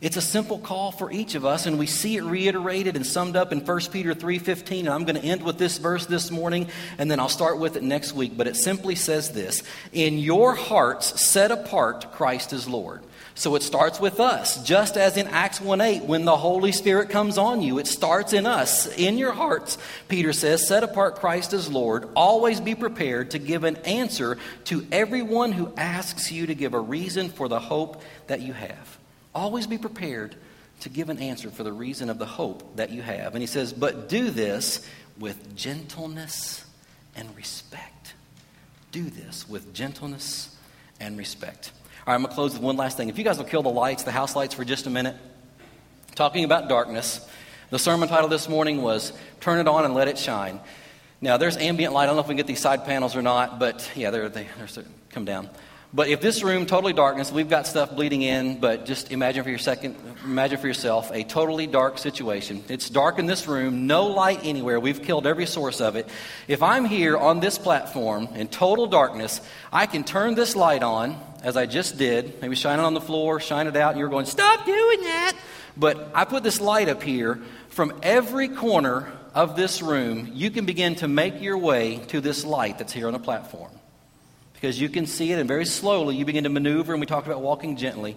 It's 0.00 0.18
a 0.18 0.22
simple 0.22 0.58
call 0.58 0.92
for 0.92 1.10
each 1.10 1.34
of 1.34 1.46
us, 1.46 1.64
and 1.64 1.78
we 1.78 1.86
see 1.86 2.16
it 2.16 2.22
reiterated 2.22 2.96
and 2.96 3.06
summed 3.06 3.34
up 3.34 3.50
in 3.50 3.60
1 3.60 3.80
Peter 3.90 4.14
3.15, 4.14 4.80
and 4.80 4.88
I'm 4.90 5.04
going 5.04 5.16
to 5.16 5.24
end 5.24 5.42
with 5.42 5.56
this 5.56 5.78
verse 5.78 6.04
this 6.04 6.30
morning, 6.30 6.68
and 6.98 7.10
then 7.10 7.18
I'll 7.18 7.30
start 7.30 7.58
with 7.58 7.76
it 7.76 7.82
next 7.82 8.12
week. 8.12 8.36
But 8.36 8.46
it 8.46 8.56
simply 8.56 8.94
says 8.94 9.32
this, 9.32 9.62
In 9.92 10.18
your 10.18 10.54
hearts 10.54 11.26
set 11.26 11.50
apart 11.50 12.12
Christ 12.12 12.52
as 12.52 12.68
Lord. 12.68 13.02
So 13.36 13.54
it 13.54 13.62
starts 13.62 14.00
with 14.00 14.18
us, 14.18 14.62
just 14.64 14.96
as 14.96 15.18
in 15.18 15.28
Acts 15.28 15.58
1.8, 15.58 16.06
when 16.06 16.24
the 16.24 16.38
Holy 16.38 16.72
Spirit 16.72 17.10
comes 17.10 17.36
on 17.36 17.60
you, 17.60 17.78
it 17.78 17.86
starts 17.86 18.32
in 18.32 18.46
us, 18.46 18.86
in 18.96 19.18
your 19.18 19.32
hearts. 19.32 19.76
Peter 20.08 20.32
says, 20.32 20.66
set 20.66 20.82
apart 20.82 21.16
Christ 21.16 21.52
as 21.52 21.70
Lord. 21.70 22.08
Always 22.16 22.62
be 22.62 22.74
prepared 22.74 23.32
to 23.32 23.38
give 23.38 23.64
an 23.64 23.76
answer 23.84 24.38
to 24.64 24.86
everyone 24.90 25.52
who 25.52 25.70
asks 25.76 26.32
you 26.32 26.46
to 26.46 26.54
give 26.54 26.72
a 26.72 26.80
reason 26.80 27.28
for 27.28 27.46
the 27.46 27.60
hope 27.60 28.00
that 28.26 28.40
you 28.40 28.54
have. 28.54 28.98
Always 29.34 29.66
be 29.66 29.76
prepared 29.76 30.34
to 30.80 30.88
give 30.88 31.10
an 31.10 31.18
answer 31.18 31.50
for 31.50 31.62
the 31.62 31.74
reason 31.74 32.08
of 32.08 32.18
the 32.18 32.24
hope 32.24 32.76
that 32.76 32.90
you 32.90 33.02
have. 33.02 33.34
And 33.34 33.42
he 33.42 33.46
says, 33.46 33.70
but 33.70 34.08
do 34.08 34.30
this 34.30 34.86
with 35.18 35.54
gentleness 35.54 36.64
and 37.14 37.36
respect. 37.36 38.14
Do 38.92 39.10
this 39.10 39.46
with 39.46 39.74
gentleness 39.74 40.56
and 40.98 41.18
respect. 41.18 41.72
All 42.06 42.12
right, 42.12 42.14
I'm 42.14 42.22
going 42.22 42.30
to 42.30 42.34
close 42.36 42.52
with 42.52 42.62
one 42.62 42.76
last 42.76 42.96
thing. 42.96 43.08
If 43.08 43.18
you 43.18 43.24
guys 43.24 43.36
will 43.36 43.46
kill 43.46 43.64
the 43.64 43.68
lights, 43.68 44.04
the 44.04 44.12
house 44.12 44.36
lights, 44.36 44.54
for 44.54 44.64
just 44.64 44.86
a 44.86 44.90
minute. 44.90 45.16
Talking 46.14 46.44
about 46.44 46.68
darkness, 46.68 47.28
the 47.70 47.80
sermon 47.80 48.08
title 48.08 48.28
this 48.28 48.48
morning 48.48 48.80
was 48.80 49.12
Turn 49.40 49.58
It 49.58 49.66
On 49.66 49.84
and 49.84 49.92
Let 49.92 50.06
It 50.06 50.16
Shine. 50.16 50.60
Now, 51.20 51.36
there's 51.36 51.56
ambient 51.56 51.92
light. 51.92 52.04
I 52.04 52.06
don't 52.06 52.14
know 52.14 52.20
if 52.20 52.28
we 52.28 52.34
can 52.34 52.36
get 52.36 52.46
these 52.46 52.60
side 52.60 52.84
panels 52.84 53.16
or 53.16 53.22
not, 53.22 53.58
but 53.58 53.90
yeah, 53.96 54.10
they're, 54.10 54.28
they, 54.28 54.46
they're 54.56 54.84
come 55.10 55.24
down. 55.24 55.50
But 55.94 56.08
if 56.08 56.20
this 56.20 56.42
room 56.42 56.66
totally 56.66 56.92
darkness, 56.92 57.30
we've 57.30 57.48
got 57.48 57.66
stuff 57.66 57.94
bleeding 57.94 58.22
in, 58.22 58.58
but 58.58 58.86
just 58.86 59.12
imagine 59.12 59.44
for 59.44 59.50
your 59.50 59.58
second, 59.58 59.96
imagine 60.24 60.58
for 60.58 60.66
yourself 60.66 61.10
a 61.12 61.22
totally 61.22 61.66
dark 61.66 61.98
situation. 61.98 62.64
It's 62.68 62.90
dark 62.90 63.18
in 63.18 63.26
this 63.26 63.46
room, 63.46 63.86
no 63.86 64.06
light 64.06 64.40
anywhere. 64.42 64.80
We've 64.80 65.00
killed 65.00 65.26
every 65.26 65.46
source 65.46 65.80
of 65.80 65.94
it. 65.94 66.08
If 66.48 66.62
I'm 66.62 66.84
here 66.84 67.16
on 67.16 67.40
this 67.40 67.56
platform 67.56 68.28
in 68.34 68.48
total 68.48 68.88
darkness, 68.88 69.40
I 69.72 69.86
can 69.86 70.02
turn 70.02 70.34
this 70.34 70.56
light 70.56 70.82
on, 70.82 71.18
as 71.42 71.56
I 71.56 71.66
just 71.66 71.96
did, 71.96 72.42
maybe 72.42 72.56
shine 72.56 72.80
it 72.80 72.82
on 72.82 72.94
the 72.94 73.00
floor, 73.00 73.38
shine 73.38 73.68
it 73.68 73.76
out, 73.76 73.92
and 73.92 74.00
you're 74.00 74.08
going, 74.08 74.26
stop 74.26 74.66
doing 74.66 75.00
that. 75.02 75.36
But 75.76 76.10
I 76.14 76.24
put 76.24 76.42
this 76.42 76.60
light 76.60 76.88
up 76.88 77.02
here 77.02 77.40
from 77.68 77.92
every 78.02 78.48
corner 78.48 79.12
of 79.34 79.54
this 79.54 79.82
room. 79.82 80.30
You 80.34 80.50
can 80.50 80.66
begin 80.66 80.96
to 80.96 81.08
make 81.08 81.40
your 81.40 81.58
way 81.58 81.98
to 82.08 82.20
this 82.20 82.44
light 82.44 82.78
that's 82.78 82.92
here 82.92 83.06
on 83.06 83.12
the 83.12 83.18
platform 83.20 83.70
because 84.66 84.80
you 84.80 84.88
can 84.88 85.06
see 85.06 85.30
it, 85.30 85.38
and 85.38 85.46
very 85.46 85.64
slowly 85.64 86.16
you 86.16 86.24
begin 86.24 86.42
to 86.42 86.50
maneuver, 86.50 86.92
and 86.92 86.98
we 86.98 87.06
talked 87.06 87.28
about 87.28 87.40
walking 87.40 87.76
gently. 87.76 88.16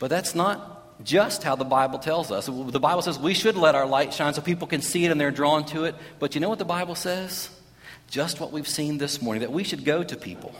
But 0.00 0.10
that's 0.10 0.34
not 0.34 1.04
just 1.04 1.44
how 1.44 1.54
the 1.54 1.64
Bible 1.64 2.00
tells 2.00 2.32
us. 2.32 2.46
The 2.46 2.80
Bible 2.80 3.02
says 3.02 3.20
we 3.20 3.32
should 3.32 3.54
let 3.54 3.76
our 3.76 3.86
light 3.86 4.12
shine 4.12 4.34
so 4.34 4.42
people 4.42 4.66
can 4.66 4.82
see 4.82 5.04
it 5.04 5.12
and 5.12 5.20
they're 5.20 5.30
drawn 5.30 5.64
to 5.66 5.84
it. 5.84 5.94
But 6.18 6.34
you 6.34 6.40
know 6.40 6.48
what 6.48 6.58
the 6.58 6.64
Bible 6.64 6.96
says? 6.96 7.50
Just 8.10 8.40
what 8.40 8.50
we've 8.50 8.66
seen 8.66 8.98
this 8.98 9.22
morning 9.22 9.42
that 9.42 9.52
we 9.52 9.62
should 9.62 9.84
go 9.84 10.02
to 10.02 10.16
people. 10.16 10.56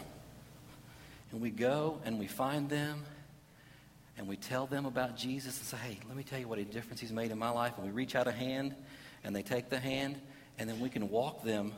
And 1.33 1.41
we 1.41 1.51
go 1.51 1.99
and 2.05 2.21
we 2.21 2.29
find 2.29 2.71
them 2.71 3.03
and 4.17 4.29
we 4.29 4.37
tell 4.37 4.67
them 4.67 4.87
about 4.87 5.17
Jesus 5.17 5.59
and 5.59 5.67
say, 5.67 5.77
hey, 5.89 5.99
let 6.07 6.17
me 6.17 6.23
tell 6.23 6.39
you 6.39 6.47
what 6.47 6.61
a 6.61 6.65
difference 6.65 7.01
he's 7.01 7.11
made 7.11 7.33
in 7.33 7.39
my 7.39 7.51
life. 7.51 7.73
And 7.79 7.85
we 7.85 7.91
reach 7.91 8.15
out 8.15 8.29
a 8.29 8.33
hand 8.33 8.77
and 9.25 9.35
they 9.35 9.43
take 9.43 9.71
the 9.71 9.81
hand 9.81 10.21
and 10.57 10.71
then 10.71 10.79
we 10.79 10.89
can 10.89 11.11
walk 11.11 11.43
them 11.43 11.73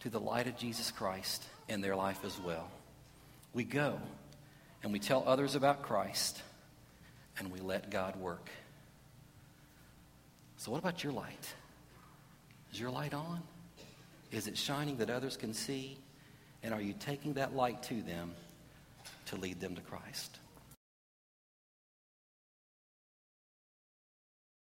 to 0.00 0.10
the 0.10 0.18
light 0.18 0.48
of 0.48 0.56
Jesus 0.56 0.90
Christ 0.90 1.44
in 1.72 1.80
their 1.80 1.96
life 1.96 2.20
as 2.24 2.38
well. 2.38 2.68
We 3.54 3.64
go 3.64 3.98
and 4.82 4.92
we 4.92 4.98
tell 4.98 5.24
others 5.26 5.54
about 5.54 5.82
Christ 5.82 6.40
and 7.38 7.50
we 7.50 7.60
let 7.60 7.90
God 7.90 8.14
work. 8.16 8.50
So, 10.58 10.70
what 10.70 10.78
about 10.78 11.02
your 11.02 11.14
light? 11.14 11.54
Is 12.72 12.78
your 12.78 12.90
light 12.90 13.14
on? 13.14 13.42
Is 14.30 14.46
it 14.46 14.56
shining 14.56 14.98
that 14.98 15.10
others 15.10 15.36
can 15.36 15.54
see? 15.54 15.96
And 16.62 16.72
are 16.72 16.80
you 16.80 16.94
taking 16.98 17.32
that 17.34 17.56
light 17.56 17.82
to 17.84 18.02
them 18.02 18.32
to 19.26 19.36
lead 19.36 19.58
them 19.58 19.74
to 19.74 19.80
Christ? 19.80 20.38